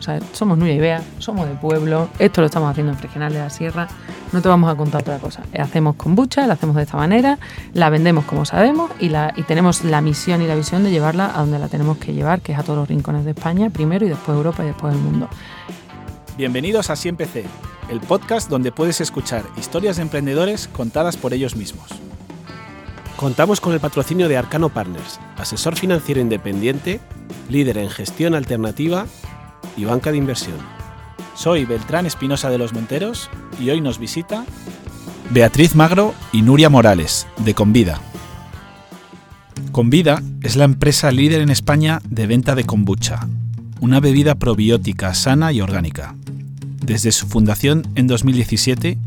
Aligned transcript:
O 0.00 0.02
sea, 0.02 0.18
somos 0.32 0.56
Nuria 0.56 0.74
y 0.74 0.80
Bea, 0.80 1.02
somos 1.18 1.46
de 1.46 1.54
pueblo, 1.56 2.08
esto 2.18 2.40
lo 2.40 2.46
estamos 2.46 2.70
haciendo 2.70 2.90
en 2.90 2.98
Fregenal 2.98 3.34
de 3.34 3.38
la 3.38 3.50
Sierra, 3.50 3.86
no 4.32 4.40
te 4.40 4.48
vamos 4.48 4.72
a 4.72 4.74
contar 4.74 5.02
otra 5.02 5.18
cosa. 5.18 5.42
Hacemos 5.58 5.96
kombucha, 5.96 6.46
la 6.46 6.54
hacemos 6.54 6.74
de 6.76 6.84
esta 6.84 6.96
manera, 6.96 7.38
la 7.74 7.90
vendemos 7.90 8.24
como 8.24 8.46
sabemos 8.46 8.90
y, 8.98 9.10
la, 9.10 9.34
y 9.36 9.42
tenemos 9.42 9.84
la 9.84 10.00
misión 10.00 10.40
y 10.40 10.46
la 10.46 10.54
visión 10.54 10.84
de 10.84 10.90
llevarla 10.90 11.26
a 11.36 11.40
donde 11.40 11.58
la 11.58 11.68
tenemos 11.68 11.98
que 11.98 12.14
llevar, 12.14 12.40
que 12.40 12.52
es 12.52 12.58
a 12.58 12.62
todos 12.62 12.78
los 12.78 12.88
rincones 12.88 13.26
de 13.26 13.32
España, 13.32 13.68
primero 13.68 14.06
y 14.06 14.08
después 14.08 14.34
Europa 14.34 14.62
y 14.62 14.68
después 14.68 14.94
el 14.94 15.00
mundo. 15.00 15.28
Bienvenidos 16.38 16.88
a 16.88 16.96
Siempre 16.96 17.26
C, 17.26 17.44
el 17.90 18.00
podcast 18.00 18.48
donde 18.48 18.72
puedes 18.72 19.02
escuchar 19.02 19.44
historias 19.58 19.96
de 19.96 20.02
emprendedores 20.02 20.68
contadas 20.68 21.18
por 21.18 21.34
ellos 21.34 21.56
mismos. 21.56 21.90
Contamos 23.16 23.60
con 23.60 23.74
el 23.74 23.80
patrocinio 23.80 24.30
de 24.30 24.38
Arcano 24.38 24.70
Partners, 24.70 25.20
asesor 25.36 25.76
financiero 25.76 26.22
independiente, 26.22 27.00
líder 27.50 27.76
en 27.76 27.90
gestión 27.90 28.34
alternativa 28.34 29.04
y 29.76 29.84
banca 29.84 30.10
de 30.12 30.18
inversión. 30.18 30.58
Soy 31.34 31.64
Beltrán 31.64 32.06
Espinosa 32.06 32.50
de 32.50 32.58
los 32.58 32.72
Monteros 32.72 33.30
y 33.60 33.70
hoy 33.70 33.80
nos 33.80 33.98
visita 33.98 34.44
Beatriz 35.30 35.74
Magro 35.74 36.14
y 36.32 36.42
Nuria 36.42 36.68
Morales, 36.68 37.26
de 37.44 37.54
Convida. 37.54 38.00
Convida 39.72 40.22
es 40.42 40.56
la 40.56 40.64
empresa 40.64 41.12
líder 41.12 41.40
en 41.40 41.50
España 41.50 42.00
de 42.08 42.26
venta 42.26 42.54
de 42.54 42.64
kombucha, 42.64 43.28
una 43.80 44.00
bebida 44.00 44.34
probiótica 44.34 45.14
sana 45.14 45.52
y 45.52 45.60
orgánica. 45.60 46.14
Desde 46.84 47.12
su 47.12 47.28
fundación 47.28 47.86
en 47.94 48.08
2017, 48.08 48.98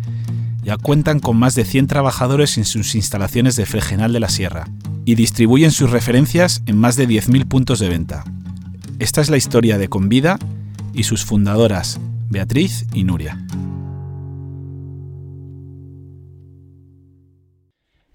ya 0.64 0.78
cuentan 0.78 1.20
con 1.20 1.36
más 1.38 1.56
de 1.56 1.66
100 1.66 1.88
trabajadores 1.88 2.58
en 2.58 2.64
sus 2.64 2.96
instalaciones 2.96 3.58
de 3.58 3.66
Fregenal 3.66 4.14
de 4.14 4.22
la 4.22 4.30
Sierra 4.30 4.68
y 5.04 5.16
distribuyen 5.16 5.72
sus 5.72 5.92
referencias 5.92 6.64
en 6.66 6.78
más 6.78 6.96
de 6.96 7.08
10.000 7.08 7.46
puntos 7.46 7.80
de 7.80 7.90
venta. 7.90 8.24
Esta 9.00 9.20
es 9.20 9.30
la 9.30 9.38
historia 9.38 9.78
de 9.78 9.90
Convida 9.90 10.40
y 10.94 11.04
sus 11.04 11.26
fundadoras, 11.26 12.00
Beatriz 12.30 12.86
y 12.94 13.04
Nuria. 13.04 13.38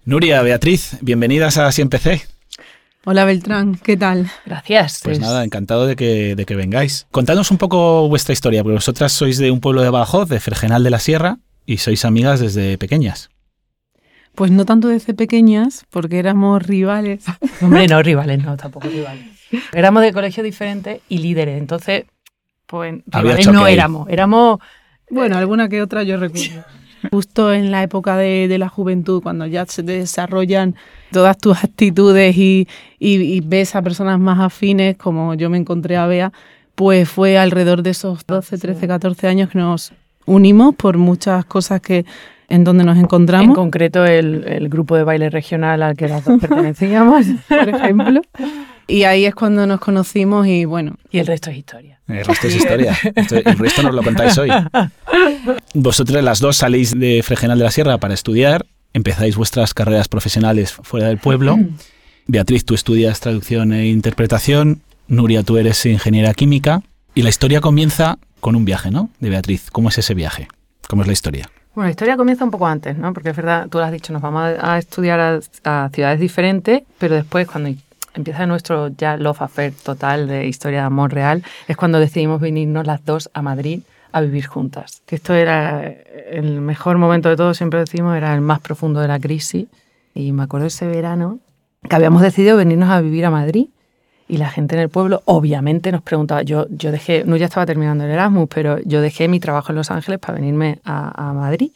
Nuria, 0.05 0.41
Beatriz, 0.41 0.97
bienvenidas 1.01 1.57
a 1.57 1.71
Siempre 1.71 1.99
C. 1.99 2.21
Hola 3.05 3.25
Beltrán, 3.25 3.75
¿qué 3.75 3.95
tal? 3.95 4.29
Gracias. 4.45 5.01
Pues 5.03 5.19
nada, 5.19 5.43
encantado 5.43 5.85
de 5.87 5.95
que, 5.95 6.35
de 6.35 6.45
que 6.45 6.55
vengáis. 6.55 7.07
Contadnos 7.11 7.51
un 7.51 7.57
poco 7.57 8.07
vuestra 8.09 8.33
historia, 8.33 8.63
porque 8.63 8.75
vosotras 8.75 9.11
sois 9.11 9.37
de 9.37 9.51
un 9.51 9.61
pueblo 9.61 9.81
de 9.81 9.89
Badajoz, 9.89 10.27
de 10.29 10.39
Fregenal 10.39 10.83
de 10.83 10.89
la 10.89 10.99
Sierra, 10.99 11.37
y 11.65 11.77
sois 11.77 12.03
amigas 12.05 12.39
desde 12.39 12.77
pequeñas. 12.77 13.29
Pues 14.35 14.51
no 14.51 14.65
tanto 14.65 14.87
desde 14.87 15.13
pequeñas, 15.13 15.85
porque 15.89 16.19
éramos 16.19 16.63
rivales. 16.63 17.23
Hombre, 17.61 17.87
no, 17.87 18.01
rivales, 18.01 18.43
no, 18.43 18.57
tampoco 18.57 18.87
rivales. 18.87 19.25
Éramos 19.73 20.03
de 20.03 20.13
colegio 20.13 20.43
diferentes 20.43 21.01
y 21.09 21.19
líderes, 21.19 21.59
entonces, 21.59 22.05
pues 22.69 23.01
rivales 23.07 23.47
no 23.51 23.63
ahí. 23.65 23.73
éramos, 23.73 24.07
éramos... 24.09 24.59
Bueno, 25.09 25.37
alguna 25.37 25.67
que 25.69 25.81
otra 25.81 26.03
yo 26.03 26.17
recuerdo. 26.17 26.63
Justo 27.11 27.51
en 27.53 27.71
la 27.71 27.81
época 27.81 28.15
de, 28.17 28.47
de 28.47 28.57
la 28.57 28.67
juventud, 28.69 29.23
cuando 29.23 29.45
ya 29.47 29.65
se 29.65 29.81
desarrollan 29.83 30.75
todas 31.11 31.37
tus 31.37 31.57
actitudes 31.63 32.35
y, 32.37 32.67
y- 32.99 33.21
y 33.21 33.39
ves 33.41 33.75
a 33.75 33.81
personas 33.81 34.19
más 34.19 34.39
afines, 34.39 34.97
como 34.97 35.33
yo 35.33 35.49
me 35.49 35.57
encontré 35.57 35.95
a 35.97 36.05
Bea, 36.07 36.31
pues 36.75 37.09
fue 37.09 37.37
alrededor 37.37 37.81
de 37.83 37.91
esos 37.91 38.25
12, 38.27 38.57
13, 38.57 38.87
14 38.87 39.27
años 39.27 39.49
que 39.49 39.57
nos 39.59 39.93
unimos 40.25 40.75
por 40.75 40.97
muchas 40.97 41.43
cosas 41.45 41.81
que 41.81 42.05
en 42.49 42.63
donde 42.65 42.83
nos 42.83 42.97
En 42.97 43.03
encontramos. 43.05 43.55
concreto, 43.55 44.05
el, 44.05 44.43
el 44.47 44.69
grupo 44.69 44.95
de 44.97 45.03
baile 45.03 45.29
regional 45.29 45.81
al 45.81 45.95
que 45.95 46.07
las 46.09 46.23
dos 46.25 46.37
pertenecíamos, 46.41 47.25
por 47.47 47.69
ejemplo. 47.69 48.21
Y 48.89 49.03
ahí 49.03 49.25
es 49.25 49.35
cuando 49.35 49.67
nos 49.67 49.79
conocimos 49.79 50.47
y 50.47 50.65
bueno, 50.65 50.97
Y 51.11 51.19
el 51.19 51.27
resto 51.27 51.51
es 51.51 51.57
historia. 51.57 52.01
El 52.07 52.25
resto 52.25 52.47
es 52.47 52.55
historia. 52.55 52.97
El 53.13 53.57
resto 53.59 53.83
nos 53.83 53.93
lo 53.93 54.01
contáis 54.01 54.37
hoy. 54.39 54.49
Vosotras 55.75 56.23
las 56.23 56.39
dos 56.39 56.57
salís 56.57 56.97
de 56.97 57.21
Fregenal 57.23 57.59
de 57.59 57.65
la 57.65 57.71
Sierra 57.71 57.99
para 57.99 58.15
estudiar, 58.15 58.65
empezáis 58.93 59.35
vuestras 59.35 59.75
carreras 59.75 60.07
profesionales 60.07 60.73
fuera 60.73 61.07
del 61.07 61.19
pueblo. 61.19 61.57
Beatriz, 62.25 62.65
tú 62.65 62.73
estudias 62.73 63.19
traducción 63.19 63.73
e 63.73 63.87
interpretación. 63.87 64.81
Nuria, 65.07 65.43
tú 65.43 65.57
eres 65.57 65.85
ingeniera 65.85 66.33
química. 66.33 66.81
Y 67.13 67.21
la 67.21 67.29
historia 67.29 67.61
comienza 67.61 68.17
con 68.39 68.55
un 68.55 68.65
viaje, 68.65 68.89
¿no? 68.89 69.09
De 69.19 69.29
Beatriz. 69.29 69.69
¿Cómo 69.71 69.89
es 69.89 69.97
ese 69.99 70.15
viaje? 70.15 70.47
¿Cómo 70.87 71.03
es 71.03 71.07
la 71.07 71.13
historia? 71.13 71.49
Bueno, 71.75 71.85
la 71.87 71.91
historia 71.91 72.17
comienza 72.17 72.43
un 72.43 72.51
poco 72.51 72.65
antes, 72.65 72.97
¿no? 72.97 73.13
Porque 73.13 73.29
es 73.29 73.35
verdad, 73.35 73.67
tú 73.69 73.77
lo 73.77 73.83
has 73.83 73.91
dicho, 73.91 74.11
nos 74.13 74.21
vamos 74.21 74.41
a, 74.41 74.73
a 74.73 74.77
estudiar 74.79 75.19
a, 75.19 75.39
a 75.63 75.89
ciudades 75.93 76.19
diferentes, 76.19 76.81
pero 76.97 77.15
después 77.15 77.47
cuando 77.47 77.69
empieza 78.13 78.45
nuestro 78.45 78.89
ya 78.89 79.17
love 79.17 79.41
affair 79.41 79.73
total 79.73 80.27
de 80.27 80.47
historia 80.47 80.79
de 80.79 80.85
amor 80.85 81.13
real, 81.13 81.43
es 81.67 81.77
cuando 81.77 81.99
decidimos 81.99 82.41
venirnos 82.41 82.85
las 82.85 83.03
dos 83.05 83.29
a 83.33 83.41
Madrid 83.41 83.81
a 84.11 84.21
vivir 84.21 84.47
juntas. 84.47 85.01
Que 85.05 85.15
esto 85.15 85.33
era 85.33 85.85
el 85.85 86.61
mejor 86.61 86.97
momento 86.97 87.29
de 87.29 87.35
todo, 87.35 87.53
siempre 87.53 87.79
decimos, 87.79 88.15
era 88.15 88.33
el 88.33 88.41
más 88.41 88.59
profundo 88.59 88.99
de 88.99 89.07
la 89.07 89.19
crisis. 89.19 89.67
Y 90.15 90.31
me 90.31 90.43
acuerdo 90.43 90.67
ese 90.67 90.87
verano 90.87 91.39
que 91.87 91.95
habíamos 91.95 92.21
decidido 92.21 92.57
venirnos 92.57 92.89
a 92.89 93.01
vivir 93.01 93.25
a 93.25 93.29
Madrid 93.29 93.67
y 94.29 94.37
la 94.37 94.49
gente 94.49 94.75
en 94.75 94.81
el 94.81 94.89
pueblo 94.89 95.23
obviamente 95.25 95.91
nos 95.91 96.03
preguntaba, 96.03 96.43
yo, 96.43 96.67
yo 96.69 96.91
dejé, 96.91 97.23
no 97.25 97.35
ya 97.35 97.45
estaba 97.45 97.65
terminando 97.65 98.03
el 98.03 98.11
Erasmus, 98.11 98.47
pero 98.53 98.79
yo 98.83 99.01
dejé 99.01 99.27
mi 99.27 99.39
trabajo 99.39 99.71
en 99.71 99.77
Los 99.77 99.89
Ángeles 99.89 100.19
para 100.19 100.35
venirme 100.35 100.79
a, 100.85 101.33
Madrid. 101.33 101.71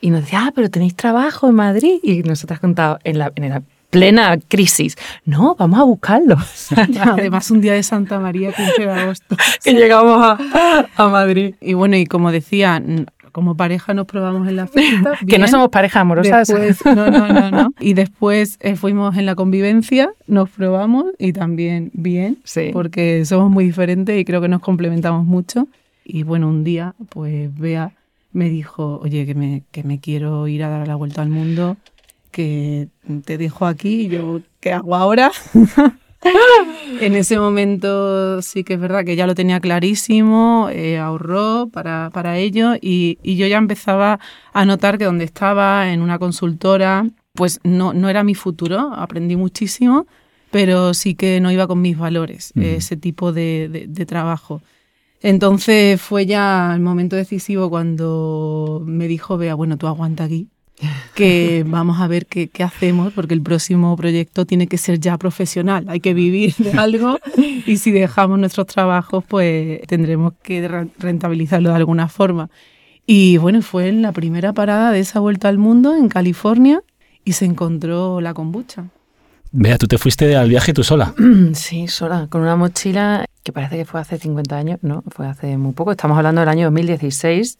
Y 0.00 0.10
nos 0.10 0.22
decía, 0.22 0.46
ah, 0.46 0.52
pero 0.54 0.68
tenéis 0.68 0.96
trabajo 0.96 1.48
en 1.48 1.54
Madrid. 1.54 2.00
Y 2.02 2.24
nosotras 2.24 2.58
contado 2.58 2.98
en 3.04 3.18
la, 3.18 3.32
en 3.36 3.48
la 3.48 3.62
plena 3.94 4.38
crisis, 4.48 4.96
no, 5.24 5.54
vamos 5.56 5.78
a 5.78 5.84
buscarlo. 5.84 6.36
además 7.12 7.50
un 7.50 7.60
día 7.60 7.74
de 7.74 7.82
Santa 7.82 8.18
María, 8.18 8.52
15 8.52 8.82
de 8.82 8.90
agosto. 8.90 9.36
que 9.64 9.72
llegamos 9.72 10.18
a, 10.20 10.86
a 10.96 11.08
Madrid. 11.08 11.54
Y 11.60 11.74
bueno, 11.74 11.96
y 11.96 12.06
como 12.06 12.32
decía, 12.32 12.82
como 13.30 13.56
pareja 13.56 13.94
nos 13.94 14.06
probamos 14.06 14.48
en 14.48 14.56
la 14.56 14.66
fiesta. 14.66 15.12
Que 15.28 15.38
no 15.38 15.48
somos 15.48 15.68
pareja 15.68 16.00
amorosa. 16.00 16.38
Después, 16.38 16.84
no, 16.86 17.10
no, 17.10 17.28
no, 17.28 17.50
no. 17.50 17.74
Y 17.80 17.94
después 17.94 18.58
eh, 18.60 18.76
fuimos 18.76 19.16
en 19.16 19.26
la 19.26 19.34
convivencia, 19.34 20.10
nos 20.26 20.50
probamos 20.50 21.06
y 21.18 21.32
también 21.32 21.90
bien, 21.94 22.38
Sí. 22.44 22.70
porque 22.72 23.24
somos 23.24 23.50
muy 23.50 23.64
diferentes 23.64 24.20
y 24.20 24.24
creo 24.24 24.40
que 24.40 24.48
nos 24.48 24.60
complementamos 24.60 25.24
mucho. 25.24 25.68
Y 26.04 26.22
bueno, 26.24 26.48
un 26.48 26.64
día, 26.64 26.94
pues 27.10 27.56
Bea 27.58 27.92
me 28.32 28.48
dijo, 28.50 29.00
oye, 29.02 29.24
que 29.26 29.34
me, 29.34 29.62
que 29.70 29.84
me 29.84 30.00
quiero 30.00 30.46
ir 30.48 30.64
a 30.64 30.68
dar 30.68 30.86
la 30.86 30.96
vuelta 30.96 31.22
al 31.22 31.28
mundo, 31.30 31.76
que 32.34 32.88
te 33.24 33.38
dejo 33.38 33.64
aquí 33.64 34.08
yo, 34.08 34.40
¿qué 34.60 34.72
hago 34.72 34.94
ahora? 34.96 35.30
En 37.00 37.14
ese 37.16 37.38
momento 37.38 38.40
sí 38.40 38.64
que 38.64 38.74
es 38.74 38.80
verdad 38.80 39.04
que 39.04 39.14
ya 39.14 39.26
lo 39.26 39.34
tenía 39.34 39.60
clarísimo, 39.60 40.68
eh, 40.72 40.96
ahorró 40.98 41.68
para, 41.70 42.08
para 42.14 42.38
ello 42.38 42.74
y, 42.80 43.18
y 43.22 43.36
yo 43.36 43.46
ya 43.46 43.58
empezaba 43.58 44.18
a 44.52 44.64
notar 44.64 44.96
que 44.96 45.04
donde 45.04 45.24
estaba, 45.24 45.92
en 45.92 46.00
una 46.00 46.18
consultora, 46.18 47.06
pues 47.34 47.60
no, 47.62 47.92
no 47.92 48.08
era 48.08 48.24
mi 48.24 48.34
futuro, 48.34 48.92
aprendí 48.94 49.36
muchísimo, 49.36 50.06
pero 50.50 50.94
sí 50.94 51.14
que 51.14 51.40
no 51.40 51.50
iba 51.52 51.66
con 51.66 51.82
mis 51.82 51.98
valores, 51.98 52.52
Ujú. 52.56 52.64
ese 52.64 52.96
tipo 52.96 53.32
de, 53.32 53.68
de- 53.70 53.86
de 53.86 54.06
trabajo. 54.06 54.62
Entonces 55.20 56.00
fue 56.00 56.26
ya 56.26 56.72
el 56.74 56.80
momento 56.80 57.16
decisivo 57.16 57.68
cuando 57.70 58.82
me 58.86 59.08
dijo, 59.08 59.36
vea, 59.36 59.54
bueno, 59.54 59.76
tú 59.76 59.86
aguanta 59.88 60.24
aquí, 60.24 60.48
que 61.14 61.64
vamos 61.66 62.00
a 62.00 62.06
ver 62.08 62.26
qué, 62.26 62.48
qué 62.48 62.62
hacemos, 62.62 63.12
porque 63.12 63.34
el 63.34 63.42
próximo 63.42 63.96
proyecto 63.96 64.44
tiene 64.46 64.66
que 64.66 64.78
ser 64.78 64.98
ya 65.00 65.16
profesional, 65.18 65.84
hay 65.88 66.00
que 66.00 66.14
vivir 66.14 66.54
de 66.56 66.72
algo 66.78 67.18
y 67.66 67.76
si 67.76 67.90
dejamos 67.92 68.38
nuestros 68.38 68.66
trabajos, 68.66 69.24
pues 69.26 69.80
tendremos 69.86 70.32
que 70.42 70.66
re- 70.68 70.88
rentabilizarlo 70.98 71.70
de 71.70 71.76
alguna 71.76 72.08
forma. 72.08 72.50
Y 73.06 73.36
bueno, 73.36 73.60
fue 73.62 73.88
en 73.88 74.02
la 74.02 74.12
primera 74.12 74.52
parada 74.52 74.90
de 74.90 75.00
esa 75.00 75.20
vuelta 75.20 75.48
al 75.48 75.58
mundo 75.58 75.94
en 75.94 76.08
California 76.08 76.80
y 77.24 77.32
se 77.32 77.44
encontró 77.44 78.20
la 78.20 78.32
kombucha. 78.34 78.86
Bea, 79.52 79.78
tú 79.78 79.86
te 79.86 79.98
fuiste 79.98 80.34
al 80.36 80.48
viaje 80.48 80.72
tú 80.72 80.82
sola. 80.82 81.14
Sí, 81.54 81.86
sola, 81.86 82.26
con 82.28 82.40
una 82.42 82.56
mochila 82.56 83.24
que 83.42 83.52
parece 83.52 83.76
que 83.76 83.84
fue 83.84 84.00
hace 84.00 84.18
50 84.18 84.56
años, 84.56 84.78
no, 84.82 85.04
fue 85.08 85.26
hace 85.26 85.56
muy 85.58 85.72
poco. 85.74 85.90
Estamos 85.92 86.16
hablando 86.16 86.40
del 86.40 86.48
año 86.48 86.64
2016, 86.66 87.58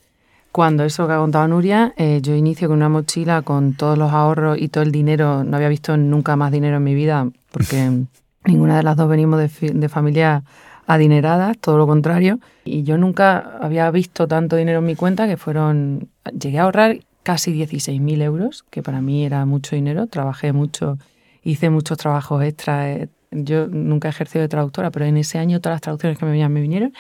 cuando 0.55 0.85
eso 0.85 1.09
que 1.09 1.15
ha 1.15 1.19
contado 1.19 1.49
Nuria, 1.49 1.93
eh, 1.97 2.21
yo 2.23 2.33
inicio 2.37 2.69
con 2.69 2.77
una 2.77 2.89
mochila 2.89 3.43
con 3.43 3.75
todos 3.75 3.99
los 3.99 4.13
ahorros 4.13 4.57
y 4.57 4.69
todo 4.69 4.85
el 4.85 4.93
dinero. 4.93 5.43
No 5.43 5.57
había 5.57 5.69
visto 5.69 5.97
nunca 5.97 6.37
más 6.37 6.53
dinero 6.53 6.77
en 6.77 6.85
mi 6.85 6.95
vida, 6.95 7.29
porque 7.51 7.91
ninguna 8.45 8.77
de 8.77 8.85
las 8.85 8.97
dos 8.97 9.09
venimos 9.09 9.41
de, 9.41 9.49
fi- 9.49 9.71
de 9.71 9.89
familias 9.89 10.45
adineradas, 10.87 11.59
todo 11.59 11.77
lo 11.77 11.89
contrario. 11.89 12.39
Y 12.65 12.85
yo 12.85 12.99
nunca 12.99 13.59
había 13.61 13.91
visto 13.91 14.29
tanto 14.29 14.55
dinero 14.55 14.79
en 14.79 14.85
mi 14.87 14.95
cuenta 14.95 15.27
que 15.27 15.37
fueron. 15.37 16.09
Llegué 16.39 16.61
a 16.61 16.63
ahorrar 16.63 16.99
casi 17.25 17.53
16.000 17.53 18.23
euros, 18.23 18.65
que 18.71 18.81
para 18.83 19.01
mí 19.01 19.25
era 19.25 19.45
mucho 19.47 19.75
dinero. 19.75 20.07
Trabajé 20.07 20.53
mucho, 20.53 20.99
hice 21.43 21.69
muchos 21.69 21.99
trabajos 21.99 22.45
extra. 22.45 22.93
eh, 22.93 23.09
Yo 23.33 23.67
nunca 23.67 24.07
he 24.07 24.11
ejercido 24.11 24.43
de 24.43 24.49
traductora, 24.49 24.93
pero 24.93 25.05
en 25.07 25.17
ese 25.17 25.39
año 25.39 25.61
todas 25.61 25.75
las 25.75 25.81
traducciones 25.81 26.17
que 26.17 26.25
me 26.27 26.31
venían 26.31 26.53
me 26.53 26.61
vinieron. 26.61 26.93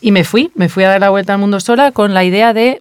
Y 0.00 0.12
me 0.12 0.24
fui, 0.24 0.50
me 0.54 0.70
fui 0.70 0.84
a 0.84 0.88
dar 0.88 1.00
la 1.00 1.10
vuelta 1.10 1.34
al 1.34 1.40
mundo 1.40 1.60
sola 1.60 1.92
con 1.92 2.14
la 2.14 2.24
idea 2.24 2.54
de. 2.54 2.80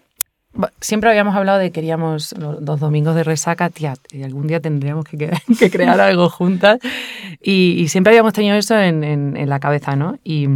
Siempre 0.81 1.09
habíamos 1.09 1.35
hablado 1.35 1.59
de 1.59 1.71
queríamos 1.71 2.33
los 2.37 2.79
domingos 2.79 3.15
de 3.15 3.23
resaca, 3.23 3.69
tía, 3.69 3.93
y 4.11 4.23
algún 4.23 4.47
día 4.47 4.59
tendríamos 4.59 5.05
que, 5.05 5.17
que- 5.17 5.31
que 5.59 5.71
crear 5.71 5.99
algo 6.01 6.29
juntas. 6.29 6.79
Y, 7.41 7.87
siempre 7.87 8.11
habíamos 8.11 8.33
tenido 8.33 8.55
eso 8.57 8.77
en, 8.77 9.03
en- 9.03 9.37
en 9.37 9.49
la 9.49 9.59
cabeza, 9.59 9.95
¿no? 9.95 10.17
Y, 10.23 10.47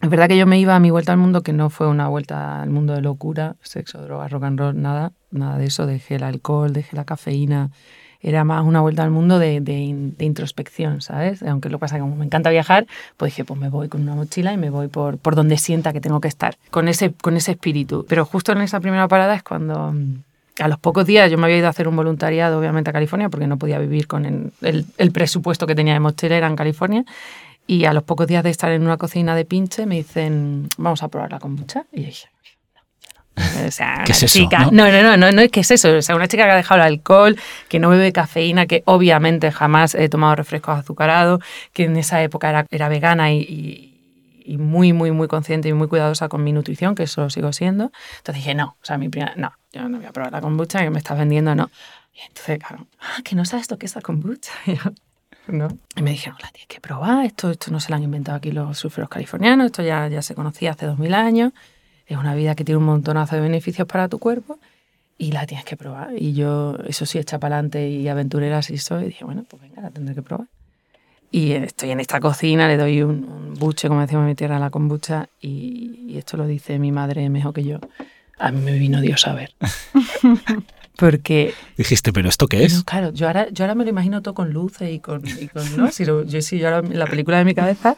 Es 0.00 0.10
verdad 0.10 0.26
que 0.28 0.36
yo 0.36 0.46
me 0.46 0.58
iba 0.58 0.74
a 0.74 0.80
mi 0.80 0.90
vuelta 0.90 1.12
al 1.12 1.18
mundo, 1.18 1.42
que 1.42 1.52
no 1.52 1.70
fue 1.70 1.86
una 1.88 2.08
vuelta 2.08 2.60
al 2.62 2.70
mundo 2.70 2.92
de 2.94 3.02
locura, 3.02 3.54
sexo, 3.62 4.02
drogas, 4.02 4.30
rock 4.32 4.44
and 4.44 4.58
roll, 4.58 4.80
nada, 4.80 5.12
nada 5.30 5.58
de 5.58 5.66
eso. 5.66 5.86
Dejé 5.86 6.16
el 6.16 6.24
alcohol, 6.24 6.72
dejé 6.72 6.96
la 6.96 7.04
cafeína. 7.04 7.70
Era 8.22 8.44
más 8.44 8.64
una 8.64 8.80
vuelta 8.80 9.02
al 9.02 9.10
mundo 9.10 9.38
de, 9.38 9.60
de, 9.60 9.94
de 10.16 10.24
introspección, 10.24 11.00
¿sabes? 11.02 11.42
Aunque 11.42 11.68
lo 11.68 11.78
que 11.78 11.80
pasa 11.80 11.96
es 11.96 11.98
que 11.98 12.02
como 12.02 12.16
me 12.16 12.24
encanta 12.24 12.50
viajar, 12.50 12.86
pues 13.16 13.32
dije, 13.32 13.44
pues 13.44 13.58
me 13.58 13.68
voy 13.68 13.88
con 13.88 14.02
una 14.02 14.14
mochila 14.14 14.52
y 14.52 14.56
me 14.56 14.70
voy 14.70 14.88
por, 14.88 15.18
por 15.18 15.34
donde 15.34 15.58
sienta 15.58 15.92
que 15.92 16.00
tengo 16.00 16.20
que 16.20 16.28
estar, 16.28 16.56
con 16.70 16.88
ese, 16.88 17.12
con 17.12 17.36
ese 17.36 17.52
espíritu. 17.52 18.06
Pero 18.08 18.24
justo 18.24 18.52
en 18.52 18.60
esa 18.62 18.80
primera 18.80 19.08
parada 19.08 19.34
es 19.34 19.42
cuando 19.42 19.92
mm, 19.92 20.22
a 20.60 20.68
los 20.68 20.78
pocos 20.78 21.06
días 21.06 21.30
yo 21.30 21.38
me 21.38 21.46
había 21.46 21.58
ido 21.58 21.66
a 21.66 21.70
hacer 21.70 21.88
un 21.88 21.96
voluntariado, 21.96 22.58
obviamente, 22.58 22.90
a 22.90 22.92
California, 22.92 23.28
porque 23.28 23.46
no 23.46 23.58
podía 23.58 23.78
vivir 23.78 24.06
con 24.06 24.24
el, 24.24 24.86
el, 24.98 25.12
presupuesto 25.12 25.66
que 25.66 25.74
tenía 25.74 25.94
de 25.94 26.00
mochilera 26.00 26.46
en 26.46 26.56
California. 26.56 27.04
Y 27.66 27.84
a 27.84 27.92
los 27.92 28.02
pocos 28.02 28.26
días 28.26 28.42
de 28.44 28.50
estar 28.50 28.70
en 28.72 28.82
una 28.82 28.96
cocina 28.96 29.34
de 29.34 29.44
pinche 29.44 29.86
me 29.86 29.96
dicen, 29.96 30.68
vamos 30.78 31.02
a 31.02 31.08
probar 31.08 31.32
la 31.32 31.38
kombucha. 31.38 31.86
Y 31.92 32.04
dije, 32.04 32.28
O 33.66 33.70
sea, 33.70 34.02
¿Qué 34.04 34.12
es 34.12 34.22
eso, 34.22 34.38
chica. 34.40 34.66
no? 34.66 34.70
No, 34.70 34.92
no, 34.92 35.02
no, 35.02 35.16
no, 35.16 35.32
no 35.32 35.40
es 35.40 35.50
que 35.50 35.60
es 35.60 35.70
eso. 35.70 35.96
O 35.96 36.02
sea, 36.02 36.14
una 36.14 36.28
chica 36.28 36.44
que 36.44 36.50
ha 36.50 36.56
dejado 36.56 36.80
el 36.80 36.86
alcohol, 36.86 37.38
que 37.68 37.78
no 37.78 37.88
bebe 37.88 38.12
cafeína, 38.12 38.66
que 38.66 38.82
obviamente 38.86 39.50
jamás 39.50 39.94
he 39.94 40.08
tomado 40.08 40.36
refrescos 40.36 40.78
azucarados, 40.78 41.40
que 41.72 41.84
en 41.84 41.96
esa 41.96 42.22
época 42.22 42.50
era, 42.50 42.66
era 42.70 42.88
vegana 42.88 43.32
y, 43.32 43.40
y, 43.40 43.92
y 44.44 44.58
muy, 44.58 44.92
muy, 44.92 45.12
muy 45.12 45.28
consciente 45.28 45.68
y 45.68 45.72
muy 45.72 45.88
cuidadosa 45.88 46.28
con 46.28 46.44
mi 46.44 46.52
nutrición, 46.52 46.94
que 46.94 47.04
eso 47.04 47.22
lo 47.22 47.30
sigo 47.30 47.52
siendo. 47.52 47.90
Entonces 48.18 48.44
dije, 48.44 48.54
no, 48.54 48.76
o 48.80 48.84
sea, 48.84 48.98
mi 48.98 49.08
primera, 49.08 49.34
no, 49.36 49.52
yo 49.72 49.88
no 49.88 49.98
voy 49.98 50.06
a 50.06 50.12
probar 50.12 50.32
la 50.32 50.40
kombucha 50.40 50.80
que 50.80 50.90
me 50.90 50.98
estás 50.98 51.18
vendiendo, 51.18 51.54
no. 51.54 51.70
Y 52.14 52.20
entonces, 52.26 52.58
claro, 52.58 52.86
ah, 53.00 53.22
que 53.24 53.34
no 53.34 53.44
sabes 53.44 53.70
lo 53.70 53.78
que 53.78 53.86
es 53.86 53.94
la 53.94 54.02
kombucha. 54.02 54.52
Y 54.66 54.76
yo, 54.76 54.82
no. 55.48 55.68
Y 55.96 56.02
me 56.02 56.10
dijeron, 56.10 56.38
la 56.40 56.48
tienes 56.50 56.68
que 56.68 56.80
probar, 56.80 57.24
esto, 57.24 57.50
esto 57.50 57.70
no 57.72 57.80
se 57.80 57.90
lo 57.90 57.96
han 57.96 58.02
inventado 58.04 58.36
aquí 58.36 58.52
los 58.52 58.78
surferos 58.78 59.08
californianos, 59.10 59.66
esto 59.66 59.82
ya, 59.82 60.06
ya 60.06 60.22
se 60.22 60.36
conocía 60.36 60.70
hace 60.72 60.86
2000 60.86 61.14
años, 61.14 61.52
es 62.14 62.18
una 62.20 62.34
vida 62.34 62.54
que 62.54 62.64
tiene 62.64 62.78
un 62.78 62.84
montonazo 62.84 63.36
de 63.36 63.42
beneficios 63.42 63.86
para 63.86 64.08
tu 64.08 64.18
cuerpo 64.18 64.58
y 65.18 65.32
la 65.32 65.46
tienes 65.46 65.64
que 65.64 65.76
probar. 65.76 66.10
Y 66.16 66.32
yo, 66.34 66.76
eso 66.86 67.06
sí, 67.06 67.18
echa 67.18 67.38
para 67.38 67.56
adelante 67.56 67.88
y 67.88 68.08
aventurera 68.08 68.58
así 68.58 68.76
soy, 68.78 69.04
y 69.04 69.06
dije, 69.06 69.24
bueno, 69.24 69.44
pues 69.48 69.62
venga, 69.62 69.80
la 69.82 69.90
tendré 69.90 70.14
que 70.14 70.22
probar. 70.22 70.48
Y 71.30 71.52
estoy 71.52 71.90
en 71.90 72.00
esta 72.00 72.20
cocina, 72.20 72.68
le 72.68 72.76
doy 72.76 73.02
un, 73.02 73.24
un 73.24 73.54
buche, 73.54 73.88
como 73.88 74.00
decimos 74.00 74.22
en 74.22 74.28
mi 74.28 74.34
tierra, 74.34 74.56
a 74.56 74.60
la 74.60 74.70
kombucha, 74.70 75.28
y, 75.40 76.06
y 76.08 76.18
esto 76.18 76.36
lo 76.36 76.46
dice 76.46 76.78
mi 76.78 76.92
madre 76.92 77.28
mejor 77.30 77.54
que 77.54 77.64
yo. 77.64 77.78
A 78.38 78.50
mí 78.50 78.60
me 78.60 78.72
vino 78.78 79.00
Dios 79.00 79.26
a 79.26 79.34
ver. 79.34 79.54
Porque 80.96 81.54
Dijiste, 81.76 82.12
¿pero 82.12 82.28
esto 82.28 82.46
qué 82.46 82.64
es? 82.64 82.84
claro, 82.84 83.12
yo 83.12 83.26
ahora, 83.26 83.48
yo 83.50 83.64
ahora 83.64 83.74
me 83.74 83.84
lo 83.84 83.90
imagino 83.90 84.22
todo 84.22 84.34
con 84.34 84.52
luces 84.52 84.90
y 84.92 85.00
con... 85.00 85.22
Y 85.26 85.48
con 85.48 85.76
¿no? 85.76 85.90
si 85.90 86.04
lo- 86.04 86.24
yo 86.24 86.42
sí, 86.42 86.58
yo 86.58 86.68
ahora 86.68 86.86
la 86.86 87.06
película 87.06 87.38
de 87.38 87.44
mi 87.44 87.54
cabeza, 87.54 87.96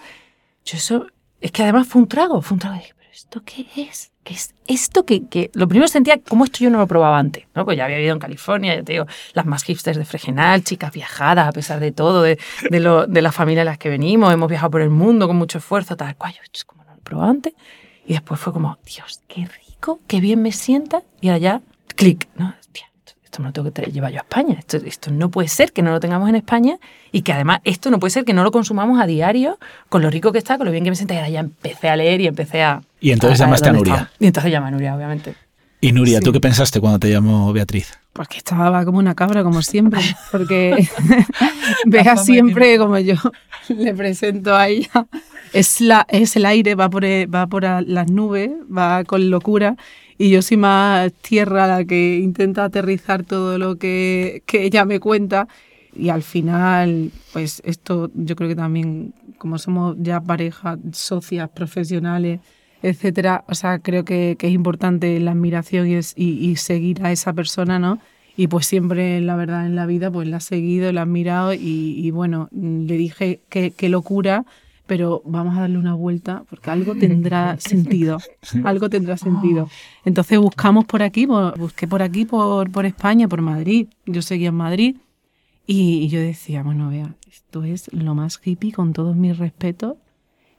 yo 0.64 0.76
eso... 0.76 1.06
Es 1.40 1.50
que 1.52 1.62
además 1.64 1.86
fue 1.88 2.00
un 2.02 2.08
trago, 2.08 2.40
fue 2.40 2.54
un 2.54 2.60
trago. 2.60 2.76
Dije, 2.76 2.94
¿pero 2.96 3.03
esto 3.14 3.42
qué 3.44 3.66
es? 3.76 4.10
¿Qué 4.24 4.34
es 4.34 4.54
esto 4.66 5.04
que, 5.04 5.26
que...? 5.26 5.50
Lo 5.54 5.68
primero 5.68 5.86
sentía, 5.88 6.18
¿cómo 6.18 6.44
esto 6.44 6.58
yo 6.60 6.70
no 6.70 6.78
lo 6.78 6.86
probaba 6.86 7.18
antes? 7.18 7.44
¿no? 7.54 7.64
Pues 7.64 7.76
ya 7.76 7.84
había 7.84 7.96
vivido 7.96 8.14
en 8.14 8.18
California, 8.18 8.74
ya 8.74 8.82
te 8.82 8.92
digo, 8.92 9.06
las 9.34 9.46
más 9.46 9.62
hipsters 9.64 9.96
de 9.98 10.04
Fregenal, 10.04 10.64
chicas 10.64 10.92
viajadas 10.92 11.48
a 11.48 11.52
pesar 11.52 11.78
de 11.80 11.92
todo, 11.92 12.22
de, 12.22 12.38
de, 12.70 12.80
lo, 12.80 13.06
de 13.06 13.22
la 13.22 13.32
familia 13.32 13.60
en 13.62 13.66
las 13.66 13.78
que 13.78 13.88
venimos, 13.88 14.32
hemos 14.32 14.48
viajado 14.48 14.70
por 14.72 14.80
el 14.80 14.90
mundo 14.90 15.26
con 15.28 15.36
mucho 15.36 15.58
esfuerzo, 15.58 15.96
tal 15.96 16.16
cual. 16.16 16.32
Yo, 16.34 16.40
"Ch, 16.52 16.64
¿cómo 16.64 16.84
no 16.84 16.90
lo 16.92 16.98
he 16.98 17.02
probado 17.02 17.30
antes? 17.30 17.54
Y 18.06 18.14
después 18.14 18.40
fue 18.40 18.52
como, 18.52 18.78
Dios, 18.84 19.20
qué 19.28 19.46
rico, 19.46 20.00
qué 20.06 20.20
bien 20.20 20.42
me 20.42 20.52
sienta. 20.52 21.02
Y 21.20 21.28
ya, 21.38 21.60
clic, 21.94 22.28
¿no? 22.36 22.54
Esto, 23.34 23.42
me 23.42 23.48
lo 23.48 23.52
tengo 23.52 23.72
que 23.72 23.90
llevar 23.90 24.12
yo 24.12 24.18
a 24.18 24.22
España. 24.22 24.54
Esto, 24.60 24.76
esto 24.76 25.10
no 25.10 25.28
puede 25.28 25.48
ser 25.48 25.72
que 25.72 25.82
no 25.82 25.90
lo 25.90 25.98
tengamos 25.98 26.28
en 26.28 26.36
España 26.36 26.78
y 27.10 27.22
que 27.22 27.32
además 27.32 27.58
esto 27.64 27.90
no 27.90 27.98
puede 27.98 28.12
ser 28.12 28.24
que 28.24 28.32
no 28.32 28.44
lo 28.44 28.52
consumamos 28.52 29.00
a 29.00 29.06
diario 29.06 29.58
con 29.88 30.02
lo 30.02 30.10
rico 30.10 30.30
que 30.30 30.38
está, 30.38 30.56
con 30.56 30.66
lo 30.66 30.70
bien 30.70 30.84
que 30.84 30.90
me 30.90 30.94
sienta. 30.96 31.14
Y 31.14 31.16
ahora 31.16 31.28
ya 31.30 31.40
empecé 31.40 31.88
a 31.88 31.96
leer 31.96 32.20
y 32.20 32.28
empecé 32.28 32.62
a... 32.62 32.80
Y 33.00 33.10
entonces 33.10 33.40
ver 33.40 33.46
llamaste 33.48 33.68
a 33.68 33.72
Nuria. 33.72 33.92
estaba. 33.94 34.10
Y 34.20 34.26
entonces 34.26 34.52
llamé 34.52 34.68
a 34.68 34.70
Nuria, 34.70 34.94
obviamente. 34.94 35.34
Y 35.80 35.90
Nuria, 35.90 36.18
Sí. 36.18 36.24
¿tú 36.24 36.32
qué 36.32 36.38
pensaste 36.40 36.80
cuando 36.80 37.00
te 37.00 37.10
llamó 37.10 37.52
Beatriz? 37.52 37.98
Pues 38.12 38.28
que 38.28 38.38
estaba 38.38 38.84
como 38.84 38.98
una 38.98 39.16
cabra, 39.16 39.42
como 39.42 39.60
siempre, 39.62 40.00
porque 40.30 40.88
vea 41.86 42.16
siempre 42.16 42.78
como 42.78 42.98
yo 42.98 43.16
le 43.68 43.94
presento 43.94 44.54
a 44.54 44.68
ella. 44.68 45.06
Es, 45.52 45.80
la, 45.80 46.06
es 46.08 46.36
el 46.36 46.46
aire, 46.46 46.74
va 46.76 46.88
por, 46.88 47.04
e- 47.04 47.26
va 47.26 47.46
por 47.48 47.66
a- 47.66 47.80
las 47.80 48.10
nubes, 48.10 48.50
va 48.74 49.04
con 49.04 49.30
locura, 49.30 49.76
y 50.18 50.30
yo 50.30 50.42
soy 50.42 50.56
más 50.56 51.12
tierra 51.12 51.66
la 51.66 51.84
que 51.84 52.18
intenta 52.18 52.64
aterrizar 52.64 53.24
todo 53.24 53.58
lo 53.58 53.76
que, 53.76 54.42
que 54.46 54.64
ella 54.64 54.84
me 54.84 55.00
cuenta. 55.00 55.48
Y 55.96 56.08
al 56.08 56.22
final, 56.22 57.10
pues 57.32 57.62
esto 57.64 58.10
yo 58.14 58.34
creo 58.36 58.48
que 58.48 58.56
también, 58.56 59.14
como 59.38 59.58
somos 59.58 59.96
ya 60.00 60.20
pareja, 60.20 60.76
socias, 60.92 61.48
profesionales, 61.50 62.40
etcétera, 62.82 63.44
o 63.48 63.54
sea, 63.54 63.78
creo 63.78 64.04
que, 64.04 64.36
que 64.38 64.48
es 64.48 64.52
importante 64.52 65.18
la 65.20 65.30
admiración 65.32 65.86
y, 65.88 65.94
es- 65.94 66.12
y- 66.16 66.50
y 66.50 66.56
seguir 66.56 67.04
a 67.04 67.12
esa 67.12 67.32
persona, 67.32 67.78
¿no? 67.78 67.98
Y 68.36 68.48
pues 68.48 68.66
siempre, 68.66 69.20
la 69.20 69.36
verdad, 69.36 69.64
en 69.66 69.76
la 69.76 69.86
vida, 69.86 70.10
pues 70.10 70.26
la 70.28 70.38
he 70.38 70.40
seguido, 70.40 70.90
la 70.92 71.00
he 71.00 71.02
admirado 71.04 71.54
y, 71.54 71.58
y 71.98 72.10
bueno, 72.10 72.48
le 72.52 72.96
dije 72.96 73.40
que 73.48 73.88
locura, 73.88 74.44
pero 74.86 75.22
vamos 75.24 75.56
a 75.56 75.62
darle 75.62 75.78
una 75.78 75.94
vuelta 75.94 76.44
porque 76.48 76.70
algo 76.70 76.94
tendrá 76.98 77.56
sentido, 77.58 78.18
algo 78.64 78.88
tendrá 78.90 79.16
sentido. 79.16 79.68
Entonces 80.04 80.38
buscamos 80.38 80.84
por 80.84 81.02
aquí, 81.02 81.26
por- 81.26 81.58
busqué 81.58 81.86
por 81.88 82.02
aquí, 82.02 82.24
por, 82.24 82.70
por 82.70 82.84
España, 82.86 83.28
por 83.28 83.40
Madrid. 83.40 83.88
Yo 84.06 84.20
seguía 84.22 84.48
en 84.48 84.54
Madrid 84.56 84.96
y, 85.66 85.98
y 86.04 86.08
yo 86.08 86.20
decía, 86.20 86.62
bueno, 86.62 86.90
vea, 86.90 87.14
esto 87.30 87.64
es 87.64 87.92
lo 87.92 88.14
más 88.14 88.38
hippie 88.44 88.72
con 88.72 88.92
todos 88.92 89.16
mis 89.16 89.38
respetos. 89.38 89.96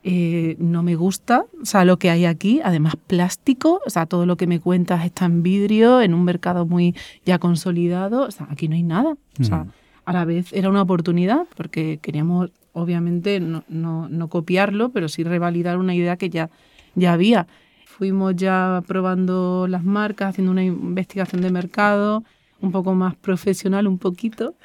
Eh, 0.07 0.56
no 0.60 0.83
me 0.83 0.95
gusta, 0.95 1.45
o 1.60 1.66
sea, 1.66 1.83
lo 1.83 1.98
que 1.98 2.12
hay 2.12 2.25
aquí, 2.25 2.62
además 2.63 2.94
plástico, 3.07 3.81
o 3.88 3.89
sea, 3.89 4.06
todo 4.06 4.27
lo 4.27 4.38
que 4.38 4.45
me 4.45 4.60
cuentas 4.60 5.04
está 5.04 5.25
en 5.25 5.42
vidrio, 5.42 6.00
en 6.00 6.13
un 6.13 6.24
mercado 6.24 6.68
muy 6.68 6.94
ya 7.25 7.39
consolidado, 7.39 8.27
o 8.27 8.30
sea, 8.31 8.45
aquí 8.51 8.68
no 8.68 8.75
hay 8.75 8.83
nada. 8.83 9.18
O 9.39 9.44
sea, 9.44 9.66
a 10.06 10.13
la 10.13 10.24
vez 10.24 10.54
era 10.54 10.69
una 10.69 10.83
oportunidad 10.83 11.48
porque 11.57 11.98
queríamos, 12.04 12.51
obviamente, 12.75 13.39
no, 13.39 13.63
no, 13.69 14.10
no 14.10 14.27
copiarlo, 14.30 14.89
pero 14.89 15.07
sí 15.10 15.24
revalidar 15.24 15.77
una 15.80 15.95
idea 15.95 16.18
que 16.18 16.30
ya, 16.30 16.50
ya 16.95 17.13
había. 17.13 17.48
Fuimos 17.86 18.36
ya 18.36 18.83
probando 18.88 19.68
las 19.69 19.83
marcas, 19.83 20.30
haciendo 20.31 20.51
una 20.51 20.63
investigación 20.63 21.42
de 21.42 21.51
mercado, 21.51 22.24
un 22.62 22.72
poco 22.72 22.94
más 22.95 23.16
profesional, 23.16 23.88
un 23.88 23.98
poquito, 24.00 24.56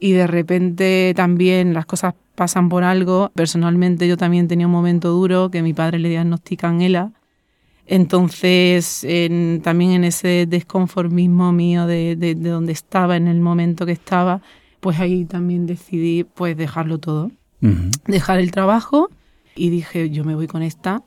y 0.00 0.12
de 0.12 0.26
repente 0.26 1.12
también 1.16 1.74
las 1.74 1.86
cosas 1.86 2.14
pasan 2.34 2.68
por 2.68 2.84
algo. 2.84 3.30
Personalmente 3.34 4.08
yo 4.08 4.16
también 4.16 4.48
tenía 4.48 4.66
un 4.66 4.72
momento 4.72 5.10
duro 5.10 5.50
que 5.50 5.62
mi 5.62 5.74
padre 5.74 5.98
le 6.00 6.10
diagnostican 6.10 6.80
ELA. 6.82 7.12
Entonces, 7.86 9.04
en- 9.04 9.60
también 9.62 9.92
en 9.92 10.04
ese 10.04 10.46
desconformismo 10.48 11.52
mío 11.52 11.86
de, 11.86 12.16
de, 12.16 12.34
de 12.34 12.50
donde 12.50 12.72
estaba, 12.72 13.16
en 13.16 13.28
el 13.28 13.40
momento 13.40 13.84
que 13.86 13.92
estaba, 13.92 14.40
pues 14.80 15.00
ahí 15.00 15.24
también 15.26 15.66
decidí 15.66 16.24
pues 16.24 16.56
dejarlo 16.56 16.98
todo. 16.98 17.30
Dejar 18.06 18.40
el 18.40 18.50
trabajo 18.50 19.10
y 19.56 19.70
dije, 19.70 20.10
yo 20.10 20.24
me 20.24 20.34
voy 20.34 20.46
con 20.46 20.62
esta 20.62 21.02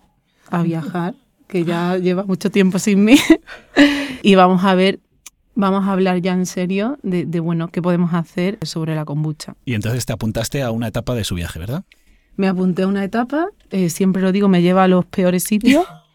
a 0.49 0.63
viajar, 0.63 1.13
que 1.47 1.63
ya 1.63 1.97
lleva 1.97 2.23
mucho 2.23 2.49
tiempo 2.49 2.79
sin 2.79 3.03
mí, 3.03 3.17
y 4.23 4.35
vamos 4.35 4.63
a 4.63 4.73
ver, 4.73 4.99
vamos 5.55 5.87
a 5.87 5.91
hablar 5.91 6.19
ya 6.21 6.33
en 6.33 6.45
serio 6.45 6.97
de, 7.03 7.25
de, 7.25 7.39
bueno, 7.39 7.67
qué 7.67 7.81
podemos 7.81 8.13
hacer 8.13 8.57
sobre 8.63 8.95
la 8.95 9.05
kombucha. 9.05 9.55
Y 9.65 9.73
entonces 9.73 10.05
te 10.05 10.13
apuntaste 10.13 10.63
a 10.63 10.71
una 10.71 10.87
etapa 10.87 11.15
de 11.15 11.23
su 11.23 11.35
viaje, 11.35 11.59
¿verdad? 11.59 11.83
Me 12.37 12.47
apunté 12.47 12.83
a 12.83 12.87
una 12.87 13.03
etapa, 13.03 13.47
eh, 13.71 13.89
siempre 13.89 14.21
lo 14.21 14.31
digo, 14.31 14.47
me 14.47 14.61
lleva 14.61 14.83
a 14.83 14.87
los 14.87 15.05
peores 15.05 15.43
sitios, 15.43 15.85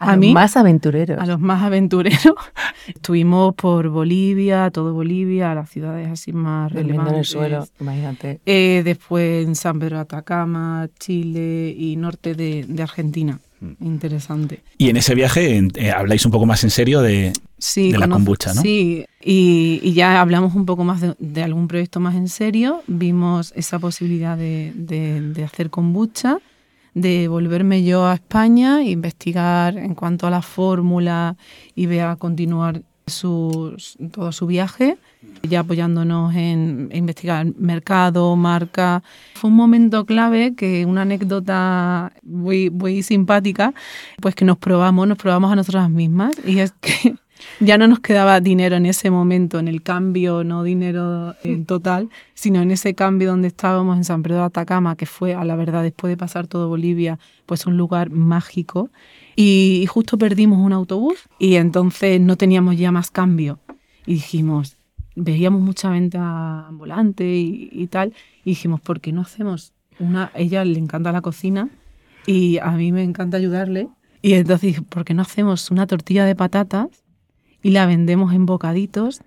A, 0.00 0.10
A 0.12 0.16
los 0.16 0.20
mí- 0.20 0.32
más 0.32 0.56
aventureros. 0.56 1.18
a 1.18 1.26
los 1.26 1.40
más 1.40 1.62
aventureros. 1.62 2.34
Estuvimos 2.86 3.54
por 3.54 3.88
Bolivia, 3.88 4.70
todo 4.70 4.94
Bolivia, 4.94 5.54
las 5.54 5.70
ciudades 5.70 6.08
así 6.08 6.32
más 6.32 6.72
Durmiendo 6.72 6.92
en 6.94 7.00
el 7.00 7.06
relevantes. 7.24 7.28
suelo, 7.30 7.66
imagínate. 7.80 8.40
Eh, 8.46 8.82
después 8.84 9.46
en 9.46 9.54
San 9.56 9.78
Pedro 9.78 9.96
de 9.96 10.02
Atacama, 10.02 10.88
Chile 10.98 11.74
y 11.76 11.96
norte 11.96 12.34
de, 12.34 12.64
de 12.68 12.82
Argentina. 12.82 13.40
Mm. 13.60 13.84
Interesante. 13.84 14.62
Y 14.78 14.88
en 14.88 14.96
ese 14.98 15.16
viaje 15.16 15.60
eh, 15.74 15.90
habláis 15.90 16.24
un 16.24 16.30
poco 16.32 16.46
más 16.46 16.62
en 16.62 16.70
serio 16.70 17.00
de... 17.02 17.32
Sí, 17.58 17.90
De 17.90 17.98
la 17.98 18.06
kombucha, 18.08 18.54
¿no? 18.54 18.62
Sí, 18.62 19.04
y, 19.20 19.80
y 19.82 19.92
ya 19.92 20.20
hablamos 20.20 20.54
un 20.54 20.64
poco 20.64 20.84
más 20.84 21.00
de, 21.00 21.16
de 21.18 21.42
algún 21.42 21.66
proyecto 21.66 21.98
más 21.98 22.14
en 22.14 22.28
serio. 22.28 22.82
Vimos 22.86 23.52
esa 23.56 23.80
posibilidad 23.80 24.36
de, 24.38 24.72
de- 24.76 25.20
de 25.20 25.42
hacer 25.44 25.70
kombucha, 25.70 26.38
de 27.00 27.28
volverme 27.28 27.84
yo 27.84 28.06
a 28.06 28.14
España 28.14 28.82
investigar 28.82 29.76
en 29.76 29.94
cuanto 29.94 30.26
a 30.26 30.30
la 30.30 30.42
fórmula 30.42 31.36
y 31.74 31.86
ver 31.86 32.02
a 32.02 32.16
continuar 32.16 32.82
su, 33.06 33.76
todo 34.12 34.32
su 34.32 34.46
viaje, 34.46 34.98
ya 35.42 35.60
apoyándonos 35.60 36.34
en 36.34 36.90
investigar 36.92 37.46
mercado, 37.56 38.36
marca. 38.36 39.02
Fue 39.34 39.50
un 39.50 39.56
momento 39.56 40.04
clave 40.04 40.54
que 40.54 40.84
una 40.84 41.02
anécdota 41.02 42.12
muy, 42.22 42.70
muy 42.70 43.02
simpática, 43.02 43.72
pues 44.20 44.34
que 44.34 44.44
nos 44.44 44.58
probamos, 44.58 45.08
nos 45.08 45.18
probamos 45.18 45.52
a 45.52 45.56
nosotras 45.56 45.88
mismas 45.90 46.34
y 46.44 46.58
es 46.58 46.72
que 46.80 47.14
ya 47.60 47.78
no 47.78 47.86
nos 47.86 48.00
quedaba 48.00 48.40
dinero 48.40 48.76
en 48.76 48.86
ese 48.86 49.10
momento, 49.10 49.58
en 49.58 49.68
el 49.68 49.82
cambio, 49.82 50.44
no 50.44 50.62
dinero 50.62 51.34
en 51.44 51.66
total, 51.66 52.08
sino 52.34 52.60
en 52.60 52.70
ese 52.70 52.94
cambio 52.94 53.30
donde 53.30 53.48
estábamos 53.48 53.96
en 53.96 54.04
San 54.04 54.22
Pedro 54.22 54.36
de 54.36 54.44
Atacama, 54.44 54.96
que 54.96 55.06
fue, 55.06 55.34
a 55.34 55.44
la 55.44 55.56
verdad, 55.56 55.82
después 55.82 56.10
de 56.10 56.16
pasar 56.16 56.46
todo 56.46 56.68
Bolivia, 56.68 57.18
pues 57.46 57.66
un 57.66 57.76
lugar 57.76 58.10
mágico. 58.10 58.90
Y, 59.36 59.86
justo 59.88 60.18
perdimos 60.18 60.58
un 60.58 60.72
autobús 60.72 61.28
y 61.38 61.54
entonces 61.56 62.20
no 62.20 62.36
teníamos 62.36 62.76
ya 62.76 62.92
más 62.92 63.10
cambio. 63.10 63.60
Y 64.06 64.14
dijimos, 64.14 64.76
veíamos 65.14 65.60
mucha 65.60 65.90
venta 65.90 66.66
ambulante 66.66 67.24
y, 67.24 67.68
y 67.72 67.86
tal, 67.86 68.12
y 68.44 68.50
dijimos, 68.50 68.80
¿por 68.80 69.00
qué 69.00 69.12
no 69.12 69.22
hacemos 69.22 69.72
una? 69.98 70.30
Ella 70.34 70.64
le 70.64 70.78
encanta 70.78 71.12
la 71.12 71.20
cocina 71.20 71.68
y 72.26 72.58
a 72.58 72.70
mí 72.72 72.92
me 72.92 73.02
encanta 73.02 73.36
ayudarle. 73.36 73.88
Y 74.20 74.34
entonces 74.34 74.80
¿por 74.82 75.04
qué 75.04 75.14
no 75.14 75.22
hacemos 75.22 75.70
una 75.70 75.86
tortilla 75.86 76.24
de 76.24 76.34
patatas 76.34 76.88
y 77.68 77.70
la 77.70 77.84
vendemos 77.84 78.32
en 78.32 78.46
bocaditos? 78.46 79.20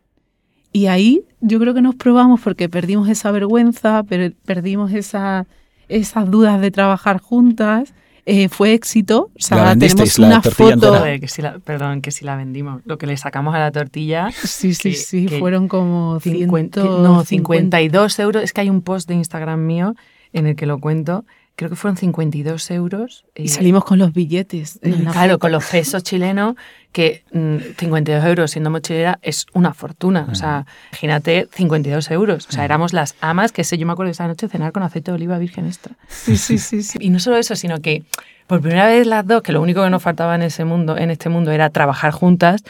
Y 0.73 0.87
ahí 0.87 1.23
yo 1.41 1.59
creo 1.59 1.75
que 1.75 1.81
nos 1.83 1.93
probamos 1.93 2.41
porque 2.41 2.69
perdimos 2.69 3.07
esa 3.07 3.29
vergüenza, 3.29 4.03
perdimos 4.03 4.91
esa, 4.93 5.45
esas 5.89 6.31
dudas 6.31 6.59
de 6.59 6.71
trabajar 6.71 7.19
juntas 7.19 7.93
eh, 8.25 8.49
fue 8.49 8.73
éxito. 8.73 9.29
O 9.35 9.39
sea, 9.39 9.75
tenemos 9.75 10.17
una 10.17 10.41
foto. 10.41 11.03
que 11.19 11.27
si 11.27 11.43
la, 11.43 11.59
perdón, 11.59 12.01
que 12.01 12.09
si 12.09 12.25
la 12.25 12.35
vendimos. 12.35 12.81
Lo 12.85 12.97
que 12.97 13.05
le 13.05 13.15
sacamos 13.15 13.53
a 13.53 13.59
la 13.59 13.71
tortilla. 13.71 14.31
Sí, 14.31 14.73
sí, 14.73 14.93
sí. 14.93 15.27
fueron 15.27 15.67
como 15.67 16.19
50, 16.19 16.83
no, 16.83 17.23
52 17.23 18.19
euros. 18.19 18.43
Es 18.43 18.53
que 18.53 18.61
hay 18.61 18.71
un 18.71 18.81
post 18.81 19.07
de 19.07 19.15
Instagram 19.15 19.59
mío 19.65 19.93
en 20.33 20.47
el 20.47 20.55
que 20.55 20.65
lo 20.65 20.79
cuento 20.79 21.25
creo 21.61 21.69
que 21.69 21.75
fueron 21.75 21.95
52 21.95 22.71
euros. 22.71 23.23
Y, 23.35 23.47
salimos 23.49 23.85
con 23.85 23.99
los 23.99 24.13
billetes. 24.13 24.79
Claro, 25.11 25.37
con 25.37 25.51
los 25.51 25.63
pesos 25.63 26.01
chilenos, 26.01 26.55
que 26.91 27.23
52 27.31 28.23
mm, 28.23 28.27
euros 28.27 28.49
siendo 28.49 28.71
mochilera 28.71 29.19
es 29.21 29.45
una 29.53 29.75
fortuna. 29.75 30.27
O 30.31 30.33
sea, 30.33 30.65
imagínate 30.91 31.47
52 31.53 32.09
euros. 32.09 32.47
O 32.49 32.51
sea, 32.51 32.65
éramos 32.65 32.93
las 32.93 33.13
amas 33.21 33.51
que 33.51 33.63
sé, 33.63 33.77
yo 33.77 33.85
me 33.85 33.93
acuerdo 33.93 34.11
esa 34.11 34.27
noche 34.27 34.47
cenar 34.47 34.71
con 34.71 34.81
aceite 34.81 35.11
de 35.11 35.15
oliva 35.15 35.37
virgen 35.37 35.67
extra. 35.67 35.93
Sí, 36.07 36.35
sí, 36.35 36.57
sí, 36.57 36.81
sí. 36.81 36.97
Y 36.99 37.11
no 37.11 37.19
solo 37.19 37.37
eso, 37.37 37.55
sino 37.55 37.79
que 37.79 38.05
por 38.47 38.59
primera 38.59 38.87
vez 38.87 39.05
las 39.05 39.27
dos, 39.27 39.43
que 39.43 39.51
lo 39.51 39.61
único 39.61 39.83
que 39.83 39.91
nos 39.91 40.01
faltaba 40.01 40.33
en 40.33 40.41
ese 40.41 40.65
mundo, 40.65 40.97
en 40.97 41.11
este 41.11 41.29
mundo, 41.29 41.51
era 41.51 41.69
trabajar 41.69 42.11
juntas, 42.11 42.63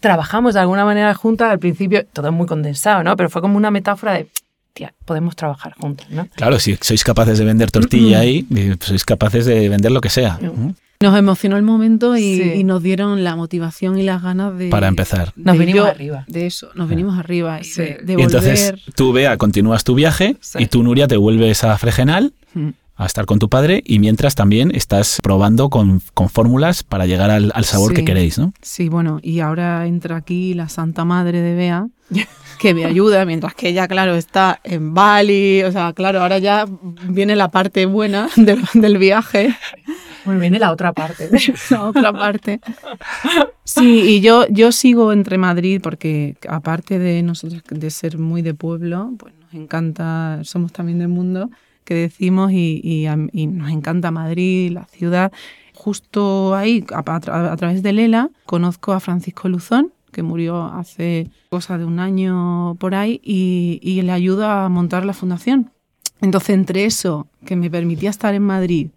trabajamos 0.00 0.52
de 0.52 0.60
alguna 0.60 0.84
manera 0.84 1.14
juntas 1.14 1.50
al 1.50 1.60
principio, 1.60 2.04
todo 2.12 2.30
muy 2.30 2.46
condensado, 2.46 3.02
¿no? 3.04 3.16
Pero 3.16 3.30
fue 3.30 3.40
como 3.40 3.56
una 3.56 3.70
metáfora 3.70 4.12
de 4.12 4.26
podemos 5.04 5.36
trabajar 5.36 5.74
juntos, 5.78 6.06
¿no? 6.10 6.28
Claro, 6.34 6.58
si 6.58 6.76
sois 6.80 7.04
capaces 7.04 7.38
de 7.38 7.44
vender 7.44 7.70
tortilla 7.70 8.20
ahí, 8.20 8.46
sois 8.80 9.04
capaces 9.04 9.46
de 9.46 9.68
vender 9.68 9.92
lo 9.92 10.00
que 10.00 10.08
sea. 10.08 10.38
Nos 11.00 11.18
emocionó 11.18 11.56
el 11.56 11.64
momento 11.64 12.16
y, 12.16 12.62
nos 12.64 12.82
dieron 12.82 13.24
la 13.24 13.34
motivación 13.34 13.98
y 13.98 14.02
las 14.04 14.22
ganas 14.22 14.56
de... 14.56 14.68
Para 14.68 14.88
empezar. 14.88 15.32
Nos 15.36 15.58
venimos 15.58 15.88
arriba. 15.88 16.24
De 16.28 16.46
eso, 16.46 16.70
nos 16.74 16.88
venimos 16.88 17.18
arriba. 17.18 17.60
Y, 17.60 17.68
de, 17.76 18.16
y 18.18 18.22
entonces 18.22 18.74
tú, 18.94 19.12
Bea, 19.12 19.36
continúas 19.36 19.82
tu 19.82 19.94
viaje 19.94 20.36
y 20.58 20.66
tú, 20.66 20.82
Nuria, 20.82 21.08
te 21.08 21.16
vuelves 21.16 21.64
a 21.64 21.76
Fregenal 21.76 22.32
a 22.96 23.06
estar 23.06 23.26
con 23.26 23.38
tu 23.38 23.48
padre 23.48 23.82
y 23.84 23.98
mientras 23.98 24.34
también 24.34 24.74
estás 24.74 25.18
probando 25.22 25.70
con, 25.70 26.00
fórmulas 26.00 26.82
para 26.82 27.06
llegar 27.06 27.30
al, 27.30 27.64
sabor 27.64 27.94
que 27.94 28.04
queréis, 28.04 28.38
¿no? 28.38 28.52
Sí, 28.60 28.88
bueno, 28.88 29.18
y 29.22 29.40
ahora 29.40 29.86
entra 29.86 30.16
aquí 30.16 30.54
la 30.54 30.68
Santa 30.68 31.04
Madre 31.04 31.40
de 31.40 31.54
Bea, 31.54 31.88
que 32.58 32.74
me 32.74 32.84
ayuda, 32.84 33.24
mientras 33.24 33.54
que 33.54 33.68
ella, 33.68 33.88
claro, 33.88 34.14
está 34.14 34.60
en 34.62 34.94
Bali, 34.94 35.62
o 35.64 35.72
sea, 35.72 35.92
claro, 35.92 36.22
ahora 36.22 36.38
ya 36.38 36.66
viene 37.08 37.34
la 37.34 37.50
parte 37.50 37.86
buena 37.86 38.28
del, 38.36 38.98
viaje. 38.98 39.56
Bueno, 40.24 40.40
viene 40.40 40.58
la 40.58 40.70
otra 40.70 40.92
parte. 40.92 41.28
la 41.70 41.84
otra 41.84 42.12
parte. 42.12 42.60
Sí, 43.64 44.02
y 44.02 44.20
yo, 44.20 44.46
yo 44.48 44.70
sigo 44.70 45.12
entre 45.12 45.38
Madrid 45.38 45.80
porque 45.82 46.36
aparte 46.48 46.98
de 46.98 47.22
nosotros 47.22 47.62
de 47.68 47.90
ser 47.90 48.18
muy 48.18 48.42
de 48.42 48.54
pueblo, 48.54 49.12
pues 49.18 49.34
nos 49.40 49.54
encanta, 49.54 50.40
somos 50.44 50.72
también 50.72 51.00
del 51.00 51.08
mundo, 51.08 51.50
que 51.84 51.94
decimos 51.94 52.52
y, 52.52 53.06
nos 53.06 53.70
encanta 53.70 54.10
Madrid, 54.10 54.72
la 54.72 54.84
ciudad. 54.84 55.32
Justo 55.74 56.54
ahí, 56.54 56.84
a, 56.94 57.56
través 57.56 57.82
de 57.82 57.92
Lela, 57.92 58.30
conozco 58.46 58.92
a 58.92 59.00
Francisco 59.00 59.48
Luzón, 59.48 59.92
que 60.12 60.22
murió 60.22 60.64
hace 60.64 61.30
cosa 61.50 61.78
de 61.78 61.84
un 61.84 61.98
año 61.98 62.76
por 62.78 62.94
ahí, 62.94 63.20
y, 63.24 64.00
le 64.02 64.12
ayuda 64.12 64.64
a 64.64 64.68
montar 64.68 65.04
la 65.04 65.12
fundación. 65.14 65.70
Entonces, 66.20 66.50
entre 66.50 66.84
eso, 66.84 67.26
que 67.44 67.56
me 67.56 67.70
permitía 67.70 68.10
estar 68.10 68.34
en 68.34 68.42
Madrid, 68.42 68.90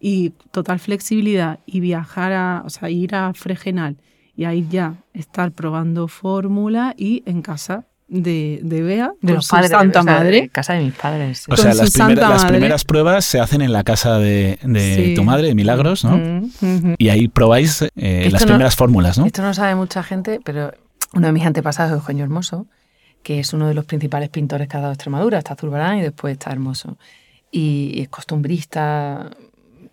y 0.00 0.30
total 0.50 0.80
flexibilidad, 0.80 1.60
y 1.66 1.80
viajar 1.80 2.32
a, 2.32 2.62
o 2.64 2.70
sea, 2.70 2.90
ir 2.90 3.14
a 3.14 3.32
Fregenal, 3.34 3.96
y 4.34 4.44
ahí 4.44 4.66
ya 4.68 4.96
estar 5.12 5.52
probando 5.52 6.08
fórmula 6.08 6.94
y 6.96 7.22
en 7.26 7.42
casa 7.42 7.86
de, 8.12 8.60
de 8.62 8.82
Bea, 8.82 9.12
de 9.22 9.32
los 9.32 9.48
padres, 9.48 9.70
Santa 9.70 10.02
Madre. 10.02 10.50
casa 10.50 10.74
de 10.74 10.84
mis 10.84 10.92
padres. 10.92 11.46
O 11.48 11.56
sea, 11.56 11.72
las, 11.72 11.92
primeras 12.44 12.84
pruebas 12.84 13.24
se 13.24 13.40
hacen 13.40 13.62
en 13.62 13.72
la 13.72 13.84
casa 13.84 14.18
de, 14.18 14.58
tu 15.16 15.24
madre, 15.24 15.48
de 15.48 15.54
Milagros, 15.54 16.04
¿no? 16.04 16.42
Y 16.98 17.08
ahí 17.08 17.28
probáis 17.28 17.82
eh, 17.96 18.28
las 18.30 18.44
primeras 18.44 18.76
fórmulas, 18.76 19.18
¿no? 19.18 19.24
Esto 19.24 19.40
no 19.40 19.54
sabe 19.54 19.74
mucha 19.74 20.02
gente, 20.02 20.40
pero 20.44 20.74
uno 21.14 21.26
de 21.26 21.32
mis 21.32 21.46
antepasados 21.46 21.92
es 21.92 21.98
Eugenio 21.98 22.24
Hermoso, 22.24 22.66
que 23.22 23.40
es 23.40 23.54
uno 23.54 23.66
de 23.66 23.74
los 23.74 23.86
principales 23.86 24.28
pintores 24.28 24.68
que 24.68 24.76
ha 24.76 24.80
dado 24.80 24.92
Extremadura. 24.92 25.38
Está 25.38 25.56
Zurbarán 25.56 25.98
y 25.98 26.02
después 26.02 26.32
está 26.32 26.52
Hermoso. 26.52 26.98
Y 27.50 28.02
es 28.02 28.08
costumbrista, 28.10 29.30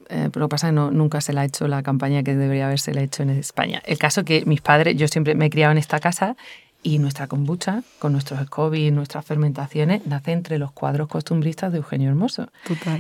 eh, 0.10 0.30
pero 0.32 0.42
lo 0.42 0.48
que 0.50 0.52
pasa 0.52 0.68
es 0.68 0.72
que 0.72 0.76
no, 0.76 0.92
nunca 0.92 1.22
se 1.22 1.32
le 1.32 1.40
ha 1.40 1.46
hecho 1.46 1.70
la 1.70 1.84
campaña 1.84 2.22
que 2.24 2.36
debería 2.36 2.66
haberse 2.66 2.92
hecho 3.02 3.24
en 3.24 3.30
España. 3.30 3.82
El 3.86 3.98
caso 3.98 4.26
que 4.26 4.44
mis 4.46 4.60
padres, 4.60 4.98
yo 4.98 5.08
siempre 5.08 5.36
me 5.36 5.46
he 5.46 5.50
criado 5.50 5.72
en 5.72 5.78
esta 5.78 6.00
casa 6.00 6.36
y 6.82 7.00
nuestra 7.00 7.28
kombucha, 7.28 7.84
con 8.00 8.14
nuestros 8.14 8.40
y 8.74 8.92
nuestras 8.92 9.26
fermentaciones, 9.26 10.06
nace 10.06 10.32
entre 10.32 10.58
los 10.58 10.72
cuadros 10.72 11.10
costumbristas 11.10 11.72
de 11.72 11.80
Eugenio 11.80 12.10
Hermoso, 12.10 12.50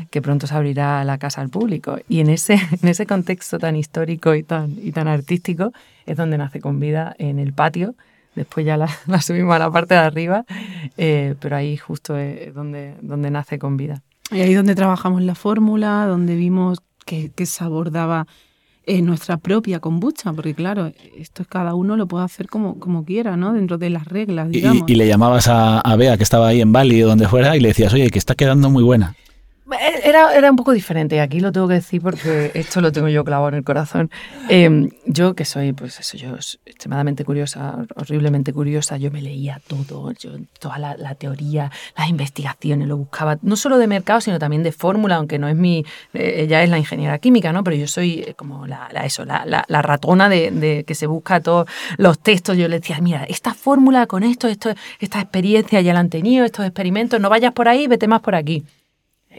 que 0.09 0.21
pronto 0.21 0.47
se 0.47 0.53
abrirá 0.53 1.03
la 1.05 1.17
casa 1.17 1.41
al 1.41 1.49
público. 1.49 1.97
Y 2.09 2.19
en 2.19 2.29
ese, 2.29 2.55
en 2.81 2.89
ese 2.89 3.05
contexto 3.05 3.57
tan 3.57 3.75
histórico 3.75 4.35
y 4.35 4.43
tan, 4.43 4.75
y 4.81 4.91
tan 4.91 5.07
artístico 5.07 5.71
es 6.05 6.17
donde 6.17 6.37
nace 6.37 6.59
con 6.59 6.79
vida 6.79 7.15
en 7.19 7.39
el 7.39 7.53
patio. 7.53 7.95
Después 8.35 8.65
ya 8.65 8.75
la, 8.77 8.87
subimos 9.21 9.55
a 9.55 9.59
la 9.59 9.71
parte 9.71 9.93
de 9.93 10.01
arriba, 10.01 10.45
eh, 10.97 11.35
pero 11.39 11.55
ahí 11.55 11.77
justo 11.77 12.17
es 12.17 12.53
donde, 12.53 12.95
donde 13.01 13.31
nace 13.31 13.59
con 13.59 13.77
vida. 13.77 14.01
Y 14.31 14.41
ahí 14.41 14.53
donde 14.53 14.75
trabajamos 14.75 15.21
la 15.21 15.35
fórmula, 15.35 16.05
donde 16.05 16.35
vimos 16.35 16.79
qué, 17.05 17.31
qué 17.33 17.45
sabor 17.45 17.91
daba 17.91 18.27
en 18.89 19.05
nuestra 19.05 19.37
propia 19.37 19.79
kombucha, 19.79 20.33
porque 20.33 20.55
claro, 20.55 20.91
esto 21.15 21.45
cada 21.47 21.75
uno 21.75 21.95
lo 21.95 22.07
puede 22.07 22.25
hacer 22.25 22.47
como, 22.47 22.79
como 22.79 23.05
quiera, 23.05 23.37
¿no? 23.37 23.53
Dentro 23.53 23.77
de 23.77 23.91
las 23.91 24.05
reglas, 24.05 24.49
digamos. 24.49 24.89
Y, 24.89 24.95
le 24.95 25.07
llamabas 25.07 25.47
a, 25.47 25.79
a, 25.79 25.95
Bea, 25.95 26.17
que 26.17 26.23
estaba 26.23 26.47
ahí 26.47 26.59
en 26.59 26.73
Bali 26.73 27.03
o 27.03 27.07
donde 27.07 27.27
fuera, 27.27 27.55
y 27.55 27.59
le 27.59 27.67
decías, 27.67 27.93
oye, 27.93 28.09
que 28.09 28.17
está 28.17 28.33
quedando 28.33 28.71
muy 28.71 28.83
buena. 28.83 29.15
Era, 30.03 30.33
era 30.33 30.49
un 30.49 30.55
poco 30.55 30.71
diferente, 30.71 31.19
aquí 31.21 31.39
lo 31.39 31.51
tengo 31.51 31.67
que 31.67 31.75
decir 31.75 32.01
porque 32.01 32.51
esto 32.53 32.81
lo 32.81 32.91
tengo 32.91 33.07
yo 33.07 33.23
clavado 33.23 33.49
en 33.49 33.55
el 33.55 33.63
corazón. 33.63 34.09
Em, 34.47 34.89
yo 35.05 35.35
que 35.35 35.45
soy, 35.45 35.73
pues 35.73 35.99
eso, 35.99 36.17
yo 36.17 36.35
extremadamente 36.65 37.23
curiosa, 37.23 37.85
horriblemente 37.95 38.51
curiosa, 38.53 38.97
yo 38.97 39.11
me 39.11 39.21
leía 39.21 39.61
todo, 39.67 40.11
yo, 40.13 40.31
toda 40.59 40.79
la, 40.79 41.15
teoría, 41.15 41.71
las 41.97 42.09
investigaciones, 42.09 42.87
lo 42.87 42.97
buscaba, 42.97 43.37
no 43.41 43.55
solo 43.55 43.77
de 43.77 43.87
mercado, 43.87 44.21
sino 44.21 44.39
también 44.39 44.63
de 44.63 44.71
fórmula, 44.71 45.15
aunque 45.15 45.37
no 45.37 45.47
es 45.47 45.55
mi, 45.55 45.85
eh, 46.13 46.35
ella 46.37 46.63
es 46.63 46.69
la 46.69 46.77
ingeniera 46.77 47.19
química, 47.19 47.51
¿no? 47.53 47.63
Pero 47.63 47.75
yo 47.75 47.87
soy 47.87 48.23
eh, 48.27 48.33
como 48.35 48.65
la, 48.65 48.87
eso, 49.03 49.25
la, 49.25 49.45
la, 49.45 49.81
ratona 49.81 50.29
de, 50.29 50.51
de, 50.51 50.83
que 50.83 50.95
se 50.95 51.05
busca 51.05 51.41
todos 51.41 51.67
los 51.97 52.19
textos. 52.19 52.57
Yo 52.57 52.67
le 52.67 52.79
decía, 52.79 52.99
mira, 53.01 53.23
esta 53.25 53.53
fórmula 53.53 54.07
con 54.07 54.23
esto, 54.23 54.47
esto, 54.47 54.71
esta 54.99 55.19
experiencia 55.21 55.81
ya 55.81 55.93
la 55.93 55.99
han 55.99 56.09
tenido, 56.09 56.45
estos 56.45 56.65
experimentos, 56.65 57.19
no 57.19 57.29
vayas 57.29 57.53
por 57.53 57.67
ahí, 57.67 57.87
vete 57.87 58.07
más 58.07 58.21
por 58.21 58.35
aquí 58.35 58.63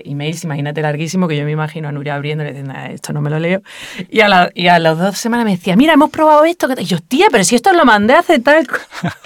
emails, 0.05 0.45
imagínate 0.45 0.83
larguísimo, 0.83 1.29
que 1.29 1.37
yo 1.37 1.45
me 1.45 1.53
imagino 1.53 1.89
a 1.89 1.93
Nuria 1.93 2.15
abriendo 2.15 2.45
y 2.45 2.49
diciendo, 2.49 2.75
esto 2.91 3.13
no 3.13 3.21
me 3.21 3.31
lo 3.31 3.39
leo. 3.39 3.63
Y 4.09 4.21
a, 4.21 4.29
la, 4.29 4.51
y 4.55 4.69
a 4.69 4.79
las 4.79 4.99
dos 4.99 5.19
semanas 5.19 5.45
me 5.45 5.53
decía, 5.53 5.77
mira, 5.77 5.95
hemos 5.95 6.11
probado 6.11 6.45
esto. 6.45 6.69
Y 6.79 6.85
yo, 6.85 7.01
tía, 7.01 7.27
pero 7.31 7.45
si 7.45 7.57
esto 7.57 7.73
lo 7.73 7.85
mandé 7.85 8.15
hace 8.15 8.39
tal. 8.39 8.67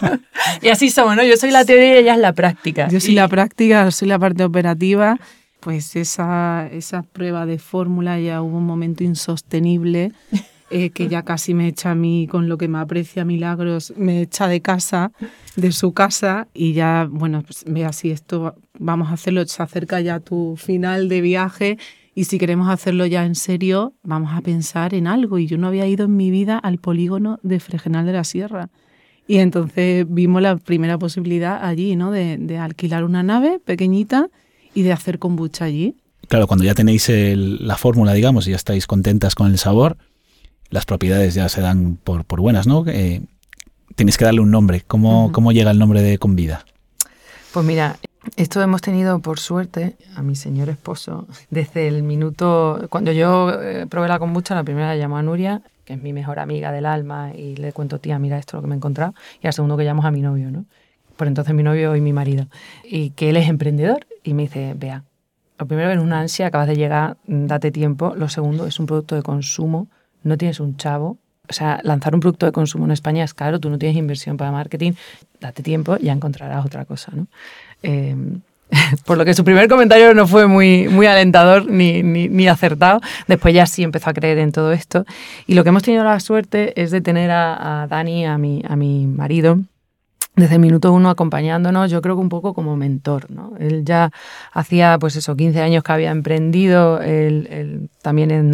y 0.63 0.69
así 0.69 0.91
somos, 0.91 1.17
¿no? 1.17 1.25
Yo 1.25 1.37
soy 1.37 1.51
la 1.51 1.65
teoría 1.65 1.95
y 1.95 1.99
ella 1.99 2.15
es 2.15 2.21
la 2.21 2.33
práctica. 2.33 2.89
Yo 2.89 3.01
soy 3.01 3.15
la 3.15 3.29
práctica, 3.29 3.91
soy 3.91 4.09
la 4.09 4.19
parte 4.19 4.45
operativa. 4.45 5.19
Pues 5.61 5.97
esa, 5.97 6.69
esa 6.73 7.03
prueba 7.03 7.47
de 7.47 7.59
fórmula 7.59 8.21
ya 8.21 8.43
hubo 8.43 8.59
un 8.59 8.67
momento 8.67 9.03
insostenible 9.03 10.13
eh, 10.77 10.91
que 10.91 11.07
ya 11.07 11.23
casi 11.23 11.55
me 11.55 11.69
echa 11.69 11.93
a 11.93 11.95
mí, 11.95 12.27
con 12.29 12.49
lo 12.49 12.59
que 12.59 12.67
me 12.67 12.79
aprecia 12.79 13.25
Milagros, 13.25 13.95
me 13.97 14.23
echa 14.23 14.49
de 14.49 14.61
casa, 14.61 15.13
de 15.55 15.71
su 15.71 15.93
casa, 15.93 16.49
y 16.53 16.73
ya, 16.73 17.07
bueno, 17.09 17.43
pues 17.43 17.63
ve 17.65 17.85
así, 17.85 18.11
esto 18.11 18.57
vamos 18.77 19.11
a 19.11 19.13
hacerlo, 19.13 19.47
se 19.47 19.63
acerca 19.63 20.01
ya 20.01 20.19
tu 20.19 20.57
final 20.57 21.09
de 21.09 21.21
viaje, 21.21 21.79
y 22.17 22.25
si 22.25 22.39
queremos 22.39 22.69
hacerlo 22.69 23.07
ya 23.07 23.25
en 23.25 23.37
serio, 23.37 23.93
vamos 24.03 24.33
a 24.35 24.41
pensar 24.41 24.95
en 24.95 25.07
algo. 25.07 25.39
Y 25.39 25.47
yo 25.47 25.59
no 25.59 25.69
había 25.69 25.87
ido 25.87 26.07
en 26.07 26.17
mi 26.17 26.33
vida 26.33 26.59
al 26.59 26.79
polígono 26.79 27.39
de 27.45 27.61
Fregenal 27.61 28.05
de 28.05 28.13
la 28.13 28.25
Sierra. 28.25 28.71
Y 29.29 29.37
entonces 29.37 30.05
vimos 30.09 30.43
la 30.43 30.57
primera 30.57 30.99
posibilidad 30.99 31.65
allí, 31.65 31.95
¿no? 31.95 32.11
De, 32.11 32.37
de 32.37 32.59
alquilar 32.59 33.05
una 33.05 33.23
nave 33.23 33.61
pequeñita 33.65 34.29
y 34.75 34.83
de 34.83 34.93
hacer 34.93 35.21
kombucha 35.21 35.67
allí. 35.67 35.95
Claro, 36.27 36.49
cuando 36.49 36.65
ya 36.65 36.75
tenéis 36.75 37.09
la 37.09 37.77
fórmula, 37.77 38.13
digamos, 38.13 38.49
y 38.49 38.51
ya 38.51 38.57
estáis 38.57 38.89
contentas 38.89 39.37
con 39.37 39.53
el 39.53 39.59
sabor, 39.59 39.97
las 40.75 40.87
propiedades 40.87 41.35
ya 41.35 41.49
se 41.49 41.61
dan 41.61 41.97
por, 42.03 42.25
por 42.25 42.41
buenas, 42.41 42.67
¿no? 42.67 42.85
Eh, 42.89 43.23
tenéis 43.95 44.19
que 44.19 44.25
darle 44.25 44.41
un 44.41 44.51
nombre. 44.51 44.83
¿Cómo, 44.85 45.31
¿Cómo 45.31 45.53
llega 45.53 45.71
el 45.71 45.79
nombre 45.79 46.03
de 46.03 46.19
Convida? 46.19 46.65
Pues 47.53 47.65
mira, 47.65 47.97
esto 48.35 48.61
hemos 48.61 48.83
tenido, 48.83 49.21
por 49.21 49.39
suerte, 49.39 49.97
a 50.17 50.23
mi 50.23 50.35
señor 50.35 50.69
esposo, 50.69 51.29
desde 51.49 51.87
el 51.87 52.03
minuto, 52.03 52.89
cuando 52.91 53.13
yo 53.13 53.53
eh, 53.63 53.87
probé 53.89 54.09
la 54.09 54.19
kombucha, 54.19 54.57
la 54.57 54.65
primera 54.65 54.89
la 54.89 54.97
llamó 54.97 55.17
a 55.17 55.23
Nuria, 55.23 55.63
que 55.85 55.93
es 55.93 56.03
mi 56.03 56.13
mejor 56.13 56.41
amiga 56.41 56.73
del 56.73 56.87
alma, 56.87 57.31
y 57.33 57.55
le 57.55 57.73
cuento, 57.73 58.01
tía, 58.01 58.19
mira 58.19 58.37
esto 58.37 58.57
lo 58.57 58.63
que 58.63 58.67
me 58.67 58.75
he 58.75 58.77
encontrado, 58.79 59.15
y 59.41 59.47
al 59.47 59.53
segundo 59.53 59.77
que 59.77 59.85
llamo 59.85 60.05
a 60.05 60.11
mi 60.11 60.23
novio, 60.23 60.51
¿no? 60.51 60.65
Por 61.17 61.29
entonces 61.29 61.55
mi 61.55 61.63
novio 61.63 61.95
y 61.95 62.01
mi 62.01 62.13
marido, 62.13 62.49
y 62.83 63.11
que 63.11 63.31
él 63.31 63.37
es 63.37 63.49
emprendedor, 63.49 64.09
y 64.25 64.35
me 64.35 64.43
dice, 64.43 64.75
vea, 64.77 65.05
lo 65.57 65.67
primero 65.67 65.93
es 65.93 65.99
una 65.99 66.19
ansia, 66.19 66.49
acabas 66.49 66.67
de 66.67 66.75
llegar, 66.75 67.17
date 67.29 67.71
tiempo, 67.71 68.17
lo 68.17 68.29
segundo 68.29 68.67
es 68.67 68.81
un 68.81 68.87
producto 68.87 69.15
de 69.15 69.23
consumo, 69.23 69.87
no 70.25 70.37
tienes 70.37 70.61
un 70.61 70.77
chavo, 70.77 71.19
o 71.49 71.53
sea, 71.53 71.81
lanzar 71.83 72.15
un 72.15 72.21
producto 72.21 72.47
de 72.47 72.53
consumo 72.53 72.87
en 72.87 72.91
España 72.91 73.23
es 73.23 73.35
caro, 73.35 73.61
tú 73.61 73.71
no 73.71 73.79
tienes 73.79 73.97
inversión 73.97 74.37
para 74.37 74.51
marketing, 74.51 74.93
date 75.41 75.63
tiempo, 75.63 75.97
ya 75.99 76.13
encontrarás 76.13 76.65
otra 76.65 76.85
cosa, 76.85 77.13
¿no? 77.15 77.27
Eh, 77.83 78.17
por 79.07 79.19
lo 79.19 79.25
que 79.25 79.35
su 79.35 79.45
primer 79.45 79.69
comentario 79.69 80.15
no 80.15 80.27
fue 80.27 80.47
muy, 80.47 80.89
muy 80.89 81.07
alentador 81.07 81.71
ni, 81.71 82.03
ni, 82.03 82.49
acertado. 82.49 83.01
Después 83.29 83.55
ya 83.55 83.67
sí 83.67 83.83
empezó 83.83 84.11
a 84.11 84.15
creer 84.15 84.39
en 84.39 84.53
todo 84.53 84.73
esto. 84.73 85.05
Y 85.47 85.55
lo 85.55 85.63
que 85.63 85.69
hemos 85.69 85.83
tenido 85.83 86.03
la 86.03 86.19
suerte 86.19 86.81
es 86.81 86.91
de 86.91 87.01
tener 87.01 87.31
a, 87.31 87.83
a 87.83 87.87
Dani, 87.87 88.27
a 88.27 88.39
mi, 88.39 88.63
a 88.67 88.75
mi 88.75 89.07
marido, 89.07 89.61
desde 90.37 90.55
el 90.55 90.61
minuto 90.61 90.93
uno 90.93 91.11
acompañándonos, 91.11 91.91
yo 91.91 92.03
creo 92.03 92.17
que 92.17 92.21
un 92.21 92.29
poco 92.29 92.55
como 92.55 92.77
mentor. 92.77 93.31
¿no? 93.31 93.53
Él 93.59 93.85
ya 93.85 94.11
hacía, 94.53 94.99
pues 94.99 95.17
eso, 95.17 95.37
15 95.37 95.61
años 95.61 95.85
que 95.85 95.93
había 95.93 96.11
emprendido, 96.11 97.01
él, 97.01 97.89
también 98.03 98.31
es 98.31 98.45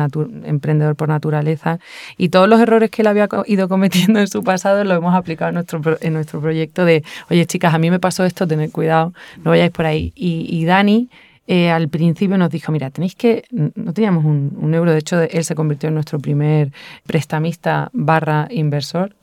emprendedor 0.44 0.96
por 0.96 1.08
naturaleza, 1.08 1.78
y 2.16 2.28
todos 2.28 2.48
los 2.48 2.60
errores 2.60 2.90
que 2.90 3.02
él 3.02 3.08
había 3.08 3.28
ido 3.46 3.68
cometiendo 3.68 4.20
en 4.20 4.28
su 4.28 4.42
pasado 4.42 4.84
lo 4.84 4.94
hemos 4.94 5.14
aplicado 5.14 5.48
en 5.48 5.54
nuestro, 5.54 5.80
en 6.00 6.12
nuestro 6.12 6.40
proyecto 6.40 6.84
de, 6.84 7.02
oye 7.30 7.46
chicas, 7.46 7.72
a 7.74 7.78
mí 7.78 7.90
me 7.90 7.98
pasó 7.98 8.24
esto, 8.24 8.46
tened 8.46 8.70
cuidado, 8.70 9.12
no 9.42 9.50
vayáis 9.50 9.70
por 9.70 9.86
ahí. 9.86 10.12
Y, 10.14 10.46
y 10.50 10.64
Dani 10.64 11.08
eh, 11.46 11.70
al 11.70 11.88
principio 11.88 12.38
nos 12.38 12.50
dijo, 12.50 12.70
mira, 12.70 12.90
tenéis 12.90 13.16
que, 13.16 13.44
no 13.50 13.92
teníamos 13.92 14.24
un, 14.24 14.72
euro, 14.72 14.92
de 14.92 14.98
hecho 14.98 15.20
él 15.20 15.44
se 15.44 15.54
convirtió 15.54 15.88
en 15.88 15.94
nuestro 15.94 16.20
primer 16.20 16.72
prestamista 17.06 17.90
barra 17.92 18.46
inversor 18.50 19.16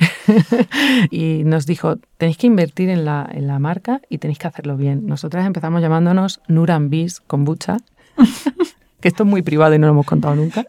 y 1.09 1.43
nos 1.45 1.65
dijo, 1.65 1.95
tenéis 2.17 2.37
que 2.37 2.47
invertir 2.47 2.89
en 2.89 3.05
la, 3.05 3.59
marca 3.59 4.01
y 4.09 4.17
tenéis 4.17 4.39
que 4.39 4.47
hacerlo 4.47 4.75
bien. 4.75 5.07
Nosotras 5.07 5.45
empezamos 5.45 5.81
llamándonos 5.81 6.41
Nuran 6.47 6.89
Bis 6.89 7.21
Kombucha. 7.21 7.77
que 8.99 9.07
esto 9.07 9.23
es 9.23 9.29
muy 9.29 9.41
privado 9.41 9.75
y 9.75 9.79
no 9.79 9.87
lo 9.87 9.93
hemos 9.93 10.05
contado 10.05 10.35
nunca, 10.35 10.65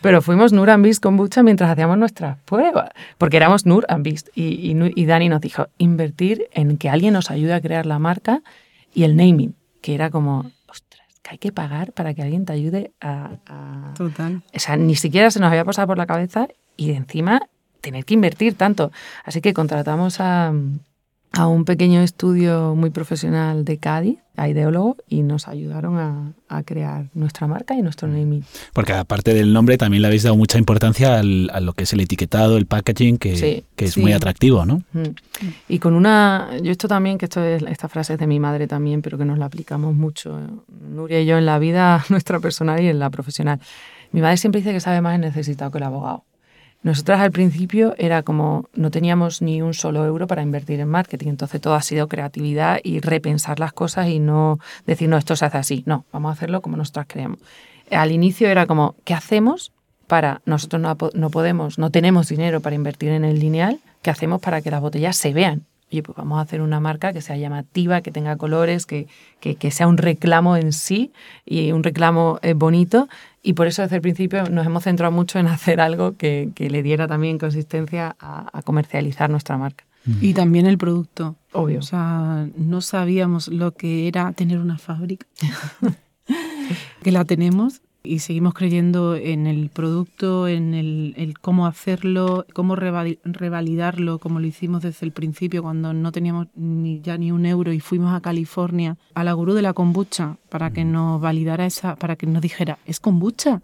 pero 0.00 0.22
fuimos 0.22 0.52
Nur 0.52 0.70
and 0.70 0.82
Beast 0.82 1.02
Kombucha 1.02 1.42
mientras 1.42 1.70
hacíamos 1.70 1.98
nuestras 1.98 2.38
pruebas, 2.38 2.90
porque 3.18 3.36
éramos 3.36 3.66
Nur 3.66 3.84
and 3.88 4.02
Beast. 4.02 4.28
Y, 4.34 4.74
y, 4.94 5.04
Dani 5.04 5.28
nos 5.28 5.40
dijo, 5.40 5.68
invertir 5.78 6.48
en 6.52 6.78
que 6.78 6.88
alguien 6.88 7.12
nos 7.12 7.30
ayude 7.30 7.52
a 7.52 7.60
crear 7.60 7.86
la 7.86 7.98
marca 7.98 8.42
y 8.94 9.04
el 9.04 9.14
naming, 9.16 9.54
que 9.82 9.94
era 9.94 10.10
como, 10.10 10.50
que 11.26 11.32
hay 11.32 11.38
que 11.38 11.50
pagar 11.50 11.92
para 11.92 12.14
que 12.14 12.22
alguien 12.22 12.44
te 12.44 12.52
ayude 12.52 12.92
a, 13.00 13.92
Total. 13.96 14.42
O 14.54 14.58
sea, 14.60 14.76
ni 14.76 14.94
siquiera 14.94 15.30
se 15.32 15.40
nos 15.40 15.48
había 15.48 15.64
pasado 15.64 15.88
por 15.88 15.98
la 15.98 16.06
cabeza 16.06 16.46
y 16.76 16.92
encima 16.92 17.40
tener 17.80 18.04
que 18.04 18.14
invertir 18.14 18.54
tanto. 18.54 18.92
Así 19.24 19.40
que 19.40 19.52
contratamos 19.52 20.20
a, 20.20 20.52
a 21.32 21.46
un 21.46 21.64
pequeño 21.64 22.00
estudio 22.00 22.74
muy 22.74 22.90
profesional 22.90 23.64
de 23.64 23.78
Cádiz, 23.78 24.18
a 24.36 24.48
ideólogo, 24.48 24.96
y 25.08 25.22
nos 25.22 25.48
ayudaron 25.48 25.98
a, 25.98 26.32
a, 26.48 26.62
crear 26.62 27.08
nuestra 27.14 27.46
marca 27.46 27.74
y 27.74 27.82
nuestro 27.82 28.08
naming. 28.08 28.44
Porque 28.72 28.92
aparte 28.92 29.34
del 29.34 29.52
nombre, 29.52 29.76
también 29.76 30.02
le 30.02 30.08
habéis 30.08 30.22
dado 30.22 30.36
mucha 30.36 30.58
importancia 30.58 31.18
al, 31.18 31.50
a 31.52 31.60
lo 31.60 31.72
que 31.74 31.84
es 31.84 31.92
el 31.92 32.00
etiquetado, 32.00 32.56
el 32.56 32.66
packaging, 32.66 33.18
que, 33.18 33.64
que 33.76 33.84
es 33.84 33.98
muy 33.98 34.12
atractivo, 34.12 34.64
¿no? 34.64 34.82
Y 35.68 35.78
con 35.78 35.94
una, 35.94 36.50
yo 36.62 36.72
esto 36.72 36.88
también, 36.88 37.18
que 37.18 37.26
esto 37.26 37.42
es, 37.42 37.62
esta 37.62 37.88
frase 37.88 38.14
es 38.14 38.18
de 38.18 38.26
mi 38.26 38.40
madre 38.40 38.66
también, 38.66 39.02
pero 39.02 39.18
que 39.18 39.24
nos 39.24 39.38
la 39.38 39.46
aplicamos 39.46 39.94
mucho, 39.94 40.38
Nuria 40.90 41.20
y 41.20 41.26
yo, 41.26 41.38
en 41.38 41.46
la 41.46 41.58
vida 41.58 42.04
nuestra 42.10 42.40
personal 42.40 42.82
y 42.82 42.88
en 42.88 42.98
la 42.98 43.10
profesional. 43.10 43.60
Mi 44.12 44.20
madre 44.20 44.36
siempre 44.36 44.60
dice 44.60 44.72
que 44.72 44.80
sabe 44.80 45.00
más 45.00 45.14
el 45.14 45.20
necesitado 45.20 45.70
que 45.70 45.78
el 45.78 45.84
abogado. 45.84 46.24
Nosotras 46.82 47.20
al 47.20 47.32
principio 47.32 47.94
era 47.98 48.22
como 48.22 48.68
no 48.74 48.90
teníamos 48.90 49.42
ni 49.42 49.60
un 49.60 49.74
solo 49.74 50.04
euro 50.04 50.26
para 50.26 50.42
invertir 50.42 50.78
en 50.80 50.88
marketing, 50.88 51.28
entonces 51.28 51.60
todo 51.60 51.74
ha 51.74 51.82
sido 51.82 52.08
creatividad 52.08 52.78
y 52.84 53.00
repensar 53.00 53.58
las 53.58 53.72
cosas 53.72 54.08
y 54.08 54.20
no 54.20 54.58
decir, 54.86 55.08
no, 55.08 55.16
esto 55.16 55.34
se 55.34 55.44
hace 55.44 55.58
así, 55.58 55.82
no, 55.86 56.04
vamos 56.12 56.30
a 56.30 56.32
hacerlo 56.32 56.62
como 56.62 56.76
nosotras 56.76 57.06
creemos. 57.08 57.40
Al 57.90 58.12
inicio 58.12 58.48
era 58.48 58.66
como, 58.66 58.94
¿qué 59.04 59.14
hacemos 59.14 59.72
para, 60.06 60.42
nosotros 60.44 60.80
no, 60.80 60.96
no 61.14 61.30
podemos, 61.30 61.78
no 61.78 61.90
tenemos 61.90 62.28
dinero 62.28 62.60
para 62.60 62.76
invertir 62.76 63.10
en 63.10 63.24
el 63.24 63.40
lineal, 63.40 63.80
¿qué 64.02 64.10
hacemos 64.10 64.40
para 64.40 64.62
que 64.62 64.70
las 64.70 64.80
botellas 64.80 65.16
se 65.16 65.32
vean? 65.32 65.66
oye, 65.90 66.02
pues 66.02 66.16
vamos 66.16 66.38
a 66.38 66.42
hacer 66.42 66.62
una 66.62 66.80
marca 66.80 67.12
que 67.12 67.20
sea 67.20 67.36
llamativa, 67.36 68.00
que 68.00 68.10
tenga 68.10 68.36
colores, 68.36 68.86
que, 68.86 69.06
que, 69.40 69.70
sea 69.70 69.86
un 69.86 69.98
reclamo 69.98 70.56
en 70.56 70.72
sí 70.72 71.12
y 71.44 71.72
un 71.72 71.82
reclamo 71.82 72.38
eh, 72.42 72.54
bonito. 72.54 73.08
Y 73.46 73.52
por 73.52 73.68
eso 73.68 73.82
desde 73.82 73.94
el 73.94 74.02
principio 74.02 74.50
nos 74.50 74.66
hemos 74.66 74.82
centrado 74.82 75.12
mucho 75.12 75.38
en 75.38 75.46
hacer 75.46 75.80
algo 75.80 76.16
que, 76.16 76.50
que 76.56 76.68
le 76.68 76.82
diera 76.82 77.06
también 77.06 77.38
consistencia 77.38 78.16
a, 78.18 78.60
comercializar 78.62 79.30
nuestra 79.30 79.56
marca. 79.56 79.84
Y 80.20 80.34
también 80.34 80.66
el 80.66 80.76
producto. 80.78 81.36
Obvio. 81.52 81.78
O 81.78 81.82
sea, 81.82 82.48
no 82.56 82.80
sabíamos 82.80 83.46
lo 83.46 83.70
que 83.70 84.08
era 84.08 84.32
tener 84.32 84.58
una 84.58 84.78
fábrica, 84.78 85.28
que 87.04 87.12
la 87.12 87.24
tenemos, 87.24 87.82
y 88.06 88.20
seguimos 88.20 88.54
creyendo 88.54 89.16
en 89.16 89.46
el 89.46 89.68
producto, 89.70 90.48
en 90.48 90.74
el, 90.74 91.34
cómo 91.40 91.66
hacerlo, 91.66 92.46
cómo 92.52 92.76
revalidarlo, 92.76 94.18
como 94.18 94.40
lo 94.40 94.46
hicimos 94.46 94.82
desde 94.82 95.06
el 95.06 95.12
principio 95.12 95.62
cuando 95.62 95.92
no 95.92 96.12
teníamos 96.12 96.46
ni 96.54 97.00
ya 97.00 97.18
ni 97.18 97.32
un 97.32 97.46
euro 97.46 97.72
y 97.72 97.80
fuimos 97.80 98.14
a 98.14 98.20
California 98.20 98.96
a 99.14 99.24
la 99.24 99.32
gurú 99.32 99.54
de 99.54 99.62
la 99.62 99.72
kombucha 99.72 100.36
para 100.48 100.70
que 100.70 100.84
nos 100.84 101.20
validara 101.20 101.66
esa, 101.66 101.96
para 101.96 102.16
que 102.16 102.26
nos 102.26 102.42
dijera, 102.42 102.78
¿es 102.86 103.00
kombucha? 103.00 103.60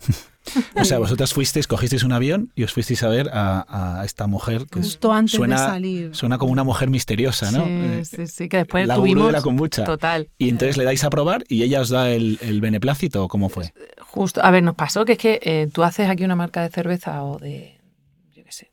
o 0.77 0.85
sea, 0.85 0.99
vosotras 0.99 1.33
fuisteis, 1.33 1.67
cogisteis 1.67 2.03
un 2.03 2.13
avión 2.13 2.51
y 2.55 2.65
os 2.65 2.73
fuisteis 2.73 3.03
a 3.03 3.09
ver 3.09 3.31
a, 3.33 4.03
esta 4.05 4.27
mujer 4.27 4.67
que 4.71 4.81
Justo 4.81 5.13
antes 5.13 5.37
suena, 5.37 5.61
de 5.61 5.67
salir. 5.67 6.15
Suena 6.15 6.39
como 6.39 6.53
una 6.53 6.65
mujer 6.65 6.91
misteriosa, 6.91 7.51
¿no? 7.53 7.65
Sí, 7.65 8.05
sí, 8.05 8.27
sí, 8.27 8.49
que 8.49 8.59
después 8.59 8.87
la 8.87 8.97
tuvimos... 8.97 9.27
de 9.27 9.33
la 9.33 9.43
kombucha. 9.43 9.85
Total. 9.85 10.29
Y 10.39 10.49
entonces 10.49 10.77
le 10.77 10.85
dais 10.85 11.05
a 11.05 11.11
probar 11.11 11.45
y 11.49 11.63
ella 11.63 11.81
os 11.81 11.91
da 11.91 12.11
el, 12.11 12.39
el 12.43 12.61
beneplácito, 12.61 13.25
¿o 13.25 13.29
cómo 13.29 13.49
fue? 13.49 13.73
Justo, 14.13 14.45
a 14.45 14.51
ver, 14.51 14.63
nos 14.63 14.75
pasó 14.75 15.07
que 15.07 15.13
es 15.13 15.19
que 15.19 15.41
eh, 15.43 15.69
tú 15.73 15.83
haces 15.83 16.11
aquí 16.11 16.23
una 16.23 16.37
marca 16.37 16.61
de 16.61 16.69
cerveza 16.69 17.25
o 17.25 17.39
de, 17.39 17.81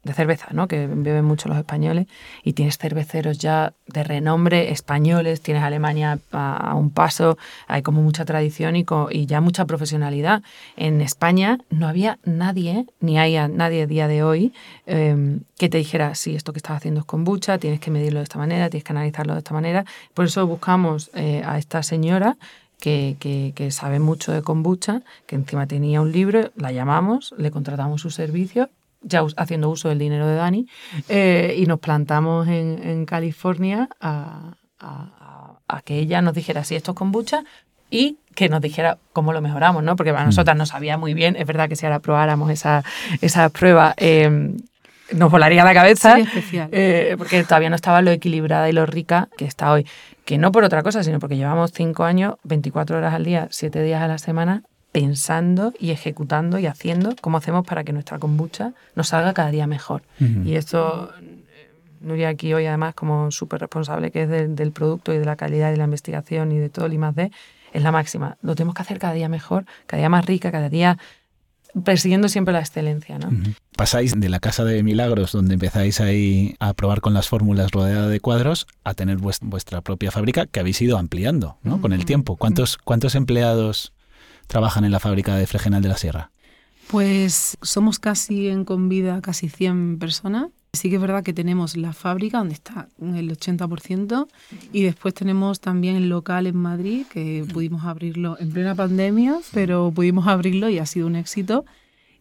de 0.03 0.13
cerveza, 0.13 0.47
¿no? 0.51 0.67
Que 0.67 0.87
beben 0.87 1.23
mucho 1.23 1.47
los 1.47 1.57
españoles 1.57 2.07
y 2.43 2.53
tienes 2.53 2.77
cerveceros 2.77 3.37
ya 3.37 3.73
de 3.87 4.03
renombre 4.03 4.71
españoles, 4.71 5.41
tienes 5.41 5.63
Alemania 5.63 6.19
a, 6.31 6.75
un 6.75 6.89
paso, 6.89 7.37
hay 7.67 7.81
como 7.81 8.01
mucha 8.01 8.25
tradición 8.25 8.75
y, 8.75 8.85
y, 9.11 9.25
ya 9.25 9.39
mucha 9.39 9.65
profesionalidad. 9.65 10.43
En 10.75 10.99
España 10.99 11.59
no 11.69 11.87
había 11.87 12.19
nadie, 12.25 12.85
ni 12.99 13.17
hay 13.17 13.37
nadie 13.47 13.83
a 13.83 13.87
día 13.87 14.07
de 14.07 14.23
hoy, 14.23 14.53
em, 14.85 15.41
que 15.57 15.69
te 15.69 15.77
dijera, 15.77 16.15
sí, 16.15 16.35
esto 16.35 16.51
que 16.51 16.59
estás 16.59 16.77
haciendo 16.77 17.01
es 17.01 17.05
kombucha, 17.05 17.57
tienes 17.57 17.79
que 17.79 17.91
medirlo 17.91 18.19
de 18.19 18.23
esta 18.23 18.37
manera, 18.37 18.69
tienes 18.69 18.83
que 18.83 18.91
analizarlo 18.91 19.33
de 19.33 19.39
esta 19.39 19.53
manera. 19.53 19.85
Por 20.13 20.25
eso 20.25 20.45
buscamos 20.47 21.11
eh, 21.13 21.41
a 21.45 21.57
esta 21.57 21.81
señora 21.83 22.37
que, 22.79 23.17
que, 23.19 23.53
que, 23.55 23.71
sabe 23.71 23.99
mucho 23.99 24.31
de 24.31 24.41
kombucha, 24.41 25.01
que 25.25 25.35
encima 25.35 25.67
tenía 25.67 26.01
un 26.01 26.11
libro, 26.11 26.51
la 26.55 26.71
llamamos, 26.71 27.33
le 27.37 27.51
contratamos 27.51 28.01
su 28.01 28.09
servicio 28.09 28.69
ya 29.01 29.23
haciendo 29.37 29.69
uso 29.69 29.89
del 29.89 29.99
dinero 29.99 30.27
de 30.27 30.35
Dani, 30.35 30.67
eh, 31.07 31.55
y 31.57 31.65
nos 31.65 31.79
plantamos 31.79 32.47
en, 32.47 32.81
en 32.83 33.05
California 33.05 33.89
a, 33.99 34.55
a, 34.79 35.81
que 35.85 35.99
ella 35.99 36.21
nos 36.21 36.33
dijera 36.33 36.63
si 36.63 36.75
esto 36.75 36.91
es 36.91 36.97
kombucha 36.97 37.43
y 37.89 38.17
que 38.35 38.49
nos 38.49 38.61
dijera 38.61 38.97
cómo 39.13 39.33
lo 39.33 39.41
mejoramos, 39.41 39.83
¿no? 39.83 39.95
Porque 39.95 40.11
para 40.11 40.25
mm. 40.25 40.27
nosotras 40.27 40.57
no 40.57 40.65
sabía 40.65 40.97
muy 40.97 41.13
bien, 41.13 41.35
es 41.35 41.47
verdad 41.47 41.69
que 41.69 41.75
si 41.75 41.85
ahora 41.85 41.99
probáramos 41.99 42.51
esa, 42.51 42.83
esa 43.21 43.49
prueba, 43.49 43.93
eh, 43.97 44.57
nos 45.13 45.31
volaría 45.31 45.63
la 45.63 45.73
cabeza, 45.73 46.17
eh, 46.71 47.15
porque 47.17 47.43
todavía 47.43 47.69
no 47.69 47.75
estaba 47.75 48.01
lo 48.01 48.11
equilibrada 48.11 48.69
y 48.69 48.73
lo 48.73 48.85
rica 48.85 49.29
que 49.37 49.45
está 49.45 49.71
hoy. 49.71 49.85
Que 50.25 50.37
no 50.37 50.51
por 50.51 50.63
otra 50.63 50.83
cosa, 50.83 51.03
sino 51.03 51.19
porque 51.19 51.37
llevamos 51.37 51.71
cinco 51.73 52.03
años, 52.03 52.35
24 52.43 52.97
horas 52.97 53.13
al 53.13 53.23
día, 53.23 53.47
siete 53.51 53.81
días 53.81 54.01
a 54.01 54.07
la 54.07 54.17
semana, 54.17 54.63
pensando 54.91 55.73
y 55.79 55.91
ejecutando 55.91 56.59
y 56.59 56.65
haciendo 56.65 57.15
cómo 57.21 57.37
hacemos 57.37 57.65
para 57.65 57.83
que 57.83 57.93
nuestra 57.93 58.19
kombucha 58.19 58.73
nos 58.95 59.09
salga 59.09 59.33
cada 59.33 59.51
día 59.51 59.67
mejor. 59.67 60.03
Y 60.19 60.55
esto, 60.55 61.11
eh, 61.21 61.69
Nuria 62.01 62.29
aquí 62.29 62.53
hoy 62.53 62.65
además 62.65 62.95
como 62.95 63.31
súper 63.31 63.61
responsable 63.61 64.11
que 64.11 64.23
es 64.23 64.29
del 64.29 64.71
producto 64.71 65.13
y 65.13 65.17
de 65.17 65.25
la 65.25 65.35
calidad 65.35 65.69
y 65.69 65.71
de 65.71 65.77
la 65.77 65.83
investigación 65.83 66.51
y 66.51 66.57
de 66.57 66.69
todo 66.69 66.85
el 66.85 66.93
I+.D., 66.93 67.31
es 67.71 67.83
la 67.83 67.91
máxima. 67.91 68.37
Lo 68.41 68.55
tenemos 68.55 68.73
que 68.73 68.81
hacer 68.81 68.97
cada 68.97 69.13
día 69.13 69.29
mejor, 69.29 69.65
cada 69.85 69.99
día 69.99 70.09
más 70.09 70.25
rica, 70.25 70.51
cada 70.51 70.69
día 70.69 70.97
persiguiendo 71.83 72.29
siempre 72.29 72.53
la 72.53 72.59
excelencia. 72.59 73.19
¿no? 73.19 73.29
Pasáis 73.75 74.19
de 74.19 74.29
la 74.29 74.39
casa 74.39 74.63
de 74.63 74.83
milagros, 74.83 75.31
donde 75.31 75.55
empezáis 75.55 76.01
ahí 76.01 76.55
a 76.59 76.73
probar 76.73 77.01
con 77.01 77.13
las 77.13 77.27
fórmulas 77.27 77.71
rodeada 77.71 78.07
de 78.07 78.19
cuadros, 78.19 78.67
a 78.83 78.93
tener 78.93 79.17
vuestra 79.17 79.81
propia 79.81 80.11
fábrica 80.11 80.45
que 80.45 80.59
habéis 80.59 80.81
ido 80.81 80.97
ampliando 80.97 81.57
¿no? 81.63 81.81
con 81.81 81.93
el 81.93 82.05
tiempo. 82.05 82.35
¿Cuántos, 82.35 82.77
¿Cuántos 82.77 83.15
empleados 83.15 83.93
trabajan 84.47 84.85
en 84.85 84.91
la 84.91 84.99
fábrica 84.99 85.35
de 85.35 85.47
Fregenal 85.47 85.81
de 85.81 85.89
la 85.89 85.97
Sierra? 85.97 86.31
Pues 86.87 87.57
somos 87.61 87.99
casi 87.99 88.47
en 88.49 88.65
Convida 88.65 89.21
casi 89.21 89.47
100 89.47 89.99
personas 89.99 90.47
Sí 90.71 90.89
que 90.89 90.95
es 90.97 91.01
verdad 91.01 91.23
que 91.23 91.33
tenemos 91.33 91.75
la 91.77 91.93
fábrica 91.93 92.37
donde 92.37 92.53
está 92.53 92.89
el 93.01 93.31
80% 93.31 94.27
y 94.71 94.83
después 94.83 95.15
tenemos 95.15 95.59
también 95.59 95.95
el 95.95 96.09
local 96.09 96.45
en 96.45 96.57
Madrid 96.57 97.07
que 97.11 97.43
pudimos 97.51 97.85
abrirlo 97.85 98.37
en 98.39 98.51
plena 98.51 98.75
pandemia, 98.75 99.39
pero 99.51 99.91
pudimos 99.91 100.27
abrirlo 100.27 100.69
y 100.69 100.77
ha 100.77 100.85
sido 100.85 101.07
un 101.07 101.15
éxito. 101.15 101.65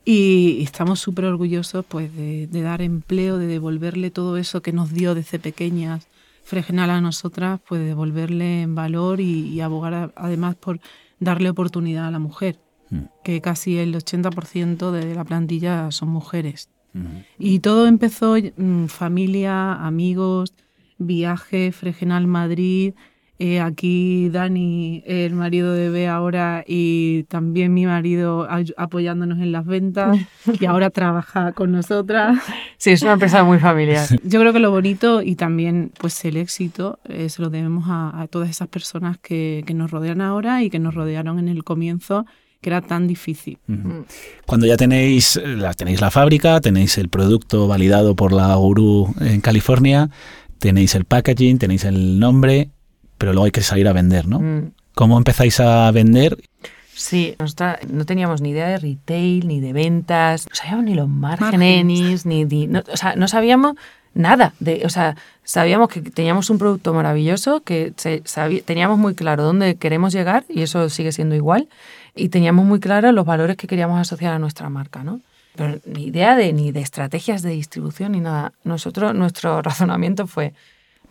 Y 0.02 0.62
estamos 0.62 1.00
súper 1.00 1.26
orgullosos 1.26 1.84
pues, 1.84 2.14
de, 2.16 2.48
dar 2.50 2.80
empleo, 2.80 3.36
de 3.36 3.46
devolverle 3.46 4.10
todo 4.10 4.38
eso 4.38 4.62
que 4.62 4.72
nos 4.72 4.92
dio 4.92 5.14
desde 5.14 5.38
pequeñas 5.38 6.08
Fregenal 6.42 6.88
a 6.88 7.02
nosotras, 7.02 7.60
pues 7.68 7.84
devolverle 7.84 8.62
en 8.62 8.74
valor 8.74 9.20
y, 9.20 9.60
abogar 9.60 10.14
además 10.16 10.56
por 10.56 10.80
darle 11.20 11.50
oportunidad 11.50 12.06
a 12.06 12.10
la 12.10 12.18
mujer, 12.18 12.58
mm. 12.88 13.00
que 13.22 13.42
casi 13.42 13.76
el 13.76 13.94
80% 13.94 14.90
de 14.90 15.14
la 15.14 15.24
plantilla 15.24 15.90
son 15.90 16.08
mujeres. 16.08 16.70
Y 17.38 17.60
todo 17.60 17.86
empezó, 17.86 18.36
mm, 18.36 18.86
familia, 18.86 19.74
amigos, 19.74 20.54
viaje, 20.98 21.72
Fregenal 21.72 22.26
Madrid, 22.26 22.94
eh, 23.40 23.60
aquí 23.60 24.30
Dani, 24.30 25.04
el 25.06 25.32
marido 25.34 25.72
de 25.72 25.90
Bea 25.90 26.16
ahora, 26.16 26.64
y 26.66 27.22
también 27.24 27.72
mi 27.72 27.86
marido 27.86 28.48
apoyándonos 28.76 29.38
en 29.38 29.52
las 29.52 29.64
ventas, 29.64 30.18
y 30.60 30.64
ahora 30.64 30.90
trabaja 30.90 31.52
con 31.52 31.70
nosotras. 31.70 32.42
Sí, 32.78 32.90
es 32.90 33.02
una 33.02 33.12
empresa 33.12 33.44
muy 33.44 33.60
familiar. 33.60 34.08
Yo 34.24 34.40
creo 34.40 34.52
que 34.52 34.58
lo 34.58 34.72
bonito 34.72 35.22
y 35.22 35.36
también 35.36 35.92
pues 36.00 36.24
el 36.24 36.36
éxito 36.36 36.98
eh, 37.04 37.28
se 37.28 37.40
lo 37.40 37.48
debemos 37.48 37.84
a, 37.86 38.26
todas 38.28 38.50
esas 38.50 38.66
personas 38.66 39.18
que, 39.18 39.62
que 39.64 39.74
nos 39.74 39.92
rodean 39.92 40.20
ahora 40.20 40.64
y 40.64 40.70
que 40.70 40.80
nos 40.80 40.94
rodearon 40.94 41.38
en 41.38 41.48
el 41.48 41.62
comienzo 41.62 42.26
que 42.60 42.70
era 42.70 42.80
tan 42.80 43.06
difícil. 43.06 43.58
Cuando 44.46 44.66
ya 44.66 44.76
tenéis 44.76 45.40
la, 45.44 45.74
tenéis 45.74 46.00
la 46.00 46.10
fábrica, 46.10 46.60
tenéis 46.60 46.98
el 46.98 47.08
producto 47.08 47.68
validado 47.68 48.16
por 48.16 48.32
la 48.32 48.54
Guru 48.56 49.14
en 49.20 49.40
California, 49.40 50.10
tenéis 50.58 50.94
el 50.94 51.04
packaging, 51.04 51.58
tenéis 51.58 51.84
el 51.84 52.18
nombre, 52.18 52.70
pero 53.16 53.32
luego 53.32 53.46
hay 53.46 53.52
que 53.52 53.62
salir 53.62 53.86
a 53.86 53.92
vender, 53.92 54.26
¿no? 54.26 54.40
Mm. 54.40 54.72
¿Cómo 54.94 55.16
empezáis 55.16 55.60
a 55.60 55.90
vender? 55.92 56.36
Sí, 56.92 57.36
no 57.92 58.04
teníamos 58.04 58.40
ni 58.40 58.50
idea 58.50 58.66
de 58.66 58.78
retail, 58.78 59.46
ni 59.46 59.60
de 59.60 59.72
ventas, 59.72 60.48
no 60.48 60.54
sabíamos 60.56 60.84
ni 60.84 60.94
los 60.94 61.08
márgenes, 61.08 62.26
ni, 62.26 62.66
no, 62.66 62.82
o 62.92 62.96
sea, 62.96 63.14
no 63.14 63.28
sabíamos 63.28 63.76
nada. 64.14 64.52
De, 64.58 64.82
o 64.84 64.88
sea, 64.88 65.14
sabíamos 65.44 65.90
que 65.90 66.00
teníamos 66.00 66.50
un 66.50 66.58
producto 66.58 66.92
maravilloso, 66.92 67.62
que 67.62 67.92
teníamos 68.64 68.98
muy 68.98 69.14
claro 69.14 69.44
dónde 69.44 69.76
queremos 69.76 70.12
llegar 70.12 70.44
y 70.48 70.62
eso 70.62 70.90
sigue 70.90 71.12
siendo 71.12 71.36
igual 71.36 71.68
y 72.18 72.28
teníamos 72.28 72.66
muy 72.66 72.80
claros 72.80 73.14
los 73.14 73.24
valores 73.24 73.56
que 73.56 73.66
queríamos 73.66 74.00
asociar 74.00 74.34
a 74.34 74.38
nuestra 74.38 74.68
marca, 74.68 75.04
¿no? 75.04 75.20
Pero 75.54 75.78
ni 75.86 76.06
idea 76.06 76.36
de 76.36 76.52
ni 76.52 76.72
de 76.72 76.80
estrategias 76.80 77.42
de 77.42 77.50
distribución 77.50 78.12
ni 78.12 78.20
nada. 78.20 78.52
Nosotros, 78.64 79.14
nuestro 79.14 79.62
razonamiento 79.68 80.26
fue, 80.26 80.52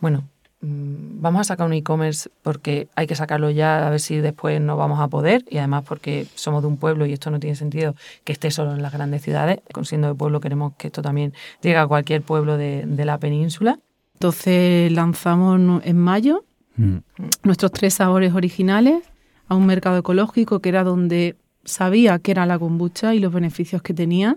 bueno, 0.00 0.24
mm, 0.60 1.20
vamos 1.20 1.40
a 1.40 1.44
sacar 1.44 1.66
un 1.66 1.72
e-commerce 1.72 2.30
porque 2.42 2.88
hay 2.94 3.06
que 3.06 3.14
sacarlo 3.14 3.50
ya 3.50 3.86
a 3.86 3.90
ver 3.90 4.00
si 4.00 4.16
después 4.18 4.60
no 4.60 4.76
vamos 4.76 5.00
a 5.00 5.08
poder 5.08 5.44
y 5.50 5.58
además 5.58 5.84
porque 5.86 6.26
somos 6.34 6.62
de 6.62 6.68
un 6.68 6.76
pueblo 6.76 7.04
y 7.06 7.12
esto 7.12 7.30
no 7.30 7.40
tiene 7.40 7.56
sentido 7.56 7.94
que 8.24 8.32
esté 8.32 8.50
solo 8.50 8.72
en 8.72 8.82
las 8.82 8.92
grandes 8.92 9.22
ciudades. 9.22 9.60
Siendo 9.82 10.08
de 10.08 10.14
pueblo 10.14 10.40
queremos 10.40 10.74
que 10.76 10.88
esto 10.88 11.02
también 11.02 11.34
llegue 11.62 11.76
a 11.76 11.86
cualquier 11.86 12.22
pueblo 12.22 12.56
de, 12.56 12.86
la 13.04 13.18
península. 13.18 13.78
Entonces 14.14 14.90
lanzamos 14.92 15.82
en 15.84 15.98
mayo 15.98 16.44
mm. 16.76 16.96
nuestros 17.44 17.72
tres 17.72 17.94
sabores 17.94 18.34
originales 18.34 19.02
a 19.48 19.54
un 19.54 19.66
mercado 19.66 19.98
ecológico 19.98 20.60
que 20.60 20.68
era 20.68 20.84
donde 20.84 21.36
sabía 21.64 22.18
que 22.18 22.30
era 22.30 22.46
la 22.46 22.58
kombucha 22.58 23.14
y 23.14 23.18
los 23.18 23.32
beneficios 23.32 23.82
que 23.82 23.94
tenía. 23.94 24.36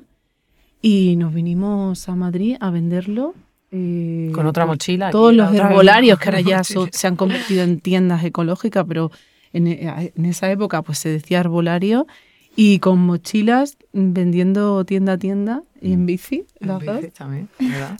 Y 0.81 1.15
nos 1.17 1.33
vinimos 1.33 2.09
a 2.09 2.15
Madrid 2.15 2.57
a 2.59 2.71
venderlo. 2.71 3.35
Eh, 3.71 4.31
Con 4.33 4.47
otra 4.47 4.65
mochila. 4.65 5.11
Todos 5.11 5.33
los 5.33 5.53
herbolarios 5.53 6.17
que 6.19 6.29
ahora 6.29 6.41
ya 6.41 6.63
se 6.91 7.07
han 7.07 7.15
convertido 7.15 7.63
en 7.63 7.79
tiendas 7.79 8.23
ecológicas, 8.23 8.85
pero 8.87 9.11
en, 9.53 9.67
esa 10.25 10.49
época 10.49 10.81
pues 10.81 10.97
se 10.97 11.09
decía 11.09 11.39
herbolario. 11.39 12.07
Y 12.55 12.79
con 12.79 12.99
mochilas 12.99 13.77
vendiendo 13.93 14.83
tienda 14.83 15.13
a 15.13 15.17
tienda 15.17 15.63
y 15.81 15.93
en 15.93 16.05
bici, 16.05 16.45
en 16.59 16.79
bici 16.79 17.07
también, 17.11 17.47
¿verdad? 17.57 17.97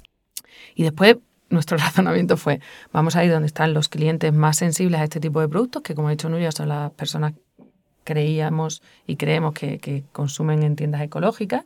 Y 0.76 0.84
después 0.84 1.16
nuestro 1.52 1.78
razonamiento 1.78 2.38
fue, 2.38 2.60
vamos 2.92 3.16
a 3.16 3.24
ir 3.24 3.32
donde 3.32 3.48
están 3.48 3.74
los 3.74 3.90
clientes 3.90 4.34
más 4.34 4.58
sensibles 4.58 5.00
a 5.00 5.04
este 5.04 5.20
tipo 5.20 5.42
de 5.42 5.48
productos, 5.48 5.84
que 5.84 5.94
como 5.94 6.08
ha 6.08 6.12
dicho 6.12 6.30
Nuria, 6.30 6.52
son 6.52 6.70
las 6.70 6.92
personas 6.92 7.34
creíamos 8.04 8.82
y 9.06 9.16
creemos 9.16 9.54
que, 9.54 10.04
consumen 10.12 10.64
en 10.64 10.76
tiendas 10.76 11.02
ecológicas 11.02 11.66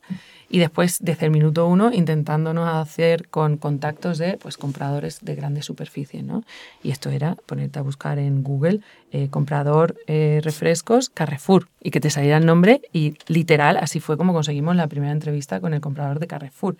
y 0.49 0.59
después 0.59 0.97
desde 1.01 1.25
el 1.25 1.31
minuto 1.31 1.67
uno 1.67 1.91
intentándonos 1.91 2.67
hacer 2.67 3.29
con 3.29 3.57
contactos 3.57 4.17
de 4.17 4.37
pues 4.37 4.57
compradores 4.57 5.19
de 5.23 5.35
grandes 5.35 5.65
superficies 5.65 6.23
¿no? 6.23 6.43
y 6.83 6.91
esto 6.91 7.09
era 7.09 7.35
ponerte 7.45 7.79
a 7.79 7.81
buscar 7.81 8.19
en 8.19 8.43
Google 8.43 8.81
eh, 9.11 9.29
comprador 9.29 9.95
eh, 10.07 10.41
refrescos 10.43 11.09
Carrefour 11.09 11.69
y 11.81 11.91
que 11.91 11.99
te 11.99 12.09
saliera 12.09 12.37
el 12.37 12.45
nombre 12.45 12.81
y 12.91 13.15
literal 13.27 13.77
así 13.77 13.99
fue 13.99 14.17
como 14.17 14.33
conseguimos 14.33 14.75
la 14.75 14.87
primera 14.87 15.13
entrevista 15.13 15.59
con 15.59 15.73
el 15.73 15.81
comprador 15.81 16.19
de 16.19 16.27
Carrefour 16.27 16.75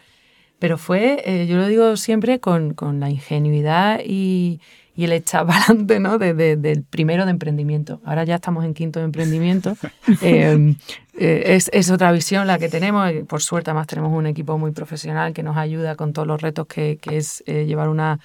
pero 0.60 0.78
fue, 0.78 1.22
eh, 1.26 1.48
yo 1.48 1.58
lo 1.58 1.68
digo 1.68 1.98
siempre, 1.98 2.40
con, 2.40 2.74
con 2.74 3.00
la 3.00 3.10
ingenuidad 3.10 4.00
y, 4.06 4.62
y 4.96 5.04
el 5.04 5.12
echar 5.12 5.46
adelante 5.50 6.00
¿no? 6.00 6.18
De, 6.18 6.34
del 6.34 6.84
primero 6.84 7.26
de 7.26 7.32
emprendimiento. 7.32 8.02
Ahora 8.06 8.24
ya 8.24 8.36
estamos 8.36 8.64
en 8.64 8.74
quinto 8.74 9.00
de 9.00 9.06
emprendimiento. 9.06 9.76
Em, 10.22 10.76
eh, 11.18 11.44
es, 11.56 11.70
es, 11.74 11.92
otra 11.92 12.12
visión 12.12 12.48
la 12.48 12.58
que 12.58 12.70
tenemos. 12.70 13.12
Por 13.28 13.42
suerte, 13.42 13.72
además, 13.72 13.88
tenemos 13.88 14.14
un 14.14 14.28
equipo 14.28 14.58
muy 14.58 14.72
profesional 14.72 15.34
que 15.34 15.44
nos 15.44 15.58
ayuda 15.58 15.96
con 15.96 16.14
todos 16.14 16.28
los 16.28 16.42
retos 16.42 16.68
que, 16.68 16.98
que 17.02 17.18
es 17.18 17.44
eh, 17.46 17.66
llevar 17.66 17.90
una, 17.90 18.20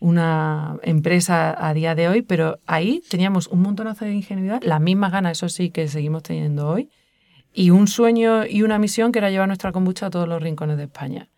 una 0.00 0.76
empresa 0.82 1.54
a 1.58 1.72
día 1.74 1.94
de 1.94 2.08
hoy. 2.08 2.22
Pero 2.22 2.58
ahí 2.66 3.02
teníamos 3.08 3.46
un 3.46 3.62
montonazo 3.62 4.04
de 4.04 4.12
ingenuidad, 4.12 4.60
las 4.62 4.80
mismas 4.80 5.12
ganas, 5.12 5.38
eso 5.38 5.48
sí, 5.48 5.70
que 5.70 5.88
seguimos 5.88 6.24
teniendo 6.24 6.68
hoy, 6.68 6.90
y 7.52 7.70
un 7.70 7.86
sueño 7.88 8.44
y 8.46 8.62
una 8.62 8.78
misión 8.78 9.12
que 9.12 9.18
era 9.18 9.30
llevar 9.30 9.48
nuestra 9.48 9.72
kombucha 9.72 10.06
a 10.06 10.10
todos 10.10 10.28
los 10.28 10.42
rincones 10.42 10.76
de 10.76 10.84
España. 10.84 11.28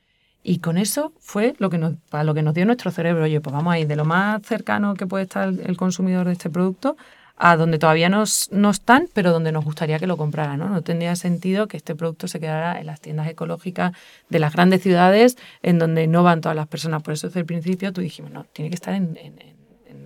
Y 0.49 0.61
con 0.61 0.79
eso 0.79 1.13
fue 1.21 1.55
lo 1.59 1.69
que 1.69 1.77
nos, 1.77 1.97
para 2.09 2.25
lo 2.25 2.33
que 2.33 2.41
nos 2.41 2.55
dio 2.55 2.65
nuestro 2.65 2.91
cerebro. 2.91 3.25
Oye, 3.25 3.39
pues 3.43 3.53
vamos 3.53 3.71
a 3.71 3.79
ir 3.79 3.87
de 3.87 3.97
lo 3.97 4.07
más 4.07 4.41
cercano 4.47 4.95
que 4.95 5.07
puede 5.07 5.25
estar 5.25 5.51
el 5.51 5.77
consumidor 5.77 6.27
de 6.27 6.33
este 6.33 6.49
producto 6.49 6.97
a 7.37 7.59
donde 7.59 7.79
todavía 7.79 8.09
no, 8.09 8.23
están, 8.23 9.11
pero 9.13 9.31
donde 9.31 9.53
nos 9.53 9.63
gustaría 9.63 9.99
que 9.99 10.07
lo 10.07 10.17
compraran. 10.17 10.59
¿no? 10.59 10.71
no 10.71 10.81
tendría 10.81 11.17
sentido 11.17 11.69
que 11.69 11.77
este 11.77 11.95
producto 11.95 12.29
se 12.29 12.41
quedara 12.41 12.81
en 12.81 12.87
las 12.87 12.99
tiendas 13.03 13.29
ecológicas 13.29 13.93
de 14.31 14.39
las 14.39 14.55
grandes 14.55 14.81
ciudades 14.81 15.37
en 15.63 15.79
donde 15.79 16.07
no 16.07 16.23
van 16.23 16.41
todas 16.41 16.57
las 16.57 16.67
personas. 16.67 17.03
Por 17.03 17.13
eso 17.13 17.27
desde 17.27 17.41
el 17.41 17.47
principio 17.47 17.93
tú 17.93 18.01
dijimos, 18.01 18.31
no, 18.31 18.45
tiene 18.45 18.71
que 18.71 18.77
estar 18.77 18.95
en 18.95 19.19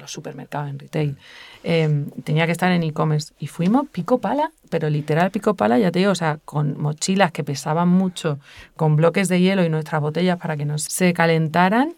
los 0.02 0.12
supermercados, 0.12 0.68
en 0.68 0.78
retail. 0.78 1.16
Em, 1.62 2.10
tenía 2.24 2.46
que 2.46 2.52
estar 2.52 2.70
en 2.70 2.82
e-commerce. 2.82 3.32
Y 3.38 3.46
fuimos 3.46 3.88
pico 3.88 4.18
pala, 4.18 4.52
pero 4.68 4.90
literal 4.90 5.30
pico 5.30 5.54
pala, 5.54 5.78
ya 5.78 5.90
te 5.90 6.00
digo, 6.00 6.12
o 6.12 6.14
sea, 6.14 6.38
con 6.44 6.80
mochilas 6.80 7.32
que 7.32 7.44
pesaban 7.44 7.88
mucho, 7.88 8.38
con 8.76 8.96
bloques 8.96 9.28
de 9.28 9.40
hielo 9.40 9.64
y 9.64 9.68
nuestras 9.68 10.00
botellas 10.00 10.38
para 10.38 10.56
que 10.56 10.64
no 10.64 10.78
se 10.78 11.12
calentaran. 11.14 11.94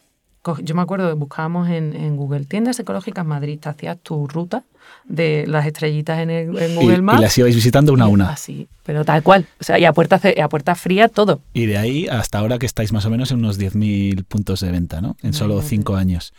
Yo 0.62 0.74
me 0.74 0.82
acuerdo 0.82 1.08
que 1.08 1.14
buscábamos 1.14 1.68
en, 1.70 1.96
en 1.96 2.16
Google 2.16 2.44
tiendas 2.44 2.78
ecológicas 2.78 3.24
Madrid, 3.24 3.58
te 3.58 3.70
hacías 3.70 3.98
tu 3.98 4.26
ruta 4.28 4.62
de 5.04 5.44
las 5.46 5.66
estrellitas 5.66 6.18
en, 6.20 6.30
el, 6.30 6.46
Google 6.74 7.02
Maps. 7.02 7.18
Y, 7.18 7.22
las 7.22 7.38
ibais 7.38 7.54
visitando 7.54 7.92
una 7.92 8.04
a 8.04 8.08
una. 8.08 8.30
Así, 8.30 8.68
pero 8.84 9.04
tal 9.04 9.22
cual. 9.22 9.46
O 9.60 9.64
sea, 9.64 9.78
y 9.78 9.84
a 9.84 9.92
puerta, 9.92 10.20
a 10.42 10.48
puerta 10.48 10.74
fría 10.74 11.08
todo. 11.08 11.40
Y 11.52 11.66
de 11.66 11.78
ahí 11.78 12.06
hasta 12.08 12.38
ahora 12.38 12.58
que 12.58 12.66
estáis 12.66 12.92
más 12.92 13.04
o 13.04 13.10
menos 13.10 13.30
en 13.30 13.38
unos 13.38 13.58
10.000 13.58 14.24
puntos 14.24 14.60
de 14.60 14.70
venta, 14.70 15.00
¿no? 15.00 15.16
En 15.22 15.32
solo 15.32 15.60
cinco 15.62 15.96
años. 15.96 16.32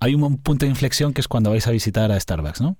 Hay 0.00 0.14
un 0.14 0.38
punto 0.38 0.66
de 0.66 0.70
inflexión 0.70 1.12
que 1.12 1.20
es 1.20 1.28
cuando 1.28 1.50
vais 1.50 1.66
a 1.66 1.70
visitar 1.70 2.12
a 2.12 2.18
Starbucks, 2.18 2.60
¿no? 2.60 2.76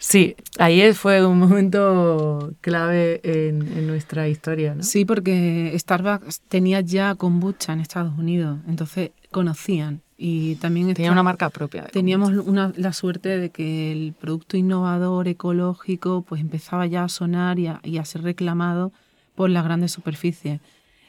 Sí, 0.00 0.36
ahí 0.58 0.92
fue 0.92 1.26
un 1.26 1.40
momento 1.40 2.54
clave 2.60 3.20
en, 3.24 3.62
en, 3.76 3.88
nuestra 3.88 4.28
historia, 4.28 4.76
¿no? 4.76 4.84
Sí, 4.84 5.04
porque 5.04 5.74
Starbucks 5.76 6.42
tenía 6.42 6.80
ya 6.82 7.16
kombucha 7.16 7.72
en 7.72 7.80
Estados 7.80 8.16
Unidos, 8.16 8.60
entonces 8.68 9.10
conocían 9.32 10.02
y 10.20 10.56
también 10.56 10.92
tenía 10.94 11.12
una 11.12 11.22
marca 11.22 11.48
propia. 11.48 11.84
Teníamos 11.84 12.32
una, 12.32 12.72
la 12.76 12.92
suerte 12.92 13.38
de 13.38 13.50
que 13.50 13.92
el 13.92 14.14
producto 14.14 14.56
innovador, 14.56 15.28
ecológico, 15.28 16.22
pues 16.22 16.40
empezaba 16.40 16.86
ya 16.86 17.04
a 17.04 17.08
sonar 17.08 17.60
y 17.60 17.68
a, 17.68 17.80
y 17.84 17.98
a 17.98 18.04
ser 18.04 18.22
reclamado 18.22 18.92
por 19.36 19.48
las 19.48 19.62
grandes 19.62 19.92
superficies. 19.92 20.60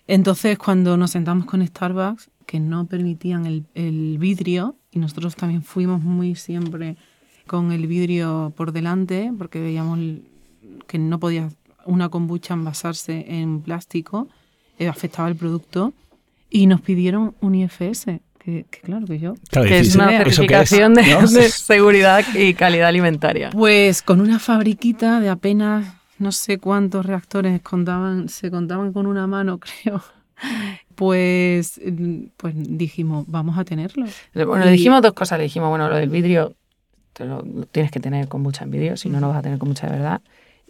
Entonces, 0.06 0.60
cuando 0.60 0.96
nos 0.96 1.10
sentamos 1.12 1.48
con 1.48 1.66
Starbucks, 1.66 2.30
que 2.46 2.60
no 2.60 2.86
permitían 2.86 3.48
el, 3.48 3.66
el 3.74 4.20
vidrio, 4.20 4.76
y 4.92 5.00
nosotros 5.00 5.36
también 5.36 5.64
fuimos 5.64 6.04
muy 6.04 6.36
siempre 6.36 6.96
con 7.48 7.72
el 7.72 7.88
vidrio 7.88 8.54
por 8.56 8.72
delante, 8.72 9.34
porque 9.36 9.60
veíamos 9.60 10.00
que 10.86 11.00
no 11.00 11.20
podía 11.20 11.50
una 11.86 12.10
kombucha 12.10 12.54
envasarse 12.54 13.26
en 13.28 13.62
plástico, 13.62 14.28
eh, 14.78 14.88
afectaba 14.88 15.30
el 15.30 15.36
producto, 15.36 15.94
y 16.52 16.68
nos 16.68 16.82
pidieron 16.82 17.36
un 17.42 17.56
IFS 17.56 18.22
que, 18.70 18.80
claro 18.82 19.06
que 19.06 19.20
yo. 19.20 19.34
que 19.52 19.80
es 19.80 19.96
una 19.96 20.10
certificación 20.10 20.94
De, 20.94 21.50
seguridad 21.50 22.24
y 22.36 22.54
calidad 22.54 22.88
alimentaria. 22.88 23.50
Pues 23.52 24.02
con 24.02 24.22
una 24.22 24.40
fabriquita 24.40 25.20
de 25.20 25.30
apenas 25.30 25.86
no 26.18 26.32
sé 26.32 26.58
cuántos 26.58 27.06
reactores 27.06 27.62
contaban, 27.62 28.30
se 28.30 28.52
contaban 28.52 28.94
con 28.94 29.08
una 29.08 29.28
mano, 29.28 29.60
creo. 29.84 30.04
Pues, 30.96 31.80
pues 32.38 32.54
dijimos, 32.56 33.26
vamos 33.28 33.58
a 33.58 33.64
tenerlo. 33.64 34.06
Bueno, 34.34 34.66
le 34.66 34.72
dijimos 34.72 35.02
dos 35.02 35.14
cosas. 35.14 35.38
Le 35.38 35.46
dijimos, 35.46 35.70
bueno, 35.70 35.90
lo 35.90 35.96
del 35.96 36.10
vidrio 36.10 36.56
te 37.14 37.26
lo, 37.26 37.42
lo 37.42 37.66
tienes 37.66 37.92
que 37.92 38.00
tener 38.00 38.28
con 38.28 38.42
mucha 38.42 38.64
en 38.64 38.72
vidrio, 38.72 38.98
si 38.98 39.10
no, 39.10 39.20
no 39.20 39.30
vas 39.30 39.38
a 39.38 39.42
tener 39.42 39.60
con 39.60 39.70
mucha 39.70 39.88
de 39.88 39.94
verdad. 39.94 40.22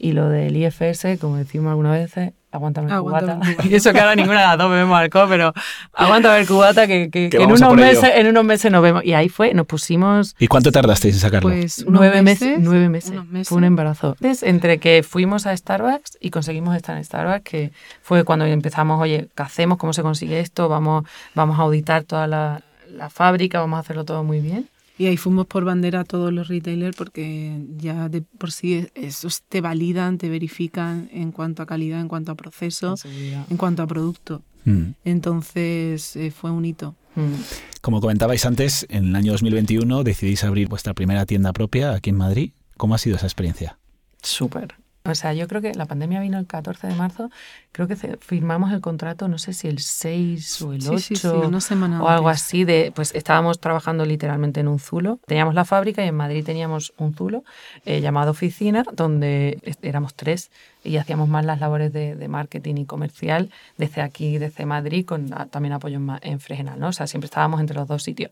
Y 0.01 0.13
lo 0.13 0.29
del 0.29 0.55
IFS, 0.55 1.17
como 1.19 1.35
decimos 1.35 1.71
algunas 1.71 1.91
veces, 1.99 2.31
aguántame 2.53 2.87
el 2.87 2.93
Aguántame 2.93 3.33
cubata. 3.33 3.49
el 3.49 3.55
cubata. 3.57 3.69
Y 3.69 3.75
eso 3.75 3.91
que 3.91 3.99
ahora 3.99 4.15
ninguna 4.15 4.39
de 4.39 4.47
las 4.47 4.57
dos 4.57 4.71
bebemos 4.71 4.97
alcohol, 4.97 5.25
pero 5.27 5.53
aguántame 5.91 6.39
el 6.39 6.47
cubata 6.47 6.87
que, 6.87 7.09
que- 7.11 7.29
Que 7.29 7.37
que 7.37 7.43
en, 7.43 7.51
unos 7.51 7.73
meses, 7.75 8.09
en 8.15 8.27
unos 8.27 8.45
meses 8.45 8.71
nos 8.71 8.81
vemos. 8.81 9.03
Y 9.03 9.13
ahí 9.13 9.27
fue, 9.27 9.53
nos 9.53 9.65
pusimos 9.65 10.37
¿Y 10.39 10.47
cuánto 10.47 10.71
tardasteis 10.71 11.15
en 11.15 11.19
sacarlo? 11.19 11.49
Pues 11.49 11.83
nueve 11.85 12.21
meses, 12.21 12.59
nueve 12.61 12.87
meses. 12.87 13.11
meses. 13.25 13.49
Fue 13.49 13.57
un 13.57 13.65
embarazo. 13.65 14.15
Entonces, 14.21 14.43
entre 14.43 14.77
que 14.77 15.03
fuimos 15.03 15.45
a 15.45 15.55
Starbucks 15.57 16.17
y 16.21 16.29
conseguimos 16.29 16.77
estar 16.77 16.95
en 16.95 17.03
Starbucks, 17.03 17.43
que 17.43 17.71
fue 18.01 18.23
cuando 18.23 18.45
empezamos, 18.45 19.01
oye, 19.01 19.27
¿qué 19.35 19.43
hacemos? 19.43 19.77
¿Cómo 19.77 19.91
se 19.91 20.01
consigue 20.01 20.39
esto? 20.39 20.69
Vamos, 20.69 21.03
vamos 21.35 21.59
a 21.59 21.63
auditar 21.63 22.05
toda 22.05 22.25
la, 22.25 22.61
la 22.89 23.09
fábrica, 23.09 23.59
vamos 23.59 23.75
a 23.75 23.81
hacerlo 23.81 24.05
todo 24.05 24.23
muy 24.23 24.39
bien. 24.39 24.69
Y 24.99 25.07
ahí 25.07 25.15
fuimos 25.15 25.47
por 25.47 25.63
bandera 25.63 26.01
a 26.01 26.03
todos 26.03 26.33
los 26.33 26.49
retailers 26.49 26.95
porque 26.95 27.57
ya 27.77 28.09
de 28.09 28.21
por 28.21 28.51
sí 28.51 28.85
esos 28.95 29.43
te 29.43 29.61
validan, 29.61 30.17
te 30.17 30.27
verifican 30.27 31.09
en 31.13 31.31
cuanto 31.31 31.63
a 31.63 31.65
calidad, 31.65 32.01
en 32.01 32.09
cuanto 32.09 32.33
a 32.33 32.35
proceso, 32.35 32.95
en 33.05 33.55
cuanto 33.55 33.81
a 33.81 33.87
producto. 33.87 34.43
Mm. 34.65 34.91
Entonces 35.05 36.17
eh, 36.17 36.31
fue 36.31 36.51
un 36.51 36.65
hito. 36.65 36.95
Mm. 37.15 37.31
Como 37.79 38.01
comentabais 38.01 38.45
antes, 38.45 38.85
en 38.89 39.05
el 39.05 39.15
año 39.15 39.31
2021 39.31 40.03
decidís 40.03 40.43
abrir 40.43 40.67
vuestra 40.67 40.93
primera 40.93 41.25
tienda 41.25 41.53
propia 41.53 41.93
aquí 41.93 42.09
en 42.09 42.17
Madrid. 42.17 42.51
¿Cómo 42.75 42.93
ha 42.93 42.97
sido 42.97 43.15
esa 43.15 43.25
experiencia? 43.25 43.79
Súper. 44.21 44.75
O 45.05 45.15
sea, 45.15 45.33
yo 45.33 45.47
creo 45.47 45.61
que 45.61 45.73
la 45.73 45.85
pandemia 45.85 46.19
vino 46.19 46.37
el 46.37 46.45
14 46.45 46.87
de 46.87 46.93
marzo, 46.95 47.29
creo 47.71 47.87
que 47.87 47.95
firmamos 47.95 48.71
el 48.73 48.81
contrato, 48.81 49.27
no 49.27 49.37
sé 49.37 49.53
si 49.53 49.67
el 49.67 49.79
6 49.79 50.61
o 50.61 50.73
el 50.73 50.87
8 50.87 50.97
Sí, 50.97 51.15
sí, 51.15 51.15
sí, 51.15 51.27
una 51.27 51.61
semana 51.61 52.03
o 52.03 52.09
algo 52.09 52.27
antes. 52.27 52.43
así 52.43 52.65
de, 52.65 52.91
pues 52.93 53.15
estábamos 53.15 53.59
trabajando 53.59 54.05
literalmente 54.05 54.59
en 54.59 54.67
un 54.67 54.77
zulo. 54.79 55.19
Teníamos 55.25 55.55
la 55.55 55.65
fábrica 55.65 56.03
y 56.03 56.09
en 56.09 56.15
Madrid 56.15 56.43
teníamos 56.45 56.93
un 56.97 57.13
zulo 57.15 57.43
eh, 57.85 58.01
llamado 58.01 58.31
oficina, 58.31 58.83
donde 58.93 59.59
éramos 59.81 60.15
tres 60.15 60.51
y 60.83 60.97
hacíamos 60.97 61.29
más 61.29 61.45
las 61.45 61.59
labores 61.59 61.93
de, 61.93 62.15
de 62.15 62.27
marketing 62.27 62.75
y 62.75 62.85
comercial 62.85 63.51
desde 63.77 64.01
aquí, 64.01 64.37
desde 64.37 64.65
Madrid, 64.65 65.05
con 65.05 65.33
ah, 65.33 65.47
también 65.47 65.73
apoyo 65.73 65.97
en, 65.97 66.09
en 66.21 66.39
Fregenal, 66.39 66.79
¿no? 66.79 66.89
O 66.89 66.93
sea, 66.93 67.07
siempre 67.07 67.25
estábamos 67.25 67.61
entre 67.61 67.77
los 67.77 67.87
dos 67.87 68.03
sitios. 68.03 68.31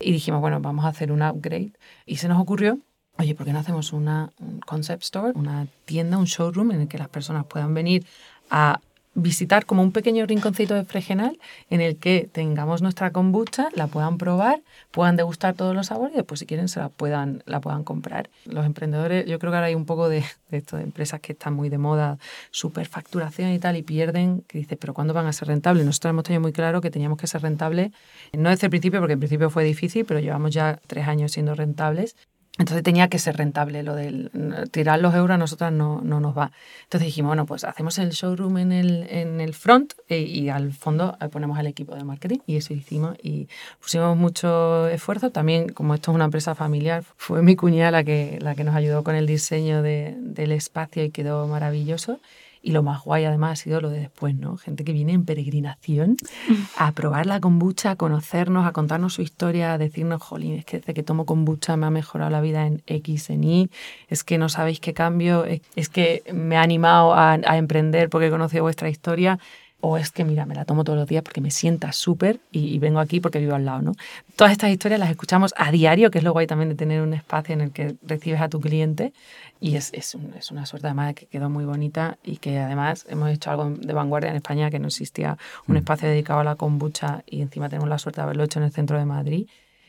Y 0.00 0.12
dijimos, 0.12 0.40
bueno, 0.40 0.60
vamos 0.60 0.84
a 0.84 0.88
hacer 0.88 1.12
un 1.12 1.22
upgrade. 1.22 1.72
Y 2.06 2.16
se 2.16 2.28
nos 2.28 2.40
ocurrió, 2.40 2.78
oye, 3.18 3.34
¿por 3.34 3.46
qué 3.46 3.52
no 3.52 3.58
hacemos 3.60 3.92
una, 3.92 4.30
un 4.40 4.60
concept 4.60 5.02
store, 5.02 5.32
una 5.34 5.66
tienda, 5.84 6.18
un 6.18 6.24
showroom 6.24 6.72
en 6.72 6.82
el 6.82 6.88
que 6.88 6.98
las 6.98 7.08
personas 7.08 7.46
puedan 7.46 7.74
venir 7.74 8.04
a 8.50 8.80
visitar 9.14 9.64
como 9.64 9.82
un 9.82 9.92
pequeño 9.92 10.26
rinconcito 10.26 10.74
de 10.74 10.84
Fregenal 10.84 11.38
en 11.70 11.80
el 11.80 11.96
que 11.96 12.28
tengamos 12.32 12.82
nuestra 12.82 13.12
kombucha, 13.12 13.68
la 13.74 13.86
puedan 13.86 14.18
probar, 14.18 14.60
puedan 14.90 15.16
degustar 15.16 15.54
todos 15.54 15.74
los 15.74 15.86
sabores 15.86 16.14
y 16.14 16.16
después 16.16 16.40
si 16.40 16.46
quieren 16.46 16.68
se 16.68 16.80
la 16.80 16.88
puedan, 16.88 17.42
la 17.46 17.60
puedan 17.60 17.84
comprar. 17.84 18.28
Los 18.44 18.66
emprendedores, 18.66 19.24
yo 19.26 19.38
creo 19.38 19.52
que 19.52 19.56
ahora 19.56 19.68
hay 19.68 19.74
un 19.74 19.86
poco 19.86 20.08
de, 20.08 20.24
de 20.50 20.58
esto 20.58 20.76
de 20.76 20.82
empresas 20.82 21.20
que 21.20 21.32
están 21.32 21.54
muy 21.54 21.68
de 21.68 21.78
moda, 21.78 22.18
superfacturación 22.50 23.52
y 23.52 23.58
tal, 23.58 23.76
y 23.76 23.82
pierden, 23.82 24.42
que 24.48 24.58
dice, 24.58 24.76
pero 24.76 24.94
¿cuándo 24.94 25.14
van 25.14 25.26
a 25.26 25.32
ser 25.32 25.48
rentables? 25.48 25.86
Nosotros 25.86 26.10
hemos 26.10 26.24
tenido 26.24 26.40
muy 26.40 26.52
claro 26.52 26.80
que 26.80 26.90
teníamos 26.90 27.18
que 27.18 27.28
ser 27.28 27.42
rentables, 27.42 27.92
no 28.32 28.50
desde 28.50 28.66
el 28.66 28.70
principio, 28.70 28.98
porque 29.00 29.14
el 29.14 29.18
principio 29.20 29.48
fue 29.48 29.62
difícil, 29.62 30.04
pero 30.04 30.18
llevamos 30.18 30.50
ya 30.52 30.80
tres 30.86 31.06
años 31.06 31.30
siendo 31.32 31.54
rentables. 31.54 32.16
Entonces 32.56 32.84
tenía 32.84 33.08
que 33.08 33.18
ser 33.18 33.36
rentable 33.36 33.82
lo 33.82 33.96
del 33.96 34.30
tirar 34.70 35.00
los 35.00 35.12
euros 35.16 35.34
a 35.34 35.38
nosotras 35.38 35.72
no, 35.72 36.00
no 36.02 36.20
nos 36.20 36.38
va. 36.38 36.52
Entonces 36.84 37.06
dijimos, 37.06 37.30
bueno, 37.30 37.46
pues 37.46 37.64
hacemos 37.64 37.98
el 37.98 38.10
showroom 38.10 38.58
en 38.58 38.70
el, 38.70 39.06
en 39.10 39.40
el 39.40 39.54
front 39.54 39.94
y, 40.08 40.14
y 40.14 40.48
al 40.50 40.72
fondo 40.72 41.16
eh, 41.20 41.28
ponemos 41.28 41.58
al 41.58 41.66
equipo 41.66 41.96
de 41.96 42.04
marketing 42.04 42.38
y 42.46 42.56
eso 42.56 42.72
hicimos 42.72 43.16
y 43.20 43.48
pusimos 43.80 44.16
mucho 44.16 44.86
esfuerzo. 44.86 45.30
También, 45.30 45.70
como 45.70 45.94
esto 45.94 46.12
es 46.12 46.14
una 46.14 46.26
empresa 46.26 46.54
familiar, 46.54 47.02
fue 47.16 47.42
mi 47.42 47.56
cuñada 47.56 47.90
la 47.90 48.04
que, 48.04 48.38
la 48.40 48.54
que 48.54 48.62
nos 48.62 48.76
ayudó 48.76 49.02
con 49.02 49.16
el 49.16 49.26
diseño 49.26 49.82
de- 49.82 50.14
del 50.20 50.52
espacio 50.52 51.02
y 51.02 51.10
quedó 51.10 51.48
maravilloso. 51.48 52.20
Y 52.66 52.72
lo 52.72 52.82
más 52.82 53.02
guay 53.04 53.24
además 53.26 53.52
ha 53.60 53.62
sido 53.62 53.80
lo 53.82 53.90
de 53.90 54.00
después, 54.00 54.34
¿no? 54.34 54.56
Gente 54.56 54.84
que 54.84 54.92
viene 54.94 55.12
en 55.12 55.26
peregrinación 55.26 56.16
a 56.78 56.92
probar 56.92 57.26
la 57.26 57.38
kombucha, 57.38 57.90
a 57.90 57.96
conocernos, 57.96 58.66
a 58.66 58.72
contarnos 58.72 59.12
su 59.12 59.20
historia, 59.20 59.74
a 59.74 59.78
decirnos, 59.78 60.22
jolín, 60.22 60.54
es 60.54 60.64
que 60.64 60.78
desde 60.78 60.94
que 60.94 61.02
tomo 61.02 61.26
kombucha 61.26 61.76
me 61.76 61.84
ha 61.86 61.90
mejorado 61.90 62.30
la 62.30 62.40
vida 62.40 62.66
en 62.66 62.82
X, 62.86 63.28
en 63.28 63.44
Y, 63.44 63.70
es 64.08 64.24
que 64.24 64.38
no 64.38 64.48
sabéis 64.48 64.80
qué 64.80 64.94
cambio, 64.94 65.44
es- 65.44 65.88
que 65.90 66.22
me 66.32 66.56
ha 66.56 66.62
animado 66.62 67.12
a, 67.12 67.32
a 67.34 67.56
emprender 67.58 68.08
porque 68.08 68.28
he 68.28 68.30
conocido 68.30 68.62
vuestra 68.62 68.88
historia, 68.88 69.38
o 69.80 69.98
es 69.98 70.10
que, 70.10 70.24
mira, 70.24 70.46
me 70.46 70.54
la 70.54 70.64
tomo 70.64 70.82
todos 70.82 70.98
los 70.98 71.06
días 71.06 71.22
porque 71.22 71.40
me 71.42 71.50
sienta 71.50 71.92
súper 71.92 72.40
y, 72.50 72.74
y 72.74 72.78
vengo 72.78 73.00
aquí 73.00 73.20
porque 73.20 73.38
vivo 73.38 73.54
al 73.54 73.66
lado, 73.66 73.82
¿no? 73.82 73.92
Todas 74.36 74.52
estas 74.52 74.70
historias 74.70 74.98
las 74.98 75.10
escuchamos 75.10 75.52
a 75.58 75.70
diario, 75.70 76.10
que 76.10 76.18
es 76.18 76.24
lo 76.24 76.32
guay 76.32 76.46
también 76.46 76.70
de 76.70 76.74
tener 76.74 77.02
un 77.02 77.12
espacio 77.12 77.52
en 77.52 77.60
el 77.60 77.70
que 77.70 77.94
recibes 78.02 78.40
a 78.40 78.48
tu 78.48 78.60
cliente 78.60 79.12
y 79.60 79.76
es, 79.76 79.90
es, 79.92 80.14
un- 80.14 80.32
es 80.38 80.50
una 80.50 80.64
suerte 80.64 80.86
además 80.86 81.08
de 81.08 81.14
que 81.14 81.26
quedó 81.26 81.50
muy 81.50 81.64
bonita 81.66 82.16
y 82.24 82.38
que 82.38 82.58
además 82.58 83.04
hemos 83.10 83.30
hecho 83.30 83.50
algo 83.50 83.70
de 83.70 83.92
vanguardia 83.92 84.30
en 84.30 84.36
España, 84.36 84.70
que 84.70 84.78
no 84.78 84.86
existía 84.88 85.36
un 85.68 85.76
espacio 85.76 86.08
dedicado 86.08 86.40
a 86.40 86.44
la 86.44 86.54
kombucha 86.56 87.22
y 87.26 87.42
encima 87.42 87.68
tenemos 87.68 87.88
la 87.90 87.98
suerte 87.98 88.20
de 88.20 88.24
haberlo 88.24 88.44
hecho 88.44 88.58
en 88.60 88.64
el 88.64 88.72
centro 88.72 88.98
de 88.98 89.04
Madrid. 89.04 89.46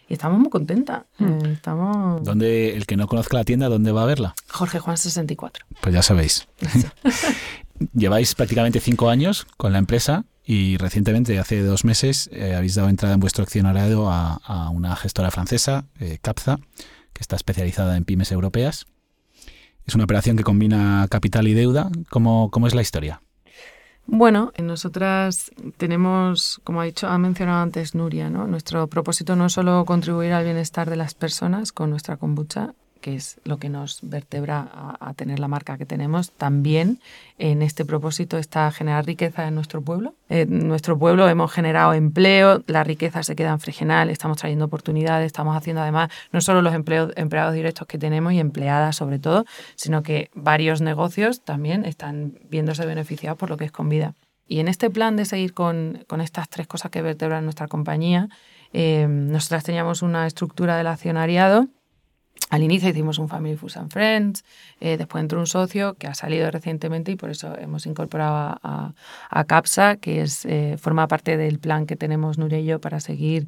Y 0.07 0.13
estamos 0.13 0.37
muy 0.39 0.49
contentas. 0.51 1.03
Eh, 1.19 1.39
estamos... 1.53 2.23
¿Dónde, 2.23 2.75
el 2.77 2.85
que 2.85 2.95
no 2.95 3.07
conozca 3.07 3.37
la 3.37 3.43
tienda, 3.43 3.69
¿dónde 3.69 3.91
va 3.91 4.03
a 4.03 4.05
verla? 4.05 4.35
Jorge 4.49 4.77
Juan 4.77 4.97
64. 4.97 5.65
Pues 5.81 5.95
ya 5.95 6.03
sabéis. 6.03 6.47
Lleváis 7.93 8.35
prácticamente 8.35 8.79
cinco 8.79 9.09
años 9.09 9.45
con 9.57 9.73
la 9.73 9.79
empresa 9.79 10.25
y 10.45 10.77
recientemente, 10.77 11.39
hace 11.39 11.61
dos 11.61 11.85
meses, 11.85 12.29
eh, 12.31 12.53
habéis 12.55 12.75
dado 12.75 12.89
entrada 12.89 13.15
en 13.15 13.19
vuestro 13.19 13.43
accionariado 13.43 14.09
a, 14.09 14.69
una 14.69 14.95
gestora 14.95 15.31
francesa, 15.31 15.85
eh, 15.99 16.19
Capza, 16.21 16.59
que 17.13 17.21
está 17.21 17.35
especializada 17.35 17.97
en 17.97 18.05
pymes 18.05 18.31
europeas. 18.31 18.85
Es 19.85 19.95
una 19.95 20.03
operación 20.03 20.37
que 20.37 20.43
combina 20.43 21.07
capital 21.09 21.47
y 21.47 21.53
deuda. 21.53 21.89
¿Cómo, 22.09 22.49
cómo 22.51 22.67
es 22.67 22.75
la 22.75 22.81
historia? 22.81 23.21
Bueno, 24.07 24.51
nosotras 24.61 25.51
tenemos, 25.77 26.61
como 26.63 26.81
ha 26.81 26.85
dicho, 26.85 27.07
ha 27.07 27.17
mencionado 27.17 27.63
antes 27.63 27.95
Nuria, 27.95 28.29
¿no? 28.29 28.45
Nuestro 28.45 28.87
propósito 28.87 29.35
no 29.35 29.47
es 29.47 29.53
solo 29.53 29.83
contribuir 29.85 30.33
al 30.33 30.43
bienestar 30.43 30.89
de 30.89 30.95
las 30.95 31.15
personas 31.15 31.71
con 31.71 31.89
nuestra 31.89 32.17
kombucha, 32.17 32.75
que 33.05 33.13
es 33.13 33.39
lo 33.43 33.59
que 33.59 33.69
nos 33.69 33.99
vertebra 34.01 34.67
a, 34.73 34.97
a 34.99 35.13
tener 35.13 35.37
la 35.37 35.47
marca 35.47 35.77
que 35.77 35.85
tenemos, 35.85 36.31
también 36.31 36.99
en 37.37 37.61
este 37.61 37.85
propósito 37.85 38.39
está 38.39 38.71
generar 38.71 39.05
riqueza 39.05 39.47
en 39.47 39.53
nuestro 39.53 39.83
pueblo. 39.83 40.15
En 40.27 40.67
nuestro 40.67 40.97
pueblo 40.97 41.29
hemos 41.29 41.51
generado 41.51 41.93
empleo, 41.93 42.63
la 42.65 42.83
riqueza 42.83 43.21
se 43.21 43.35
queda 43.35 43.51
en 43.51 43.59
Fregenal, 43.59 44.09
estamos 44.09 44.39
trayendo 44.39 44.65
oportunidades, 44.65 45.27
estamos 45.27 45.55
haciendo 45.55 45.83
además 45.83 46.09
no 46.31 46.41
solo 46.41 46.63
los 46.63 46.73
empleos, 46.73 47.13
empleados 47.15 47.53
directos 47.53 47.85
que 47.85 47.99
tenemos 47.99 48.33
y 48.33 48.39
empleadas 48.39 48.95
sobre 48.95 49.19
todo, 49.19 49.45
sino 49.75 50.01
que 50.01 50.31
varios 50.33 50.81
negocios 50.81 51.45
también 51.45 51.85
están 51.85 52.39
viéndose 52.49 52.87
beneficiados 52.87 53.37
por 53.37 53.51
lo 53.51 53.57
que 53.57 53.65
es 53.65 53.71
con 53.71 53.87
vida. 53.87 54.15
Y 54.47 54.61
en 54.61 54.67
este 54.67 54.89
plan 54.89 55.15
de 55.15 55.25
seguir 55.25 55.53
con, 55.53 56.03
con 56.07 56.21
estas 56.21 56.49
tres 56.49 56.65
cosas 56.65 56.89
que 56.89 57.03
vertebran 57.03 57.43
nuestra 57.43 57.67
compañía, 57.67 58.29
eh, 58.73 59.05
nosotras 59.07 59.63
teníamos 59.63 60.01
una 60.01 60.25
estructura 60.25 60.75
del 60.75 60.87
accionariado 60.87 61.67
al 62.49 62.61
inicio 62.63 62.89
hicimos 62.89 63.17
un 63.17 63.27
Family 63.27 63.55
Foods 63.55 63.77
and 63.77 63.91
Friends, 63.91 64.45
eh, 64.79 64.97
después 64.97 65.21
entró 65.21 65.39
un 65.39 65.47
socio 65.47 65.95
que 65.95 66.07
ha 66.07 66.13
salido 66.13 66.51
recientemente 66.51 67.11
y 67.11 67.15
por 67.15 67.29
eso 67.31 67.57
hemos 67.57 67.85
incorporado 67.85 68.35
a, 68.35 68.59
a- 68.61 68.93
a 69.29 69.43
CAPSA, 69.45 69.95
que 69.97 70.21
es, 70.21 70.45
eh, 70.45 70.77
forma 70.79 71.07
parte 71.07 71.37
del 71.37 71.57
plan 71.59 71.85
que 71.87 71.95
tenemos 71.95 72.37
Nuria 72.37 72.59
y 72.59 72.65
yo 72.65 72.79
para 72.79 72.99
seguir 72.99 73.47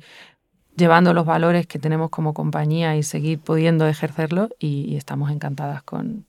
llevando 0.75 1.13
los 1.13 1.25
valores 1.25 1.65
que 1.67 1.79
tenemos 1.79 2.09
como 2.11 2.33
compañía 2.33 2.95
y 2.95 3.03
seguir 3.03 3.39
pudiendo 3.39 3.87
ejercerlo 3.87 4.49
y, 4.59 4.85
y 4.91 4.95
estamos 4.95 5.31
encantadas 5.31 5.81
con, 5.83 6.25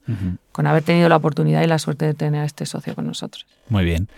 con 0.52 0.66
haber 0.66 0.82
tenido 0.82 1.08
la 1.10 1.16
oportunidad 1.16 1.62
y 1.62 1.66
la 1.66 1.78
suerte 1.78 2.06
de 2.06 2.14
tener 2.14 2.40
a 2.42 2.44
este 2.46 2.64
socio 2.64 2.94
con 2.94 3.06
nosotros. 3.06 3.46
Muy 3.68 3.84
bien. 3.84 4.08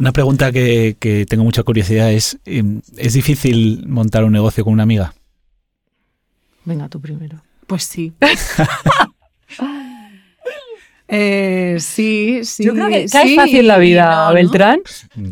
Una 0.00 0.12
pregunta 0.12 0.50
que, 0.52 0.96
que 0.98 1.26
tengo 1.26 1.44
mucha 1.44 1.62
curiosidad 1.62 2.10
es, 2.12 2.38
em, 2.44 2.82
¿es 2.96 3.12
difícil 3.14 3.86
montar 3.86 4.24
un 4.24 4.32
negocio 4.32 4.64
con 4.64 4.72
una 4.72 4.82
amiga? 4.82 5.14
Venga, 6.64 6.88
tú 6.88 7.00
primero. 7.00 7.40
Pues 7.66 7.84
sí. 7.84 8.12
Eh, 11.08 11.76
sí, 11.78 12.40
sí. 12.44 12.64
Yo 12.64 12.72
creo 12.74 12.88
que, 12.88 13.02
que 13.02 13.08
sí 13.08 13.16
hay 13.16 13.36
fácil 13.36 13.60
en 13.60 13.68
la 13.68 13.78
vida, 13.78 14.10
no, 14.10 14.28
¿no? 14.28 14.34
Beltrán. 14.34 14.80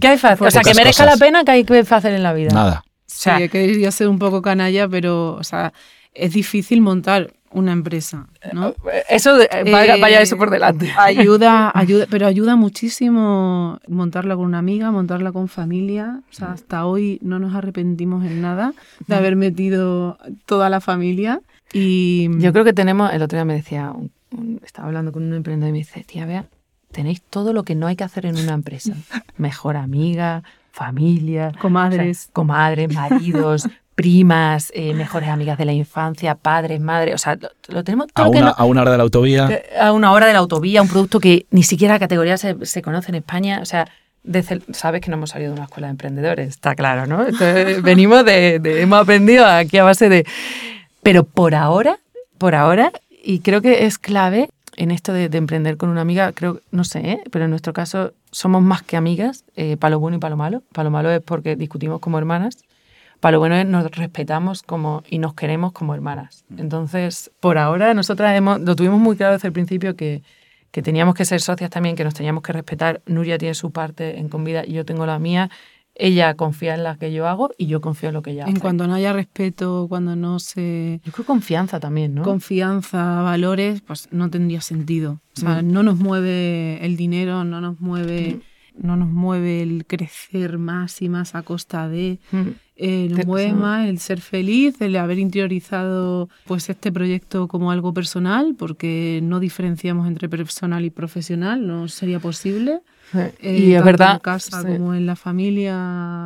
Que 0.00 0.08
hay 0.08 0.18
fácil. 0.18 0.46
O 0.46 0.50
sea, 0.50 0.62
que 0.62 0.74
merezca 0.74 1.04
cosas. 1.04 1.18
la 1.18 1.26
pena 1.26 1.44
que 1.44 1.50
hay 1.50 1.64
que 1.64 1.84
fácil 1.84 2.12
en 2.12 2.22
la 2.22 2.32
vida. 2.32 2.50
Nada. 2.52 2.84
Sí, 3.06 3.22
sea- 3.24 3.40
he 3.40 3.48
querido 3.48 3.90
ser 3.90 4.08
un 4.08 4.18
poco 4.18 4.40
canalla, 4.40 4.88
pero, 4.88 5.34
o 5.34 5.42
sea, 5.44 5.72
es 6.12 6.32
difícil 6.32 6.80
montar 6.80 7.32
una 7.50 7.72
empresa, 7.72 8.26
¿no? 8.52 8.74
Eso, 9.08 9.36
de- 9.36 9.48
vaya, 9.70 9.96
Eh, 9.96 10.00
vaya 10.00 10.20
eso 10.20 10.36
por 10.36 10.50
delante. 10.50 10.92
Ayuda, 10.96 11.70
ayuda, 11.74 12.06
pero 12.10 12.26
ayuda 12.26 12.56
muchísimo 12.56 13.78
montarla 13.88 14.34
con 14.36 14.44
una 14.46 14.58
amiga, 14.58 14.90
montarla 14.90 15.30
con 15.32 15.48
familia. 15.48 16.20
O 16.30 16.34
sea, 16.34 16.52
hasta 16.52 16.84
hoy 16.86 17.18
no 17.22 17.38
nos 17.38 17.54
arrepentimos 17.54 18.24
en 18.24 18.40
nada 18.42 18.74
de 19.06 19.14
haber 19.16 19.34
metido 19.36 20.18
toda 20.46 20.68
la 20.68 20.80
familia. 20.80 21.40
Y 21.74 22.28
Yo 22.40 22.52
creo 22.52 22.64
que 22.64 22.72
tenemos, 22.72 23.12
el 23.12 23.20
otro 23.22 23.36
día 23.36 23.44
me 23.44 23.54
decía, 23.54 23.90
un- 23.90 24.10
un- 24.30 24.60
estaba 24.64 24.88
hablando 24.88 25.12
con 25.12 25.24
un 25.24 25.34
emprendedor 25.34 25.68
y 25.70 25.72
me 25.72 25.78
dice, 25.78 26.04
tía, 26.04 26.24
vea, 26.24 26.44
tenéis 26.92 27.20
todo 27.22 27.52
lo 27.52 27.64
que 27.64 27.74
no 27.74 27.86
hay 27.88 27.96
que 27.96 28.04
hacer 28.04 28.24
en 28.26 28.36
una 28.38 28.52
empresa. 28.54 28.94
Mejor 29.36 29.76
amiga, 29.76 30.42
familia, 30.70 31.52
Comadres. 31.60 32.28
comadres, 32.32 32.92
maridos, 32.94 33.68
primas, 33.96 34.72
eh, 34.74 34.92
mejores 34.94 35.28
amigas 35.28 35.56
de 35.58 35.64
la 35.64 35.72
infancia, 35.72 36.34
padres, 36.34 36.80
madres, 36.80 37.14
o 37.14 37.18
sea, 37.18 37.36
lo, 37.36 37.48
lo 37.68 37.84
tenemos 37.84 38.08
todo 38.12 38.24
A 38.24 38.26
lo 38.26 38.32
que 38.32 38.38
una, 38.38 38.46
no- 38.48 38.54
a 38.56 38.64
una 38.64 38.80
hora 38.82 38.90
de 38.92 38.96
la 38.96 39.02
autovía. 39.04 39.46
que- 39.48 39.62
a 39.80 39.92
una 39.92 40.12
hora 40.12 40.26
de 40.26 40.32
la 40.32 40.40
autovía, 40.40 40.82
un 40.82 40.88
producto 40.88 41.20
que 41.20 41.46
ni 41.50 41.62
siquiera 41.62 41.94
la 41.94 42.00
categoría 42.00 42.36
se, 42.36 42.56
se 42.66 42.82
conoce 42.82 43.10
en 43.10 43.16
España. 43.16 43.60
O 43.62 43.64
sea, 43.66 43.88
desde 44.24 44.54
el- 44.56 44.64
sabes 44.72 45.00
que 45.00 45.10
no 45.10 45.16
hemos 45.16 45.30
salido 45.30 45.50
de 45.52 45.56
una 45.58 45.64
escuela 45.66 45.86
de 45.88 45.92
emprendedores, 45.92 46.48
está 46.48 46.74
claro, 46.74 47.06
¿no? 47.06 47.22
Entonces, 47.26 47.82
venimos 47.82 48.24
de, 48.24 48.58
de- 48.58 48.82
hemos 48.82 49.00
aprendido 49.02 49.46
aquí 49.46 49.78
a 49.78 49.84
base 49.84 50.08
de... 50.08 50.26
Pero 51.04 51.24
por 51.24 51.54
ahora, 51.54 51.98
por 52.38 52.54
ahora, 52.54 52.90
y 53.10 53.40
creo 53.40 53.60
que 53.60 53.84
es 53.84 53.98
clave 53.98 54.48
en 54.76 54.90
esto 54.90 55.12
de, 55.12 55.28
de 55.28 55.38
emprender 55.38 55.76
con 55.76 55.90
una 55.90 56.00
amiga, 56.00 56.32
creo, 56.32 56.60
no 56.70 56.82
sé, 56.82 56.98
¿eh? 57.10 57.20
pero 57.30 57.44
en 57.44 57.50
nuestro 57.50 57.74
caso 57.74 58.12
somos 58.30 58.62
más 58.62 58.82
que 58.82 58.96
amigas, 58.96 59.44
eh, 59.54 59.76
para 59.76 59.90
lo 59.90 60.00
bueno 60.00 60.16
y 60.16 60.20
para 60.20 60.30
lo 60.30 60.38
malo. 60.38 60.62
Para 60.72 60.84
lo 60.84 60.90
malo 60.90 61.10
es 61.10 61.20
porque 61.20 61.56
discutimos 61.56 62.00
como 62.00 62.16
hermanas, 62.16 62.64
para 63.20 63.32
lo 63.32 63.38
bueno 63.38 63.54
es 63.54 63.66
nos 63.66 63.88
respetamos 63.90 64.62
como, 64.62 65.02
y 65.06 65.18
nos 65.18 65.34
queremos 65.34 65.72
como 65.72 65.94
hermanas. 65.94 66.44
Entonces, 66.56 67.30
por 67.38 67.58
ahora, 67.58 67.92
nosotras 67.92 68.34
hemos, 68.34 68.60
lo 68.60 68.74
tuvimos 68.74 68.98
muy 68.98 69.14
claro 69.16 69.34
desde 69.34 69.48
el 69.48 69.52
principio 69.52 69.96
que, 69.96 70.22
que 70.70 70.80
teníamos 70.80 71.14
que 71.14 71.26
ser 71.26 71.42
socias 71.42 71.70
también, 71.70 71.96
que 71.96 72.04
nos 72.04 72.14
teníamos 72.14 72.42
que 72.42 72.52
respetar. 72.52 73.02
Nuria 73.04 73.36
tiene 73.36 73.54
su 73.54 73.70
parte 73.70 74.18
en 74.18 74.30
Convida 74.30 74.64
y 74.66 74.72
yo 74.72 74.86
tengo 74.86 75.04
la 75.04 75.18
mía. 75.18 75.50
Ella 75.96 76.34
confía 76.34 76.74
en 76.74 76.82
la 76.82 76.96
que 76.96 77.12
yo 77.12 77.28
hago 77.28 77.50
y 77.56 77.66
yo 77.66 77.80
confío 77.80 78.08
en 78.08 78.14
lo 78.14 78.22
que 78.22 78.32
ella 78.32 78.44
En 78.44 78.50
hace. 78.54 78.60
cuanto 78.60 78.86
no 78.88 78.94
haya 78.94 79.12
respeto, 79.12 79.86
cuando 79.88 80.16
no 80.16 80.38
se 80.40 81.00
Yo 81.04 81.12
creo 81.12 81.24
confianza 81.24 81.78
también, 81.78 82.14
¿no? 82.14 82.22
confianza, 82.22 83.22
valores, 83.22 83.80
pues 83.82 84.08
no 84.10 84.28
tendría 84.30 84.60
sentido. 84.60 85.20
O 85.36 85.40
sea, 85.40 85.62
Mm. 85.62 85.72
no 85.72 85.82
nos 85.84 85.98
mueve 85.98 86.84
el 86.84 86.96
dinero, 86.96 87.44
no 87.44 87.60
nos 87.60 87.80
mueve, 87.80 88.40
no 88.76 88.96
nos 88.96 89.08
mueve 89.08 89.62
el 89.62 89.86
crecer 89.86 90.58
más 90.58 91.00
y 91.00 91.08
más 91.08 91.34
a 91.36 91.42
costa 91.42 91.88
de. 91.88 92.18
Mm. 92.32 92.48
Eh, 92.76 93.08
nos 93.10 93.36
Te- 93.36 93.52
más 93.52 93.88
el 93.88 94.00
ser 94.00 94.20
feliz, 94.20 94.80
el 94.80 94.96
haber 94.96 95.18
interiorizado 95.20 96.28
pues 96.44 96.68
este 96.68 96.90
proyecto 96.90 97.46
como 97.46 97.70
algo 97.70 97.94
personal, 97.94 98.56
porque 98.58 99.20
no 99.22 99.38
diferenciamos 99.38 100.08
entre 100.08 100.28
personal 100.28 100.84
y 100.84 100.90
profesional, 100.90 101.66
no 101.66 101.86
sería 101.88 102.18
posible. 102.18 102.80
eh, 103.14 103.32
y 103.58 103.72
es 103.72 103.74
tanto 103.76 103.84
verdad. 103.84 104.12
En 104.14 104.18
casa 104.20 104.60
sí. 104.62 104.66
como 104.66 104.94
en 104.94 105.06
la 105.06 105.14
familia 105.16 105.74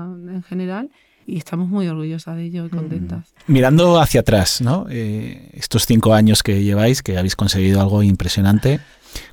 en 0.07 0.43
general. 0.43 0.91
Y 1.27 1.37
estamos 1.37 1.69
muy 1.69 1.87
orgullosas 1.87 2.37
de 2.37 2.45
ello 2.45 2.65
y 2.65 2.71
contentas. 2.71 3.35
Mirando 3.47 4.01
hacia 4.01 4.21
atrás, 4.21 4.63
¿no? 4.63 4.87
Eh, 4.89 5.51
estos 5.53 5.85
cinco 5.85 6.15
años 6.15 6.43
que 6.43 6.63
lleváis, 6.65 7.03
que 7.03 7.19
habéis 7.19 7.37
conseguido 7.37 7.83
algo 7.83 8.03
impresionante, 8.03 8.81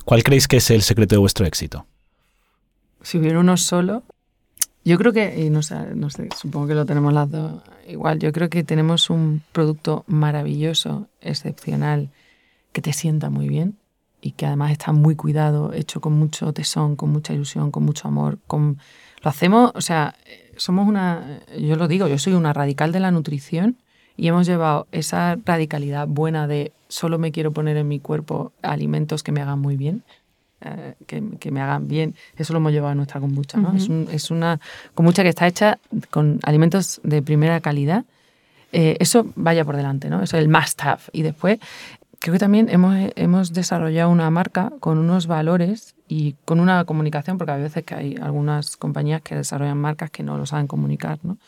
¿cuál 0.04 0.22
creéis 0.22 0.46
que 0.46 0.58
es 0.58 0.70
el 0.70 0.82
secreto 0.82 1.14
de 1.14 1.20
vuestro 1.20 1.46
éxito? 1.46 1.86
Si 3.00 3.16
hubiera 3.16 3.40
uno 3.40 3.56
solo, 3.56 4.02
yo 4.90 4.98
creo 4.98 5.12
que, 5.12 5.50
no 5.50 5.62
sé, 5.62 5.76
supongo 6.36 6.68
que 6.68 6.74
lo 6.74 6.86
tenemos 6.86 7.12
las 7.12 7.28
dos 7.28 7.60
igual, 7.88 8.20
yo 8.20 8.32
creo 8.32 8.48
que 8.48 8.62
tenemos 8.62 9.10
un 9.10 9.42
producto 9.52 10.04
maravilloso, 10.06 11.08
excepcional, 11.20 12.10
que 12.72 12.82
te 12.82 12.92
sienta 12.92 13.28
muy 13.28 13.48
bien 13.48 13.76
y 14.20 14.32
que 14.32 14.46
además 14.46 14.70
está 14.70 14.92
muy 14.92 15.16
cuidado, 15.16 15.72
hecho 15.72 16.00
con 16.00 16.12
mucho 16.12 16.52
tesón, 16.52 16.94
con 16.94 17.10
mucha 17.10 17.32
ilusión, 17.32 17.70
con 17.70 17.84
mucho 17.84 18.06
amor. 18.06 18.38
Lo 18.48 19.30
hacemos, 19.30 19.72
o 19.74 19.80
sea, 19.80 20.14
somos 20.56 20.86
una, 20.86 21.40
yo 21.58 21.76
lo 21.76 21.88
digo, 21.88 22.06
yo 22.06 22.18
soy 22.18 22.34
una 22.34 22.52
radical 22.52 22.92
de 22.92 23.00
la 23.00 23.10
nutrición 23.10 23.76
y 24.16 24.28
hemos 24.28 24.46
llevado 24.46 24.86
esa 24.92 25.36
radicalidad 25.44 26.06
buena 26.06 26.46
de 26.46 26.72
solo 26.88 27.18
me 27.18 27.32
quiero 27.32 27.52
poner 27.52 27.76
en 27.76 27.88
mi 27.88 27.98
cuerpo 27.98 28.52
alimentos 28.62 29.22
que 29.22 29.32
me 29.32 29.42
hagan 29.42 29.58
muy 29.58 29.76
bien, 29.76 30.04
eh, 30.60 30.94
que, 31.06 31.22
que 31.38 31.50
me 31.50 31.60
hagan 31.60 31.86
bien. 31.88 32.14
Eso 32.36 32.52
lo 32.52 32.58
hemos 32.58 32.72
llevado 32.72 32.92
a 32.92 32.94
nuestra 32.94 33.20
kombucha. 33.20 33.58
¿no? 33.58 33.68
Ujú. 33.68 33.76
es, 33.76 33.88
un- 33.88 34.08
es 34.10 34.30
una 34.30 34.60
kombucha 34.94 35.22
que 35.22 35.28
está 35.28 35.46
hecha 35.46 35.78
con 36.10 36.40
alimentos 36.42 37.00
de 37.04 37.22
primera 37.22 37.60
calidad. 37.60 38.04
Eh, 38.72 38.96
eso 39.00 39.26
vaya 39.36 39.64
por 39.64 39.76
delante, 39.76 40.10
¿no? 40.10 40.22
Eso 40.22 40.36
es 40.36 40.42
el 40.42 40.48
must 40.48 40.82
have. 40.82 41.00
Y 41.12 41.22
después, 41.22 41.58
creo 42.18 42.32
que 42.32 42.38
también 42.38 42.68
hemos, 42.68 42.96
hemos 43.16 43.52
desarrollado 43.52 44.10
una 44.10 44.28
marca 44.30 44.72
con 44.80 44.98
unos 44.98 45.26
valores 45.26 45.94
y 46.08 46.34
con 46.44 46.60
una 46.60 46.84
comunicación, 46.84 47.38
porque 47.38 47.52
hay 47.52 47.62
veces 47.62 47.84
que 47.84 47.94
hay 47.94 48.16
algunas 48.20 48.76
compañías 48.76 49.22
que 49.22 49.34
desarrollan 49.34 49.78
marcas 49.78 50.10
que 50.10 50.22
no 50.22 50.36
lo 50.36 50.46
saben 50.46 50.66
comunicar, 50.66 51.18
¿no? 51.22 51.38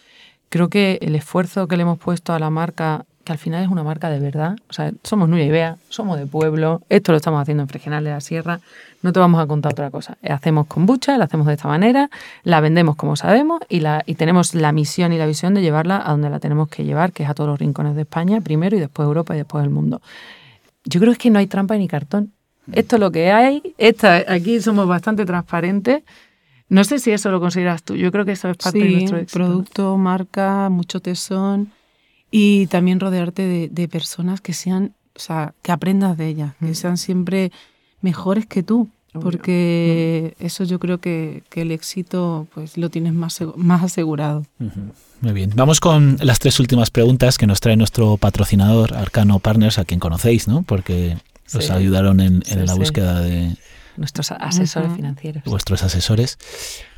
Creo 0.49 0.69
que 0.71 0.99
el 1.03 1.15
esfuerzo 1.15 1.69
que 1.69 1.77
le 1.77 1.83
hemos 1.83 1.99
puesto 1.99 2.33
a 2.33 2.39
la 2.39 2.49
marca, 2.49 3.05
que 3.25 3.33
al 3.33 3.39
final 3.39 3.63
es 3.63 3.69
una 3.69 3.83
marca 3.83 4.09
de 4.09 4.19
verdad, 4.19 4.57
o 4.71 4.73
sea, 4.73 4.93
somos 5.05 5.29
Nuria 5.29 5.45
y 5.45 5.51
Bea, 5.51 5.77
somos 5.91 6.19
de 6.19 6.27
pueblo, 6.27 6.81
esto 6.89 7.13
lo 7.13 7.19
estamos 7.19 7.43
haciendo 7.43 7.63
en 7.65 7.69
Fregenal 7.69 8.03
de 8.03 8.11
la 8.11 8.21
Sierra, 8.23 8.61
no 9.03 9.13
te 9.13 9.21
vamos 9.21 9.41
a 9.41 9.47
contar 9.47 9.73
otra 9.73 9.91
cosa. 9.91 10.19
Hacemos 10.29 10.67
kombucha, 10.67 11.17
la 11.19 11.25
hacemos 11.25 11.47
de 11.47 11.55
esta 11.55 11.69
manera, 11.69 12.11
la 12.43 12.61
vendemos 12.61 12.97
como 12.97 13.17
sabemos 13.17 13.61
y, 13.69 13.81
la, 13.81 14.03
y 14.07 14.15
tenemos 14.15 14.55
la 14.55 14.73
misión 14.73 15.13
y 15.13 15.19
la 15.19 15.27
visión 15.27 15.55
de 15.55 15.63
llevarla 15.63 16.03
a 16.05 16.11
donde 16.11 16.31
la 16.31 16.41
tenemos 16.41 16.69
que 16.69 16.85
llevar, 16.85 17.13
que 17.13 17.23
es 17.23 17.29
a 17.29 17.35
todos 17.35 17.49
los 17.49 17.59
rincones 17.59 17.95
de 17.95 18.03
España, 18.03 18.41
primero 18.41 18.77
y 18.77 18.81
después 18.81 19.07
Europa 19.07 19.35
y 19.35 19.39
después 19.39 19.63
el 19.63 19.71
mundo. 19.71 20.03
Yo 20.85 21.01
creo 21.01 21.13
es 21.13 21.19
que 21.19 21.31
no 21.31 21.39
hay 21.39 21.47
trampa 21.47 21.77
ni 21.77 21.87
cartón. 21.87 22.33
Esto 22.73 22.97
es 22.97 23.01
lo 23.01 23.11
que 23.11 23.31
hay, 23.31 23.75
esta, 23.79 24.25
aquí 24.29 24.61
somos 24.61 24.87
bastante 24.87 25.25
transparentes. 25.25 26.03
No 26.69 26.85
sé 26.85 26.99
si 26.99 27.11
eso 27.13 27.31
lo 27.31 27.41
consideras 27.41 27.83
tú, 27.83 27.97
yo 27.97 28.13
creo 28.13 28.27
que 28.27 28.33
eso 28.33 28.51
es 28.51 28.59
parte 28.59 28.79
de 28.79 28.91
nuestro 28.91 29.17
éxito. 29.17 29.39
producto, 29.39 29.97
marca, 29.97 30.69
mucho 30.69 31.01
tesón 31.01 31.73
y 32.31 32.67
también 32.67 33.01
rodearte 33.01 33.43
de, 33.43 33.69
de 33.71 33.89
personas 33.89 34.43
que 34.43 34.53
sean, 34.53 34.93
o 35.17 35.19
sea, 35.19 35.55
que 35.63 35.73
aprendas 35.73 36.19
de 36.19 36.27
ellas, 36.27 36.55
que 36.61 36.75
sean 36.75 36.99
siempre 36.99 37.53
mejores 38.01 38.47
que 38.47 38.63
tú, 38.63 38.89
Obvio. 39.13 39.21
porque 39.23 40.35
Mm. 40.39 40.45
eso 40.47 40.65
yo 40.65 40.79
creo 40.79 40.99
que, 40.99 41.43
que 41.51 41.63
el 41.63 41.71
éxito 41.73 42.47
pues 42.55 42.77
lo 42.77 42.91
tienes 42.91 43.13
más, 43.15 43.39
más 43.57 43.83
asegurado. 43.83 44.45
Muy 45.21 45.33
bien. 45.33 45.53
Vamos 45.57 45.81
con 45.81 46.17
las 46.23 46.39
tres 46.39 46.61
últimas 46.61 46.91
preguntas 46.91 47.39
que 47.39 47.47
nos 47.47 47.61
trae 47.61 47.77
nuestro 47.77 48.17
patrocinador, 48.19 48.95
Arcano 48.95 49.39
Partners, 49.41 49.79
a 49.79 49.85
quien 49.85 49.99
conocéis, 50.01 50.47
¿no? 50.49 50.63
Porque 50.63 51.17
os 51.55 51.65
Sí. 51.65 51.73
ayudaron 51.73 52.21
en, 52.21 52.35
en 52.35 52.43
Sí, 52.45 52.55
la 52.57 52.73
sí. 52.75 52.79
búsqueda 52.79 53.21
de 53.21 53.57
Nuestros 53.97 54.31
asesores 54.31 54.93
financieros. 54.95 55.43
vuestros 55.45 55.83
asesores. 55.83 56.39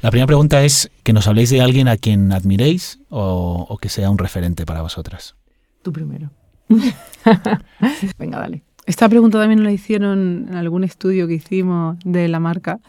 La 0.03 0.11
primera 0.11 0.27
pregunta 0.27 0.63
es 0.65 0.91
que 1.03 1.15
nos 1.15 1.27
habléis 1.29 1.49
de 1.49 1.63
alguien 1.63 1.89
a 1.89 1.97
quien 1.97 2.31
admiréis 2.33 2.99
o, 3.09 3.65
o 3.69 3.79
que 3.79 3.89
sea 3.89 4.11
un 4.11 4.19
referente 4.19 4.67
para 4.67 4.83
vosotras. 4.83 5.35
Tú 5.83 5.93
primero. 5.95 6.31
Venga, 8.19 8.39
dale. 8.41 8.63
Esta 8.91 9.09
pregunta 9.09 9.39
también 9.39 9.63
la 9.63 9.71
hicieron 9.71 10.49
en 10.49 10.57
algún 10.57 10.83
estudio 10.83 11.29
que 11.29 11.35
hicimos 11.35 11.97
de 12.05 12.27
la 12.27 12.41
marca 12.41 12.81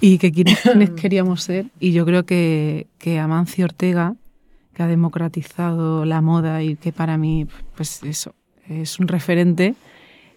y 0.00 0.18
que 0.18 0.30
quiénes 0.32 0.90
queríamos 0.90 1.42
ser. 1.42 1.66
Y 1.80 1.90
yo 1.90 2.04
creo 2.06 2.24
que, 2.24 2.86
que 2.98 3.18
Amancio 3.18 3.64
Ortega, 3.64 4.14
que 4.72 4.84
ha 4.84 4.86
democratizado 4.86 6.04
la 6.04 6.20
moda 6.20 6.62
y 6.62 6.76
que 6.76 6.92
para 6.92 7.18
mí, 7.18 7.48
pues 7.74 8.04
eso, 8.04 8.36
es 8.68 9.00
un 9.00 9.08
referente 9.08 9.74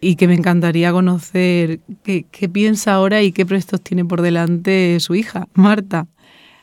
y 0.02 0.15
que 0.15 0.28
me 0.28 0.34
encantaría 0.34 0.91
conocer 0.91 1.82
qué, 2.04 2.26
qué 2.32 2.50
piensa 2.50 2.96
ahora 2.96 3.22
y 3.22 3.32
qué 3.32 3.46
proyectos 3.46 3.82
tiene 3.82 4.06
por 4.06 4.24
delante 4.24 5.00
su 5.00 5.13
hija, 5.13 5.48
Marta 5.54 6.08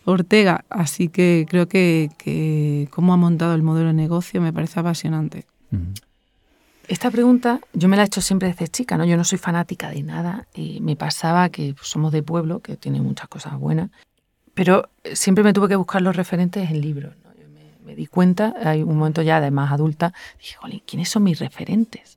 Ortega. 0.05 0.65
Así 0.69 1.07
que 1.07 1.47
creo 1.49 1.69
que, 1.69 2.11
que 2.19 2.89
cómo 2.91 3.15
ha 3.15 3.17
montado 3.17 3.55
el 3.55 3.63
modelo 3.63 3.87
de 3.87 3.95
negocio 3.95 4.43
me 4.43 4.53
parece 4.53 4.81
apasionante. 4.81 5.47
Esta 6.89 7.11
pregunta 7.11 7.61
yo 7.73 7.89
me 7.89 7.97
la 7.97 8.03
he 8.03 8.07
hecho 8.07 8.21
siempre 8.21 8.49
desde 8.49 8.69
chica, 8.69 8.97
¿no? 8.97 9.05
Yo 9.05 9.17
no 9.17 9.25
soy 9.25 9.39
fanática 9.39 9.91
de 9.91 10.03
nada. 10.03 10.47
Y 10.55 10.81
me 10.81 10.97
pasaba 10.97 11.49
que 11.49 11.75
somos 11.81 12.13
de 12.13 12.23
pueblo, 12.23 12.61
que 12.61 12.77
tiene 12.77 13.01
muchas 13.01 13.29
cosas 13.29 13.59
buenas, 13.59 13.91
pero 14.55 14.89
eh, 15.05 15.17
siempre 15.17 15.45
me 15.45 15.53
tuve 15.53 15.69
que 15.69 15.77
buscar 15.77 16.03
los 16.03 16.17
referentes 16.17 16.71
en 16.71 16.81
libros. 16.81 17.15
¿no? 17.25 17.31
Yo 17.41 17.49
me, 17.49 17.73
me 17.85 17.95
di 17.95 18.07
cuenta, 18.07 18.55
hay 18.63 18.83
un 18.83 18.97
momento 18.99 19.23
ya 19.23 19.41
de 19.41 19.51
más 19.51 19.73
adulta, 19.73 20.13
dije, 20.39 20.57
"Jolín, 20.57 20.83
¿quiénes 20.87 21.09
son 21.09 21.23
mis 21.23 21.39
referentes? 21.39 22.12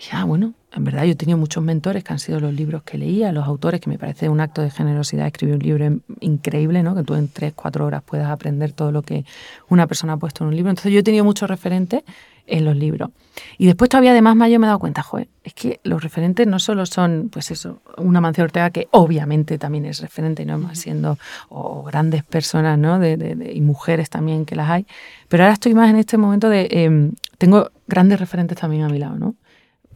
Dije, 0.00 0.16
ah, 0.16 0.24
bueno, 0.24 0.54
en 0.72 0.84
verdad 0.84 1.04
yo 1.04 1.12
he 1.12 1.14
tenido 1.16 1.36
muchos 1.38 1.62
mentores 1.62 2.02
que 2.04 2.12
han 2.12 2.18
sido 2.18 2.40
los 2.40 2.52
libros 2.54 2.82
que 2.84 2.96
leía, 2.98 3.32
los 3.32 3.46
autores, 3.46 3.80
que 3.80 3.90
me 3.90 3.98
parece 3.98 4.28
un 4.28 4.40
acto 4.40 4.62
de 4.62 4.70
generosidad 4.70 5.26
escribir 5.26 5.56
un 5.56 5.62
libro 5.62 5.84
in- 5.84 6.02
increíble, 6.20 6.82
¿no? 6.82 6.94
Que 6.94 7.02
tú 7.02 7.14
en 7.14 7.28
tres, 7.28 7.52
cuatro 7.54 7.84
horas 7.86 8.02
puedas 8.04 8.30
aprender 8.30 8.72
todo 8.72 8.92
lo 8.92 9.02
que 9.02 9.24
una 9.68 9.86
persona 9.86 10.14
ha 10.14 10.16
puesto 10.16 10.44
en 10.44 10.48
un 10.48 10.56
libro. 10.56 10.70
Entonces 10.70 10.92
yo 10.92 11.00
he 11.00 11.02
tenido 11.02 11.24
muchos 11.24 11.48
referentes 11.50 12.02
en 12.46 12.64
los 12.64 12.74
libros. 12.76 13.10
Y 13.58 13.66
después 13.66 13.90
todavía 13.90 14.12
de 14.12 14.22
más 14.22 14.34
mayo 14.34 14.58
me 14.58 14.66
he 14.66 14.68
dado 14.68 14.78
cuenta, 14.80 15.02
joder, 15.02 15.28
es 15.44 15.54
que 15.54 15.80
los 15.84 16.02
referentes 16.02 16.46
no 16.48 16.58
solo 16.58 16.84
son, 16.86 17.28
pues 17.30 17.50
eso, 17.50 17.80
una 17.96 18.20
Mancio 18.20 18.42
Ortega 18.44 18.70
que 18.70 18.88
obviamente 18.92 19.58
también 19.58 19.84
es 19.84 20.00
referente, 20.00 20.44
¿no? 20.46 20.58
Más 20.58 20.78
siendo, 20.78 21.16
o 21.48 21.82
grandes 21.84 22.24
personas, 22.24 22.76
¿no? 22.78 22.98
De, 22.98 23.16
de- 23.16 23.34
de- 23.36 23.52
y 23.52 23.60
mujeres 23.60 24.08
también 24.10 24.46
que 24.46 24.56
las 24.56 24.68
hay. 24.70 24.86
Pero 25.28 25.44
ahora 25.44 25.52
estoy 25.54 25.74
más 25.74 25.90
en 25.90 25.96
este 25.96 26.16
momento 26.16 26.48
de, 26.48 26.68
em, 26.70 27.12
tengo 27.38 27.70
grandes 27.86 28.18
referentes 28.18 28.58
también 28.58 28.82
a 28.84 28.88
mi 28.88 28.98
lado, 28.98 29.16
¿no? 29.16 29.34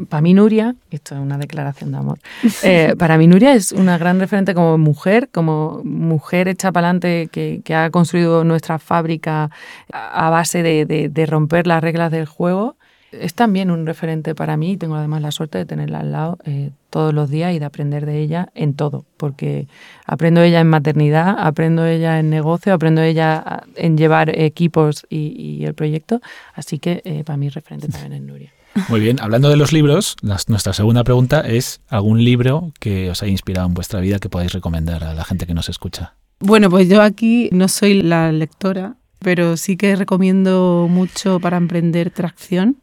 Para 0.09 0.21
mí 0.23 0.35
Nuria, 0.35 0.75
esto 0.91 1.15
es 1.15 1.21
una 1.21 1.39
declaración 1.39 1.93
de 1.93 1.99
amor, 1.99 2.19
eh, 2.65 2.95
para 2.99 3.17
mí 3.17 3.29
Nuria 3.29 3.55
es 3.55 3.71
una 3.71 3.97
gran 3.97 4.19
referente 4.19 4.53
como 4.53 4.77
mujer, 4.77 5.29
como 5.31 5.83
mujer 5.85 6.49
hecha 6.49 6.73
para 6.73 6.89
adelante 6.89 7.29
que, 7.31 7.61
que 7.65 7.75
ha 7.77 7.91
construido 7.91 8.43
nuestra 8.43 8.79
fábrica 8.81 9.51
a 9.93 10.31
base 10.31 10.63
de, 10.65 10.85
de- 10.85 11.09
de 11.09 11.27
romper 11.27 11.67
las 11.69 11.81
reglas 11.83 12.11
del 12.11 12.27
juego. 12.27 12.77
es 13.13 13.35
también 13.35 13.71
un 13.71 13.87
referente 13.87 14.35
para 14.35 14.57
mí 14.57 14.73
y 14.73 14.77
tengo 14.77 14.97
además 14.97 15.23
la 15.23 15.31
suerte 15.31 15.59
de 15.59 15.65
tenerla 15.67 16.01
al 16.01 16.11
lado 16.11 16.39
eh, 16.45 16.71
todos 16.91 17.15
los 17.15 17.31
días 17.31 17.55
y 17.55 17.61
de 17.61 17.65
aprender 17.65 18.05
de 18.05 18.19
ella 18.19 18.49
en 18.57 18.75
todo, 18.75 19.05
porque 19.17 19.69
aprendo 20.07 20.43
ella 20.43 20.59
en 20.61 20.67
maternidad, 20.69 21.37
aprendo 21.39 21.87
ella 21.87 22.19
en 22.19 22.31
negocio, 22.31 22.75
aprendo 22.75 23.01
ella 23.01 23.63
en 23.77 23.97
llevar 23.97 24.37
equipos 24.37 25.07
y, 25.09 25.65
el 25.65 25.75
proyecto, 25.75 26.21
así 26.55 26.81
que 26.81 27.01
eh, 27.05 27.23
para 27.25 27.37
mí 27.37 27.49
referente 27.49 27.87
también 27.87 28.13
es 28.15 28.23
Nuria. 28.23 28.51
Muy 28.89 29.01
bien, 29.01 29.21
hablando 29.21 29.49
de 29.49 29.57
los 29.57 29.73
libros, 29.73 30.17
nuestra 30.23 30.73
segunda 30.73 31.05
pregunta 31.05 31.41
es 31.41 31.81
algún 31.89 32.25
libro 32.25 32.73
que 32.81 33.11
os 33.11 33.23
haya 33.23 33.31
inspirado 33.31 33.69
en 33.69 33.75
vuestra 33.75 34.01
vida 34.01 34.19
que 34.19 34.29
podáis 34.29 34.53
recomendar 34.53 35.05
a 35.05 35.15
la 35.15 35.25
gente 35.25 35.47
que 35.47 35.55
nos 35.55 35.69
escucha. 35.69 36.15
Bueno, 36.41 36.69
pues 36.71 36.89
yo 36.89 37.01
aquí 37.03 37.49
no 37.53 37.69
soy 37.69 38.03
la 38.03 38.33
lectora, 38.33 38.97
pero 39.21 39.57
sí 39.57 39.77
que 39.77 39.97
recomiendo 39.97 40.87
mucho 40.91 41.41
para 41.41 41.57
emprender 41.57 42.11
tracción. 42.11 42.77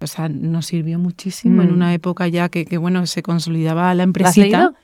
O 0.00 0.06
sea, 0.06 0.28
nos 0.28 0.66
sirvió 0.66 0.98
muchísimo 0.98 1.62
en 1.62 1.70
mm. 1.70 1.74
una 1.74 1.94
época 1.94 2.28
ya 2.28 2.48
que, 2.48 2.78
bueno, 2.78 3.06
se 3.06 3.22
consolidaba 3.22 3.94
la 3.94 4.02
empresita. 4.02 4.74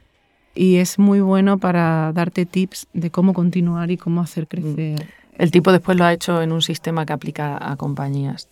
y 0.54 0.76
es 0.76 0.98
muy 0.98 1.20
bueno 1.20 1.58
para 1.58 2.12
darte 2.12 2.46
tips 2.46 2.86
de 2.92 3.10
cómo 3.10 3.34
continuar 3.34 3.90
y 3.90 3.96
cómo 3.96 4.20
hacer 4.22 4.48
crecer. 4.48 5.06
El 5.36 5.50
tipo 5.50 5.72
después 5.72 5.98
lo 5.98 6.04
ha 6.04 6.12
hecho 6.12 6.40
en 6.42 6.52
un 6.52 6.62
sistema 6.62 7.04
que 7.04 7.12
aplica 7.12 7.58
a 7.70 7.76
compañías. 7.76 8.48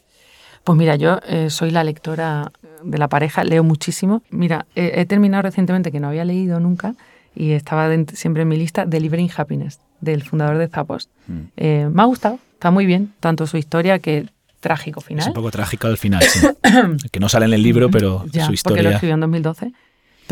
Pues 0.64 0.78
mira, 0.78 0.96
yo 0.96 1.18
eh, 1.26 1.50
soy 1.50 1.70
la 1.70 1.84
lectora 1.84 2.52
de 2.82 2.98
la 2.98 3.08
pareja, 3.08 3.44
leo 3.44 3.64
muchísimo. 3.64 4.22
Mira, 4.30 4.66
he 4.74 5.04
terminado 5.06 5.42
recientemente, 5.42 5.90
que 5.90 6.00
no 6.00 6.08
había 6.08 6.24
leído 6.24 6.60
nunca, 6.60 6.94
y 7.34 7.52
estaba 7.52 7.88
siempre 8.12 8.42
en 8.42 8.48
mi 8.48 8.56
lista, 8.56 8.84
Delivering 8.86 9.30
Happiness, 9.34 9.80
del 10.00 10.22
fundador 10.22 10.58
de 10.58 10.68
Zappos. 10.68 11.08
Mm. 11.26 11.40
Eh, 11.56 11.88
me 11.90 12.02
ha 12.02 12.04
gustado, 12.04 12.38
está 12.54 12.70
muy 12.70 12.86
bien, 12.86 13.12
tanto 13.20 13.46
su 13.46 13.56
historia 13.56 13.98
que 13.98 14.26
trágico 14.60 15.00
final. 15.00 15.22
Es 15.22 15.28
un 15.28 15.34
poco 15.34 15.50
trágico 15.50 15.86
al 15.86 15.98
final, 15.98 16.22
sí. 16.22 16.46
que 17.10 17.20
no 17.20 17.28
sale 17.28 17.46
en 17.46 17.54
el 17.54 17.62
libro, 17.62 17.90
pero 17.90 18.24
su 18.30 18.52
historia... 18.52 18.60
porque 18.62 18.82
lo 18.82 18.90
escribió 18.90 19.14
en 19.14 19.20
2012. 19.20 19.72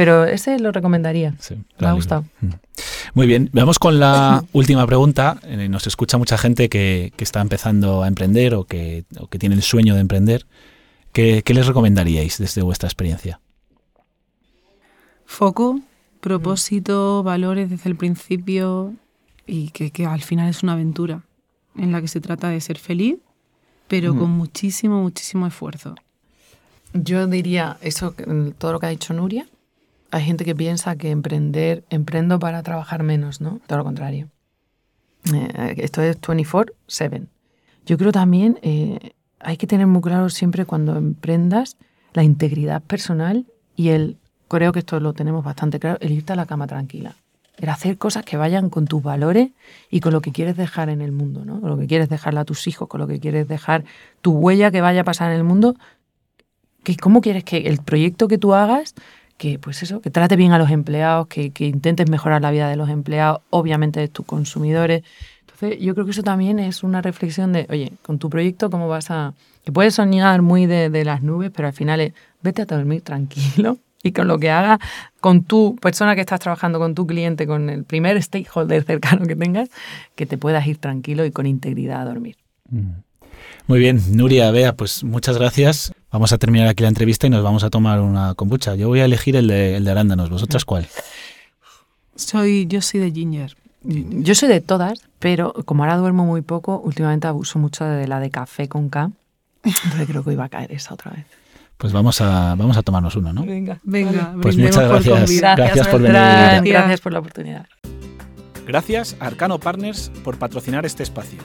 Pero 0.01 0.25
ese 0.25 0.59
lo 0.59 0.73
recomendaría. 0.73 1.35
me 1.79 1.87
ha 1.87 1.93
gustado. 1.93 2.25
Mm. 2.41 2.49
Muy 3.13 3.27
bien, 3.27 3.51
vamos 3.53 3.79
con 3.79 4.01
la 4.01 4.43
última 4.55 4.87
pregunta. 4.87 5.39
Eh, 5.43 5.69
nos 5.69 5.87
escucha 5.87 6.17
mucha 6.17 6.39
gente 6.39 6.71
que, 6.71 7.13
está 7.19 7.43
empezando 7.43 8.03
a 8.03 8.09
emprender 8.09 8.55
o 8.55 8.65
que, 8.65 9.05
que, 9.29 9.39
tiene 9.39 9.57
el 9.57 9.63
sueño 9.63 9.95
de 9.95 10.01
emprender. 10.01 10.47
¿Qué, 11.13 11.43
¿Qué, 11.45 11.53
les 11.53 11.67
recomendaríais 11.67 12.39
desde 12.39 12.63
vuestra 12.63 12.87
experiencia? 12.87 13.43
Foco, 15.27 15.81
propósito, 16.23 17.23
valores 17.23 17.69
desde 17.69 17.91
el 17.91 17.97
principio 17.97 18.95
y 19.47 19.69
que, 19.69 19.91
que, 19.91 20.07
al 20.07 20.23
final 20.23 20.49
es 20.49 20.63
una 20.63 20.73
aventura 20.73 21.25
en 21.77 21.93
la 21.93 22.01
que 22.01 22.09
se 22.09 22.23
trata 22.23 22.49
de 22.49 22.63
ser 22.63 22.79
feliz, 22.79 23.19
pero 23.87 24.17
con 24.17 24.31
muchísimo, 24.31 25.03
muchísimo 25.03 25.47
esfuerzo. 25.47 25.95
Yo 26.95 27.27
diría 27.27 27.77
eso, 27.83 28.15
todo 28.57 28.73
lo 28.73 28.81
que 28.81 28.87
ha 28.87 28.89
dicho 28.89 29.13
Nuria, 29.13 29.47
hay 30.11 30.25
gente 30.25 30.45
que 30.45 30.55
piensa 30.55 30.97
que 30.97 31.11
emprender, 31.11 31.85
emprendo 31.91 32.39
para 32.39 32.63
trabajar 32.63 33.03
menos, 33.03 33.41
¿no? 33.41 33.61
Todo 33.67 33.79
lo 33.79 33.85
contrario. 33.85 34.29
Eh, 35.33 35.75
esto 35.79 36.03
es 36.03 36.21
24/7. 36.21 37.27
Yo 37.87 37.99
creo 37.99 38.13
también 38.13 38.59
eh, 38.63 39.13
hay 39.39 39.57
que 39.57 39.67
tener 39.67 39.87
muy 39.87 40.03
claro 40.03 40.29
siempre 40.29 40.65
cuando 40.65 40.97
emprendas 40.97 41.77
la 42.13 42.23
integridad 42.23 42.83
personal 42.83 43.47
y 43.77 43.91
el, 43.91 44.17
creo 44.49 44.73
que 44.73 44.81
esto 44.81 44.99
lo 45.01 45.13
tenemos 45.13 45.45
bastante 45.45 45.79
claro, 45.79 45.99
el 46.01 46.13
irte 46.13 46.33
a 46.33 46.37
la 46.37 46.47
cama 46.47 46.67
tranquila. 46.67 47.17
El 47.57 47.69
hacer 47.69 47.99
cosas 47.99 48.25
que 48.25 48.39
vayan 48.39 48.71
con 48.71 48.87
tus 48.87 49.03
valores 49.03 49.51
y 49.91 50.01
con 50.01 50.13
lo 50.13 50.23
que 50.23 50.33
quieres 50.33 50.57
dejar 50.57 50.89
en 50.89 51.03
el 51.03 51.13
mundo, 51.13 51.45
¿no? 51.45 51.61
Con 51.61 51.69
lo 51.69 51.79
que 51.79 51.87
quieres 51.87 52.09
dejarle 52.09 52.41
a 52.41 52.45
tus 52.45 52.67
hijos, 52.67 52.89
con 52.89 53.01
lo 53.01 53.07
que 53.07 53.21
quieres 53.21 53.49
dejar 53.49 53.85
tu 54.23 54.33
huella 54.33 54.71
que 54.71 54.81
vaya 54.81 55.03
a 55.03 55.05
pasar 55.05 55.31
en 55.31 55.37
el 55.37 55.45
mundo. 55.45 55.77
¿Cómo 57.03 57.21
quieres 57.21 57.45
que 57.45 57.59
el 57.59 57.79
proyecto 57.79 58.29
que 58.29 58.39
tú 58.39 58.55
hagas 58.55 58.95
que 59.41 59.59
pues 59.59 59.83
eso, 59.83 60.03
que 60.03 60.11
trate 60.11 60.37
bien 60.37 60.53
a 60.53 60.59
los 60.59 60.71
empleados, 60.71 61.27
que, 61.27 61.51
intentes 61.61 62.11
mejorar 62.11 62.43
la 62.43 62.51
vida 62.51 62.69
de 62.69 62.77
los 62.77 62.91
empleados, 62.91 63.41
obviamente 63.49 63.99
de 63.99 64.09
tus 64.09 64.27
consumidores. 64.27 65.03
Entonces, 65.41 65.81
yo 65.81 65.95
creo 65.95 66.05
que 66.05 66.11
eso 66.11 66.23
también 66.23 66.59
es 66.59 66.83
una 66.83 67.01
reflexión 67.01 67.55
de, 67.55 67.67
oye, 67.71 67.95
con 68.03 68.19
tu 68.19 68.29
proyecto, 68.29 68.69
¿cómo 68.69 68.87
vas 68.87 69.11
a...? 69.11 69.33
Que 69.65 69.73
puedes 69.73 69.95
soñar 69.95 70.43
muy 70.43 70.67
de, 70.67 70.91
de 70.91 71.07
las 71.07 71.23
nubes, 71.23 71.51
pero 71.57 71.69
al 71.69 71.73
final 71.73 72.01
es, 72.01 72.13
vete 72.43 72.61
a 72.61 72.65
dormir 72.67 73.01
tranquilo 73.01 73.79
y 74.03 74.13
con 74.13 74.29
lo 74.29 74.39
que 74.39 74.51
hagas, 74.51 74.79
con 75.21 75.45
tu 75.45 75.75
persona 75.77 76.15
que 76.15 76.21
estás 76.21 76.41
trabajando, 76.41 76.79
con 76.79 76.95
tu 76.95 77.07
cliente, 77.07 77.47
con 77.47 77.71
el 77.71 77.85
primer 77.85 78.23
stakeholder 78.23 78.85
cercano 78.85 79.25
que 79.25 79.37
tengas, 79.37 79.71
que 80.17 80.27
te 80.27 80.37
puedas 80.37 80.67
ir 80.67 80.77
tranquilo 80.77 81.25
y 81.25 81.31
con 81.31 81.47
integridad 81.47 82.03
a 82.03 82.05
dormir. 82.05 82.37
Mm. 82.69 82.91
Muy 83.69 83.79
bien, 83.79 84.03
Nuria, 84.11 84.51
Bea, 84.51 84.77
pues 84.77 85.03
muchas 85.03 85.39
gracias. 85.39 85.95
Vamos 86.13 86.33
a 86.33 86.39
terminar 86.39 86.69
aquí 86.69 86.83
la 86.83 86.89
entrevista 86.89 87.27
y 87.27 87.31
nos 87.31 87.43
vamos 87.43 87.63
a 87.63 87.71
tomar 87.71 88.01
una 88.01 88.35
kombucha. 88.35 88.75
Yo 88.75 88.89
voy 88.89 89.01
a 89.01 89.05
elegir 89.05 89.37
el 89.37 89.47
de, 89.47 89.77
el 89.77 89.85
de 89.85 89.91
arándanos. 89.91 90.29
¿Vosotras 90.29 90.65
cuál? 90.65 90.89
Soy, 92.17 92.67
yo 92.67 92.83
soy 92.83 93.01
de 93.01 93.13
ginger. 93.13 93.57
Yo 93.83 94.35
soy 94.35 94.49
de 94.49 94.61
todas, 94.61 95.01
pero 95.19 95.55
como 95.65 95.85
ahora 95.85 95.97
duermo 95.97 96.27
muy 96.27 96.43
poco, 96.43 96.81
últimamente 96.85 97.27
abuso 97.27 97.59
mucho 97.59 97.85
de 97.85 98.07
la 98.07 98.21
de 98.21 98.31
café 98.31 98.69
con 98.69 98.89
K. 98.91 99.11
Entonces 99.65 100.09
creo 100.09 100.25
que 100.25 100.33
iba 100.33 100.45
a 100.45 100.49
caer 100.49 100.73
esa 100.73 100.95
otra 100.95 101.13
vez. 101.13 101.27
Pues 101.79 101.93
vamos 101.95 102.21
a, 102.21 102.55
vamos 102.57 102.77
a 102.77 102.83
tomarnos 102.83 103.17
uno, 103.17 103.33
¿no? 103.33 103.43
Venga, 103.45 103.79
venga. 103.85 104.35
Pues 104.43 104.59
muchas 104.59 104.87
gracias. 104.87 105.41
Gracias, 105.41 105.89
por 105.89 106.03
venir. 106.03 106.73
Gracias 106.73 107.01
por 107.01 107.13
la 107.13 107.21
oportunidad. 107.21 107.67
Gracias 108.67 109.17
a 109.19 109.29
Arcano 109.29 109.59
Partners 109.59 110.13
por 110.23 110.39
patrocinar 110.39 110.85
este 110.85 111.03
espacio. 111.03 111.39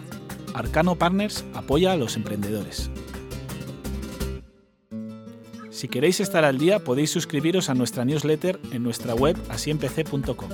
Arcano 0.53 0.95
Partners 0.95 1.45
apoya 1.53 1.93
a 1.93 1.95
los 1.95 2.17
emprendedores. 2.17 2.89
Si 5.75 5.87
queréis 5.89 6.21
estar 6.21 6.45
al 6.45 6.57
día 6.57 6.79
podéis 6.79 7.11
suscribiros 7.11 7.69
a 7.69 7.73
nuestra 7.73 8.05
newsletter 8.05 8.61
en 8.71 8.81
nuestra 8.81 9.13
web 9.13 9.35
asiempc.com. 9.49 10.49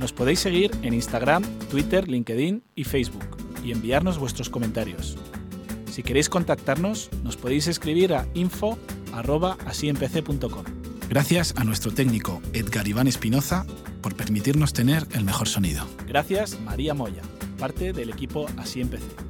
Nos 0.00 0.14
podéis 0.14 0.40
seguir 0.40 0.70
en 0.80 0.94
Instagram, 0.94 1.42
Twitter, 1.70 2.08
LinkedIn 2.08 2.62
y 2.74 2.84
Facebook 2.84 3.26
y 3.62 3.72
enviarnos 3.72 4.18
vuestros 4.18 4.48
comentarios. 4.48 5.18
Si 5.90 6.02
queréis 6.02 6.30
contactarnos, 6.30 7.10
nos 7.22 7.36
podéis 7.36 7.66
escribir 7.66 8.14
a 8.14 8.26
info.asiempc.com. 8.32 10.64
Gracias 11.10 11.52
a 11.58 11.64
nuestro 11.64 11.92
técnico 11.92 12.40
Edgar 12.54 12.88
Iván 12.88 13.06
Espinoza 13.06 13.66
por 14.00 14.16
permitirnos 14.16 14.72
tener 14.72 15.06
el 15.12 15.24
mejor 15.24 15.46
sonido. 15.46 15.86
Gracias 16.06 16.58
María 16.60 16.94
Moya 16.94 17.20
parte 17.54 17.92
del 17.92 18.10
equipo 18.10 18.46
Así 18.56 18.80
Empecé. 18.80 19.23